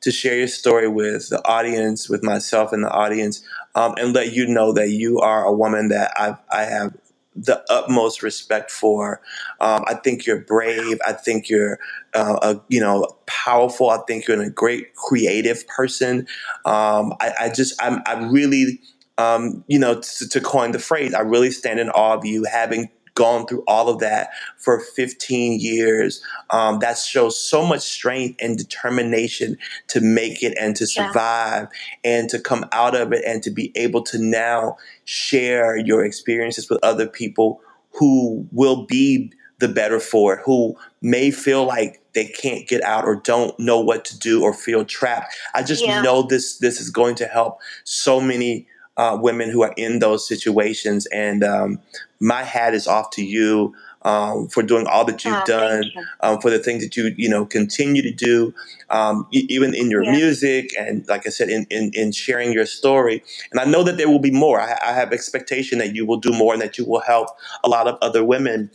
to 0.01 0.11
share 0.11 0.37
your 0.37 0.47
story 0.47 0.87
with 0.87 1.29
the 1.29 1.45
audience, 1.47 2.09
with 2.09 2.23
myself 2.23 2.71
and 2.71 2.83
the 2.83 2.91
audience, 2.91 3.43
um, 3.75 3.95
and 3.97 4.13
let 4.13 4.33
you 4.33 4.47
know 4.47 4.71
that 4.73 4.89
you 4.89 5.19
are 5.19 5.43
a 5.45 5.53
woman 5.53 5.89
that 5.89 6.11
I 6.15 6.37
I 6.51 6.63
have 6.63 6.93
the 7.37 7.63
utmost 7.69 8.23
respect 8.23 8.71
for. 8.71 9.21
Um, 9.61 9.83
I 9.87 9.93
think 9.93 10.25
you're 10.25 10.41
brave. 10.41 10.97
I 11.05 11.13
think 11.13 11.49
you're, 11.49 11.79
uh, 12.15 12.39
a, 12.41 12.61
you 12.67 12.79
know, 12.79 13.07
powerful. 13.27 13.91
I 13.91 13.99
think 14.07 14.27
you're 14.27 14.41
a 14.41 14.49
great 14.49 14.95
creative 14.95 15.67
person. 15.67 16.27
Um, 16.65 17.13
I, 17.21 17.33
I 17.41 17.51
just, 17.53 17.79
I'm, 17.81 18.01
I 18.07 18.27
really, 18.27 18.81
um, 19.19 19.63
you 19.67 19.77
know, 19.77 20.01
to 20.01 20.41
coin 20.41 20.71
the 20.71 20.79
phrase, 20.79 21.13
I 21.13 21.21
really 21.21 21.51
stand 21.51 21.79
in 21.79 21.89
awe 21.89 22.15
of 22.15 22.25
you 22.25 22.43
having 22.51 22.89
gone 23.17 23.47
through 23.47 23.63
all 23.67 23.89
of 23.89 23.97
that 23.99 24.29
for 24.57 24.79
15 24.79 25.59
years. 25.59 26.21
Um, 26.51 26.77
that 26.79 26.97
shows 26.97 27.37
so 27.37 27.65
much 27.65 27.81
strength 27.81 28.37
and 28.39 28.57
determination 28.57 29.57
to 29.87 29.99
make 29.99 30.43
it 30.43 30.55
and 30.59 30.75
to 30.77 30.85
Yeah. 30.85 31.07
survive 31.07 31.67
and 32.03 32.29
to 32.29 32.39
come 32.39 32.65
out 32.71 32.95
of 32.95 33.11
it 33.11 33.23
and 33.25 33.41
to 33.43 33.49
be 33.49 33.71
able 33.75 34.03
to 34.03 34.19
now 34.19 34.77
share 35.05 35.75
your 35.75 36.05
experiences 36.05 36.69
with 36.69 36.79
other 36.83 37.07
people 37.07 37.59
who 37.93 38.47
will 38.51 38.85
be 38.85 39.31
the 39.59 39.67
better 39.67 39.99
for 39.99 40.35
it, 40.35 40.41
who 40.45 40.75
may 41.01 41.31
feel 41.31 41.65
like 41.65 41.99
they 42.13 42.25
can't 42.25 42.67
get 42.67 42.83
out 42.83 43.05
or 43.05 43.15
don't 43.15 43.57
know 43.59 43.79
what 43.79 44.05
to 44.05 44.17
do 44.19 44.43
or 44.43 44.53
feel 44.53 44.85
trapped. 44.85 45.35
I 45.55 45.63
just 45.63 45.83
Yeah. 45.83 46.01
know 46.03 46.21
this 46.21 46.57
this 46.59 46.79
is 46.79 46.91
going 46.91 47.15
to 47.15 47.25
help 47.25 47.57
so 47.83 48.21
many 48.21 48.67
uh, 48.97 49.17
women 49.21 49.49
who 49.49 49.63
are 49.63 49.73
in 49.77 49.99
those 49.99 50.27
situations. 50.27 51.05
And 51.07 51.43
um, 51.43 51.79
my 52.19 52.43
hat 52.43 52.73
is 52.73 52.87
off 52.87 53.11
to 53.11 53.23
you 53.23 53.75
um, 54.03 54.47
for 54.47 54.63
doing 54.63 54.87
all 54.87 55.05
that 55.05 55.25
you've 55.25 55.35
Oh, 55.41 55.45
done, 55.45 55.83
you. 55.95 56.05
um, 56.21 56.39
for 56.39 56.49
the 56.49 56.59
things 56.59 56.83
that 56.83 56.95
you 56.97 57.13
you 57.17 57.29
know 57.29 57.45
continue 57.45 58.01
to 58.01 58.11
do, 58.11 58.53
um, 58.89 59.27
e- 59.33 59.47
even 59.49 59.73
in 59.73 59.89
your 59.91 60.03
Yeah. 60.03 60.11
music 60.11 60.71
and 60.79 61.05
like 61.07 61.25
I 61.27 61.29
said, 61.29 61.49
in, 61.49 61.65
in 61.69 61.91
in 61.93 62.11
sharing 62.11 62.53
your 62.53 62.65
story. 62.65 63.23
And 63.51 63.59
I 63.59 63.65
know 63.65 63.83
that 63.83 63.97
there 63.97 64.09
will 64.09 64.19
be 64.19 64.31
more. 64.31 64.61
I, 64.61 64.77
I 64.85 64.93
have 64.93 65.11
expectation 65.13 65.79
that 65.79 65.95
you 65.95 66.05
will 66.05 66.17
do 66.19 66.31
more 66.31 66.53
and 66.53 66.61
that 66.61 66.77
you 66.77 66.85
will 66.85 67.01
help 67.01 67.29
a 67.63 67.69
lot 67.69 67.87
of 67.87 67.97
other 68.01 68.23
women 68.23 68.71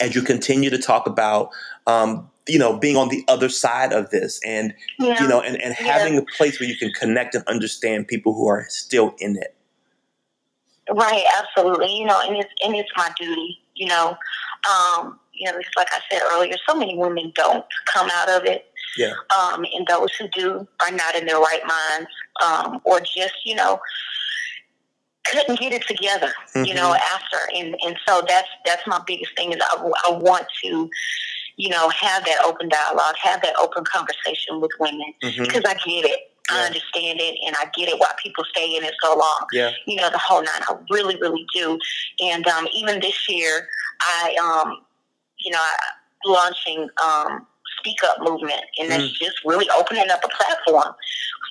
as 0.00 0.14
you 0.14 0.22
continue 0.22 0.70
to 0.70 0.78
talk 0.78 1.06
about. 1.06 1.50
Um, 1.86 2.30
you 2.48 2.58
know, 2.58 2.76
being 2.76 2.96
on 2.96 3.08
the 3.08 3.24
other 3.28 3.48
side 3.48 3.92
of 3.92 4.10
this, 4.10 4.40
and 4.44 4.74
Yeah. 4.98 5.20
you 5.22 5.28
know, 5.28 5.40
and, 5.40 5.60
and 5.62 5.76
Yeah. 5.78 5.86
having 5.92 6.16
a 6.18 6.22
place 6.22 6.58
where 6.58 6.68
you 6.68 6.76
can 6.76 6.90
connect 6.92 7.34
and 7.34 7.44
understand 7.46 8.08
people 8.08 8.32
who 8.34 8.48
are 8.48 8.66
still 8.68 9.14
in 9.18 9.36
it. 9.36 9.54
Right, 10.90 11.24
absolutely. 11.38 11.94
You 11.98 12.06
know, 12.06 12.20
and 12.26 12.36
it's 12.36 12.50
and 12.64 12.74
it's 12.74 12.90
my 12.96 13.10
duty. 13.18 13.58
You 13.74 13.86
know, 13.88 14.16
um, 14.68 15.20
you 15.32 15.50
know, 15.50 15.56
it's 15.58 15.68
like 15.76 15.88
I 15.92 16.00
said 16.10 16.22
earlier. 16.32 16.54
So 16.66 16.74
many 16.74 16.96
women 16.96 17.32
don't 17.34 17.64
come 17.92 18.10
out 18.14 18.30
of 18.30 18.44
it, 18.44 18.66
Yeah. 18.96 19.12
um, 19.38 19.64
and 19.74 19.86
those 19.86 20.12
who 20.14 20.28
do 20.28 20.66
are 20.82 20.90
not 20.90 21.14
in 21.14 21.26
their 21.26 21.38
right 21.38 21.62
minds, 21.66 22.10
um, 22.42 22.80
or 22.84 23.00
just 23.00 23.34
you 23.44 23.54
know 23.54 23.80
couldn't 25.26 25.60
get 25.60 25.74
it 25.74 25.86
together. 25.86 26.32
You 26.54 26.72
know, 26.74 26.92
Mhm. 26.94 27.00
after, 27.00 27.38
and 27.54 27.76
and 27.84 27.98
so 28.08 28.22
that's 28.26 28.48
that's 28.64 28.86
my 28.86 29.00
biggest 29.06 29.36
thing 29.36 29.52
is 29.52 29.58
I, 29.60 29.90
I 30.08 30.10
want 30.12 30.46
to. 30.64 30.90
You 31.58 31.68
know, 31.70 31.88
have 31.90 32.24
that 32.24 32.38
open 32.44 32.68
dialogue, 32.68 33.16
have 33.20 33.42
that 33.42 33.54
open 33.60 33.84
conversation 33.84 34.60
with 34.60 34.70
women 34.78 35.12
Mhm. 35.22 35.44
because 35.44 35.64
I 35.66 35.74
get 35.74 36.04
it, 36.06 36.32
I 36.50 36.64
understand 36.66 37.20
it, 37.20 37.34
and 37.44 37.54
I 37.56 37.64
get 37.76 37.88
it 37.88 37.98
why 37.98 38.10
people 38.22 38.44
stay 38.44 38.76
in 38.76 38.84
it 38.84 38.94
so 39.02 39.10
long 39.16 39.46
Yeah. 39.52 39.72
you 39.86 39.96
know, 39.96 40.08
the 40.08 40.18
whole 40.18 40.40
nine. 40.42 40.62
I 40.68 40.76
really, 40.88 41.16
really 41.16 41.44
do. 41.52 41.78
And 42.20 42.46
um, 42.46 42.68
even 42.72 43.00
this 43.00 43.28
year, 43.28 43.68
I, 44.00 44.34
um, 44.40 44.80
you 45.40 45.50
know, 45.50 45.58
I, 45.60 45.76
launching 46.24 46.88
um, 47.04 47.46
Speak 47.80 47.98
Up 48.04 48.18
movement, 48.20 48.62
and 48.78 48.90
that's 48.90 49.10
just 49.18 49.36
really 49.44 49.68
opening 49.70 50.08
up 50.10 50.20
a 50.24 50.28
platform 50.28 50.94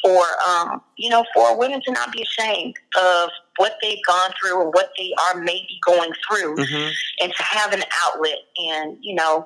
for, 0.04 0.24
um, 0.48 0.82
you 0.98 1.10
know, 1.10 1.24
for 1.34 1.58
women 1.58 1.82
to 1.86 1.92
not 1.92 2.12
be 2.12 2.22
ashamed 2.24 2.76
of 3.02 3.30
what 3.58 3.78
they've 3.82 4.04
gone 4.06 4.32
through 4.40 4.56
or 4.56 4.70
what 4.72 4.92
they 4.98 5.14
are 5.28 5.42
maybe 5.42 5.80
going 5.86 6.12
through, 6.28 6.56
hmm 6.56 6.90
and 7.22 7.34
to 7.34 7.44
have 7.44 7.72
an 7.74 7.84
outlet. 8.06 8.40
And 8.58 8.98
you 9.02 9.16
know, 9.16 9.46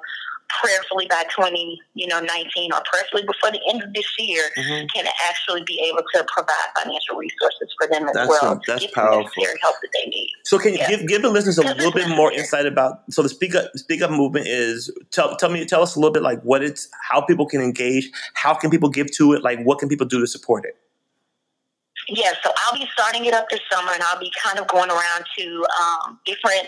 prayerfully 0.62 1.08
by 1.10 1.24
twenty, 1.36 1.80
you 1.94 2.08
know, 2.08 2.20
nineteen, 2.20 2.72
or 2.74 2.82
prayerfully 2.92 3.24
before 3.24 3.52
the 3.52 3.62
end 3.70 3.84
of 3.84 3.94
this 3.94 4.06
year, 4.20 4.44
hmm 4.58 4.86
can 4.94 5.06
actually 5.30 5.64
be 5.64 5.80
able 5.90 6.04
to 6.14 6.26
provide 6.34 6.56
financial 6.78 7.16
resources 7.16 7.74
for 7.80 7.88
them 7.88 8.08
as 8.10 8.14
That's 8.16 8.30
well. 8.30 8.54
a- 8.54 8.62
that's 8.68 8.86
powerful. 8.94 9.32
The 9.44 9.58
help 9.62 9.76
that 9.82 9.90
they 9.94 10.10
need. 10.10 10.30
So 10.44 10.58
can 10.60 10.74
you 10.74 10.80
Yeah. 10.80 10.90
give 10.90 11.08
give 11.08 11.22
the 11.22 11.30
listeners 11.30 11.58
a 11.58 11.64
little 11.64 11.92
bit 11.92 12.08
more 12.10 12.32
insight 12.32 12.66
about 12.66 13.04
so 13.10 13.22
the 13.22 13.30
speak 13.30 13.56
up 13.56 13.66
speak 13.76 14.02
up 14.02 14.12
movement 14.12 14.48
is 14.48 14.92
tell 15.12 15.36
tell 15.38 15.50
me 15.50 15.66
tell 15.66 15.82
us 15.84 15.96
a 15.96 16.00
little 16.00 16.12
bit 16.14 16.24
like 16.24 16.42
what 16.42 16.64
it's 16.64 16.90
how 17.10 17.22
people 17.22 17.46
can 17.46 17.62
engage 17.62 18.10
how 18.34 18.54
can 18.54 18.70
people 18.70 18.90
give 18.90 19.10
to 19.12 19.34
it 19.34 19.44
like 19.44 19.60
what 19.64 19.80
can 19.80 19.88
people 19.90 20.06
do 20.08 20.20
to 20.20 20.28
support 20.28 20.66
it 20.66 20.76
Yeah, 22.10 22.34
so 22.44 22.52
I'll 22.58 22.74
be 22.78 22.88
starting 22.94 23.26
it 23.26 23.34
up 23.34 23.48
this 23.50 23.60
summer, 23.72 23.92
and 23.94 24.02
I'll 24.04 24.20
be 24.20 24.32
kind 24.44 24.58
of 24.60 24.68
going 24.68 24.90
around 24.90 25.24
to 25.38 25.66
um, 25.82 26.20
different, 26.26 26.68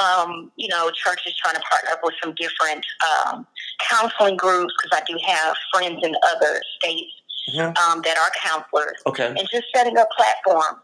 um, 0.00 0.50
you 0.56 0.68
know, 0.68 0.90
churches 0.90 1.34
trying 1.42 1.54
to 1.56 1.60
partner 1.62 1.90
up 1.92 2.00
with 2.02 2.14
some 2.22 2.34
different 2.34 2.84
um, 3.26 3.46
counseling 3.90 4.36
groups 4.36 4.72
because 4.82 4.98
I 5.00 5.04
do 5.10 5.18
have 5.26 5.56
friends 5.72 6.00
in 6.02 6.14
other 6.34 6.60
states 6.78 7.12
Mhm. 7.54 7.76
um, 7.78 8.02
that 8.02 8.16
are 8.16 8.30
counselors, 8.40 8.98
okay 9.06 9.26
and 9.26 9.48
just 9.50 9.64
setting 9.74 9.98
up 9.98 10.08
platforms 10.16 10.78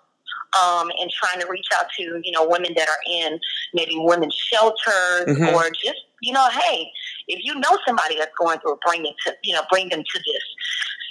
um, 0.60 0.90
and 1.00 1.08
trying 1.10 1.40
to 1.40 1.46
reach 1.48 1.66
out 1.78 1.86
to 1.96 2.20
you 2.24 2.32
know 2.32 2.46
women 2.46 2.72
that 2.76 2.88
are 2.88 2.98
in 3.06 3.38
maybe 3.74 3.92
women's 3.96 4.34
shelters 4.34 5.26
Mhm. 5.26 5.54
or 5.54 5.70
just 5.70 6.00
you 6.20 6.32
know 6.32 6.48
hey 6.48 6.90
if 7.28 7.44
you 7.44 7.54
know 7.54 7.78
somebody 7.86 8.16
that's 8.18 8.34
going 8.36 8.58
through 8.58 8.76
bring 8.84 9.06
it 9.06 9.14
to 9.24 9.36
you 9.44 9.54
know 9.54 9.62
bring 9.70 9.88
them 9.90 10.02
to 10.02 10.18
this 10.18 10.42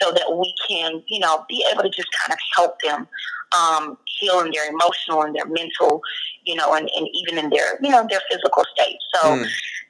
so 0.02 0.11
that 0.11 0.26
we 0.38 0.53
can 0.68 1.02
you 1.07 1.19
know 1.19 1.45
be 1.48 1.65
able 1.72 1.84
to 1.84 1.90
just 1.90 2.07
kind 2.22 2.34
of 2.34 2.40
help 2.56 2.82
them 2.82 3.07
um, 3.57 3.98
heal 4.06 4.40
in 4.41 4.52
their 4.52 4.69
emotional 4.69 5.24
and 5.24 5.36
their 5.36 5.45
mental 5.48 6.02
you 6.44 6.56
know 6.56 6.74
and, 6.74 6.90
and 6.95 7.07
even 7.14 7.44
in 7.44 7.49
their 7.49 7.80
you 7.82 7.90
know 7.90 8.06
their 8.10 8.22
physical 8.30 8.64
state 8.76 8.98
so 9.14 9.36
Mm, 9.36 9.48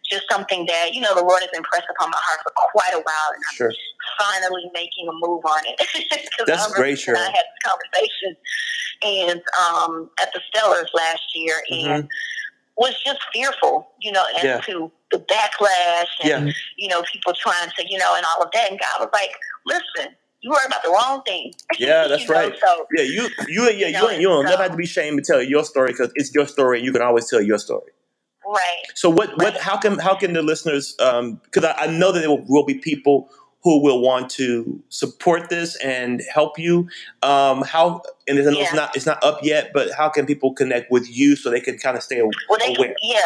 just 0.10 0.24
something 0.32 0.66
that 0.68 0.94
you 0.94 1.02
know 1.02 1.14
the 1.14 1.22
lord 1.24 1.42
has 1.42 1.50
impressed 1.54 1.88
upon 1.90 2.10
my 2.10 2.18
heart 2.18 2.40
for 2.44 2.54
quite 2.72 2.94
a 2.94 3.04
while 3.04 3.30
and 3.34 3.44
sure 3.54 3.70
I'm 3.70 4.42
finally 4.42 4.70
making 4.74 5.08
a 5.08 5.28
move 5.28 5.44
on 5.46 5.60
it. 5.66 6.30
That's 6.48 6.74
great, 6.74 6.98
Cheryl. 6.98 7.18
I 7.18 7.26
had 7.26 7.34
this 7.34 7.72
conversation 7.72 8.38
and 9.04 9.42
um, 9.62 10.10
at 10.22 10.32
the 10.34 10.42
Stellars 10.52 10.88
last 10.94 11.24
year, 11.36 11.62
and 11.70 12.10
was 12.78 12.96
just 13.06 13.20
fearful, 13.34 13.88
you 14.02 14.12
know, 14.12 14.24
as. 14.38 14.44
Yeah. 14.44 14.62
to 14.62 14.92
the 15.12 15.20
backlash 15.20 16.08
and 16.24 16.48
yeah 16.48 16.54
you 16.78 16.88
know 16.90 17.04
people 17.12 17.34
trying 17.34 17.70
to, 17.78 17.86
you 17.90 17.98
know, 17.98 18.16
and 18.16 18.26
all 18.26 18.44
of 18.44 18.52
that. 18.54 18.72
And 18.72 18.80
God 18.80 19.00
was 19.02 19.10
like, 19.14 19.32
"Listen, 19.66 20.14
you 20.42 20.52
worry 20.52 20.60
about 20.68 20.84
the 20.84 20.90
wrong 20.90 21.22
thing." 21.26 21.54
Yeah, 21.80 22.08
that's 22.10 22.24
You 22.24 22.30
know, 22.30 22.36
right. 22.36 22.54
So 22.60 22.88
yeah 22.98 23.04
you 23.04 23.30
you 23.48 23.64
yeah 23.72 23.88
you, 23.88 23.94
No, 23.94 24.10
you 24.12 24.28
don't 24.28 24.44
it's, 24.44 24.52
never 24.52 24.64
have 24.64 24.72
to 24.72 24.78
be 24.78 24.86
ashamed 24.86 25.24
to 25.24 25.34
tell 25.34 25.42
your 25.42 25.64
story 25.64 25.92
because 25.92 26.12
it's 26.16 26.34
your 26.34 26.48
story 26.48 26.78
and 26.80 26.86
you 26.86 26.92
can 26.94 27.02
always 27.02 27.30
tell 27.30 27.42
your 27.42 27.60
story 27.60 27.92
right, 28.48 28.84
So 28.96 29.10
what 29.10 29.38
what 29.38 29.58
how 29.58 29.78
can 29.78 30.00
how 30.00 30.16
can 30.16 30.34
the 30.34 30.42
listeners 30.42 30.96
um, 31.00 31.42
because 31.44 31.66
I, 31.66 31.74
I 31.74 31.88
know 31.88 32.12
that 32.12 32.20
there 32.22 32.30
will, 32.30 32.46
will 32.48 32.66
be 32.66 32.76
people 32.76 33.30
who 33.64 33.82
will 33.82 34.02
want 34.02 34.30
to 34.30 34.82
support 34.90 35.50
this 35.50 35.76
and 35.84 36.22
help 36.34 36.58
you. 36.60 36.88
Um, 37.24 37.64
how 37.64 38.02
and 38.28 38.38
it's, 38.38 38.48
it's 38.48 38.74
not 38.74 38.96
it's 38.96 39.06
not 39.06 39.24
up 39.24 39.40
yet, 39.44 39.72
but 39.74 39.92
how 39.92 40.10
can 40.10 40.26
people 40.26 40.54
connect 40.54 40.92
with 40.92 41.10
you 41.10 41.36
so 41.36 41.50
they 41.50 41.60
can 41.60 41.78
kind 41.78 41.98
of 41.98 42.04
stay 42.04 42.22
well, 42.22 42.60
they 42.60 42.76
aware? 42.76 42.90
can, 42.90 42.96
yeah, 43.02 43.20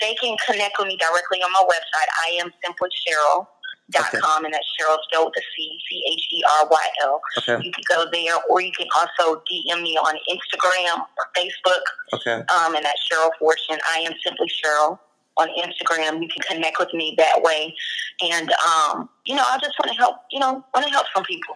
they 0.00 0.14
can 0.14 0.36
connect 0.46 0.76
with 0.78 0.88
me 0.88 0.96
directly 0.96 1.38
on 1.40 1.52
my 1.52 1.62
website. 1.68 2.08
I 2.26 2.30
am 2.42 2.50
simply 2.64 2.88
Cheryl 3.06 3.46
dot 3.90 4.06
Okay. 4.08 4.18
com, 4.18 4.44
and 4.46 4.54
that's 4.54 4.64
Cheryl 4.80 4.96
spelled 5.10 5.26
with 5.26 5.44
a 5.44 5.46
C, 5.54 5.78
C 5.90 6.02
H 6.12 6.28
E 6.32 6.42
R 6.60 6.68
Y 6.70 6.86
L. 7.02 7.20
Okay. 7.38 7.62
You 7.64 7.72
can 7.72 7.84
go 7.88 8.06
there, 8.10 8.36
or 8.48 8.60
you 8.62 8.72
can 8.72 8.86
also 8.96 9.42
DM 9.50 9.82
me 9.82 9.96
on 9.98 10.14
Instagram 10.30 11.04
or 11.18 11.26
Facebook, 11.36 11.82
Okay. 12.14 12.42
um, 12.54 12.74
and 12.74 12.84
that's 12.84 13.00
Cheryl 13.10 13.30
Fortune. 13.38 13.78
I 13.92 13.98
am 13.98 14.14
simply 14.24 14.46
Cheryl 14.48 14.98
on 15.36 15.48
Instagram. 15.48 16.22
You 16.22 16.28
can 16.28 16.42
connect 16.48 16.78
with 16.78 16.92
me 16.94 17.14
that 17.18 17.42
way, 17.42 17.74
and 18.22 18.50
um, 18.52 19.08
you 19.24 19.34
know, 19.34 19.44
I 19.46 19.58
just 19.58 19.78
want 19.78 19.90
to 19.92 19.98
help. 19.98 20.16
You 20.30 20.40
know, 20.40 20.64
want 20.74 20.86
to 20.86 20.90
help 20.90 21.06
some 21.14 21.24
people. 21.24 21.54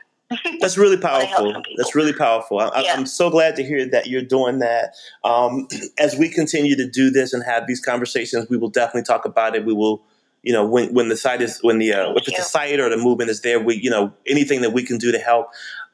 That's 0.60 0.76
really 0.76 0.98
powerful. 0.98 1.54
That's 1.76 1.94
really 1.94 2.12
powerful. 2.12 2.60
I, 2.60 2.82
Yeah. 2.82 2.94
I'm 2.94 3.06
so 3.06 3.30
glad 3.30 3.56
to 3.56 3.64
hear 3.64 3.88
that 3.88 4.08
you're 4.08 4.22
doing 4.22 4.58
that. 4.58 4.94
Um, 5.24 5.68
as 5.98 6.16
we 6.16 6.28
continue 6.28 6.76
to 6.76 6.86
do 6.86 7.10
this 7.10 7.32
and 7.32 7.42
have 7.44 7.66
these 7.66 7.80
conversations, 7.80 8.48
we 8.50 8.58
will 8.58 8.68
definitely 8.68 9.04
talk 9.04 9.24
about 9.24 9.56
it. 9.56 9.64
We 9.64 9.72
will, 9.72 10.02
you 10.42 10.52
know, 10.52 10.66
when 10.66 10.92
when 10.92 11.08
the 11.08 11.16
site 11.16 11.40
is 11.40 11.58
when 11.62 11.78
the 11.78 11.94
uh, 11.94 12.12
if 12.12 12.28
it's 12.28 12.38
a 12.38 12.42
site 12.42 12.78
or 12.78 12.90
the 12.90 12.98
movement 12.98 13.30
is 13.30 13.40
there, 13.40 13.58
we 13.58 13.76
you 13.76 13.90
know 13.90 14.12
anything 14.26 14.60
that 14.60 14.72
we 14.72 14.82
can 14.82 14.98
do 14.98 15.10
to 15.12 15.18
help. 15.18 15.48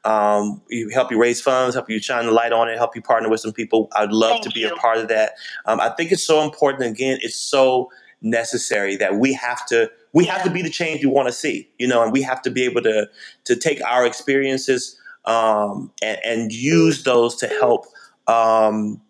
Um, 0.05 0.61
you 0.69 0.89
help 0.89 1.11
you 1.11 1.19
raise 1.19 1.41
funds, 1.41 1.75
help 1.75 1.89
you 1.89 1.99
shine 1.99 2.25
the 2.25 2.31
light 2.31 2.51
on 2.51 2.69
it, 2.69 2.77
help 2.77 2.95
you 2.95 3.01
partner 3.01 3.29
with 3.29 3.39
some 3.39 3.51
people. 3.51 3.89
I'd 3.93 4.11
love 4.11 4.31
Thank 4.31 4.43
to 4.43 4.49
be 4.51 4.59
you. 4.61 4.69
a 4.69 4.75
part 4.77 4.97
of 4.97 5.07
that. 5.07 5.33
Um, 5.65 5.79
I 5.79 5.89
think 5.89 6.11
it's 6.11 6.23
so 6.23 6.43
important. 6.43 6.83
Again, 6.83 7.17
it's 7.21 7.35
so 7.35 7.89
necessary 8.21 8.95
that 8.97 9.15
we 9.15 9.33
have 9.33 9.65
to 9.67 9.91
we 10.13 10.25
have 10.25 10.43
to 10.43 10.49
be 10.49 10.61
the 10.61 10.69
change 10.69 11.03
we 11.03 11.11
want 11.11 11.27
to 11.27 11.33
see. 11.33 11.69
You 11.79 11.87
know, 11.87 12.03
and 12.03 12.13
we 12.13 12.21
have 12.21 12.41
to 12.43 12.51
be 12.51 12.63
able 12.63 12.81
to 12.83 13.09
to 13.45 13.55
take 13.55 13.83
our 13.83 14.05
experiences 14.05 14.99
um, 15.25 15.91
and, 16.01 16.19
and 16.23 16.51
use 16.51 17.03
those 17.03 17.35
to 17.37 17.47
help 17.47 17.85
um, 18.27 19.01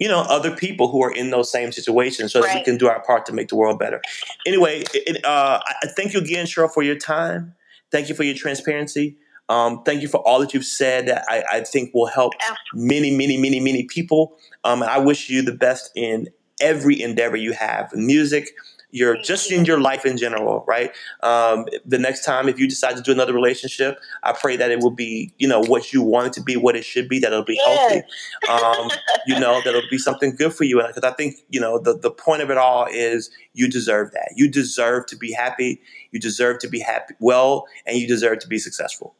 you 0.00 0.08
know 0.08 0.20
other 0.22 0.50
people 0.54 0.88
who 0.88 1.02
are 1.02 1.12
in 1.12 1.30
those 1.30 1.50
same 1.52 1.70
situations 1.70 2.32
so 2.32 2.40
that 2.40 2.54
we 2.54 2.64
can 2.64 2.76
do 2.76 2.88
our 2.88 3.00
part 3.02 3.24
to 3.26 3.32
make 3.32 3.48
the 3.48 3.56
world 3.56 3.78
better 3.78 4.00
anyway 4.46 4.82
it, 4.94 5.24
uh, 5.24 5.60
I 5.82 5.86
thank 5.88 6.14
you 6.14 6.20
again 6.20 6.46
cheryl 6.46 6.72
for 6.72 6.82
your 6.82 6.96
time 6.96 7.54
thank 7.92 8.08
you 8.08 8.14
for 8.14 8.24
your 8.24 8.34
transparency 8.34 9.16
um, 9.50 9.82
thank 9.82 10.00
you 10.00 10.06
for 10.06 10.18
all 10.26 10.38
that 10.38 10.54
you've 10.54 10.64
said 10.64 11.08
that 11.08 11.24
I, 11.28 11.42
I 11.50 11.60
think 11.62 11.92
will 11.92 12.06
help 12.06 12.34
many 12.72 13.14
many 13.14 13.36
many 13.36 13.60
many 13.60 13.84
people. 13.84 14.38
Um, 14.64 14.82
and 14.82 14.90
i 14.90 14.98
wish 14.98 15.28
you 15.28 15.42
the 15.42 15.54
best 15.54 15.90
in 15.94 16.28
every 16.60 17.00
endeavor 17.00 17.36
you 17.36 17.52
have 17.52 17.90
music 17.94 18.50
your 18.92 19.16
just 19.16 19.50
in 19.50 19.64
your 19.64 19.80
life 19.80 20.04
in 20.04 20.16
general 20.16 20.64
right? 20.66 20.90
Um, 21.22 21.64
the 21.86 21.98
next 21.98 22.24
time 22.24 22.48
if 22.48 22.58
you 22.58 22.68
decide 22.68 22.96
to 22.96 23.02
do 23.02 23.12
another 23.12 23.32
relationship 23.32 23.98
i 24.22 24.32
pray 24.32 24.56
that 24.56 24.70
it 24.70 24.80
will 24.80 24.90
be 24.90 25.32
you 25.38 25.48
know 25.48 25.60
what 25.60 25.92
you 25.92 26.02
want 26.02 26.26
it 26.28 26.32
to 26.34 26.42
be 26.42 26.56
what 26.56 26.76
it 26.76 26.84
should 26.84 27.08
be 27.08 27.18
that 27.18 27.32
it'll 27.32 27.44
be 27.44 27.60
healthy. 27.64 28.02
Um, 28.48 28.90
you 29.26 29.38
know 29.38 29.60
that 29.64 29.74
it'll 29.74 29.90
be 29.90 29.98
something 29.98 30.36
good 30.36 30.52
for 30.52 30.64
you. 30.64 30.82
Because 30.86 31.04
i 31.04 31.12
think 31.12 31.36
you 31.48 31.60
know 31.60 31.78
the, 31.78 31.96
the 31.96 32.10
point 32.10 32.42
of 32.42 32.50
it 32.50 32.58
all 32.58 32.86
is 32.90 33.30
you 33.54 33.68
deserve 33.68 34.12
that. 34.12 34.32
You 34.36 34.48
deserve 34.48 35.06
to 35.06 35.16
be 35.16 35.32
happy. 35.32 35.80
You 36.12 36.20
deserve 36.20 36.58
to 36.60 36.68
be 36.68 36.80
happy 36.80 37.14
well 37.18 37.66
and 37.86 37.96
you 37.96 38.06
deserve 38.06 38.38
to 38.40 38.48
be 38.48 38.58
successful 38.58 39.14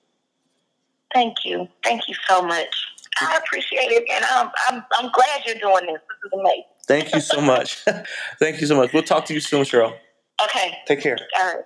Thank 1.13 1.39
you. 1.45 1.69
Thank 1.83 2.09
you 2.09 2.15
so 2.29 2.43
much. 2.43 2.75
I 3.21 3.37
appreciate 3.37 3.91
it, 3.93 4.05
and 4.11 4.25
I'm 4.25 4.51
I'm, 4.69 4.85
I'm 4.93 5.11
glad 5.13 5.43
you're 5.45 5.57
doing 5.57 5.87
this. 5.93 6.01
This 6.23 6.33
is 6.33 6.39
amazing. 6.41 6.63
thank 6.87 7.15
you 7.15 7.21
so 7.21 7.41
much 7.41 7.85
thank 8.39 8.61
you 8.61 8.67
so 8.67 8.75
much 8.77 8.93
we'll 8.93 9.03
talk 9.03 9.25
to 9.27 9.35
you 9.35 9.41
soon 9.41 9.63
cheryl 9.65 9.95
Okay. 10.45 10.79
take 10.87 11.01
care 11.03 11.19
All 11.39 11.55
right. 11.55 11.65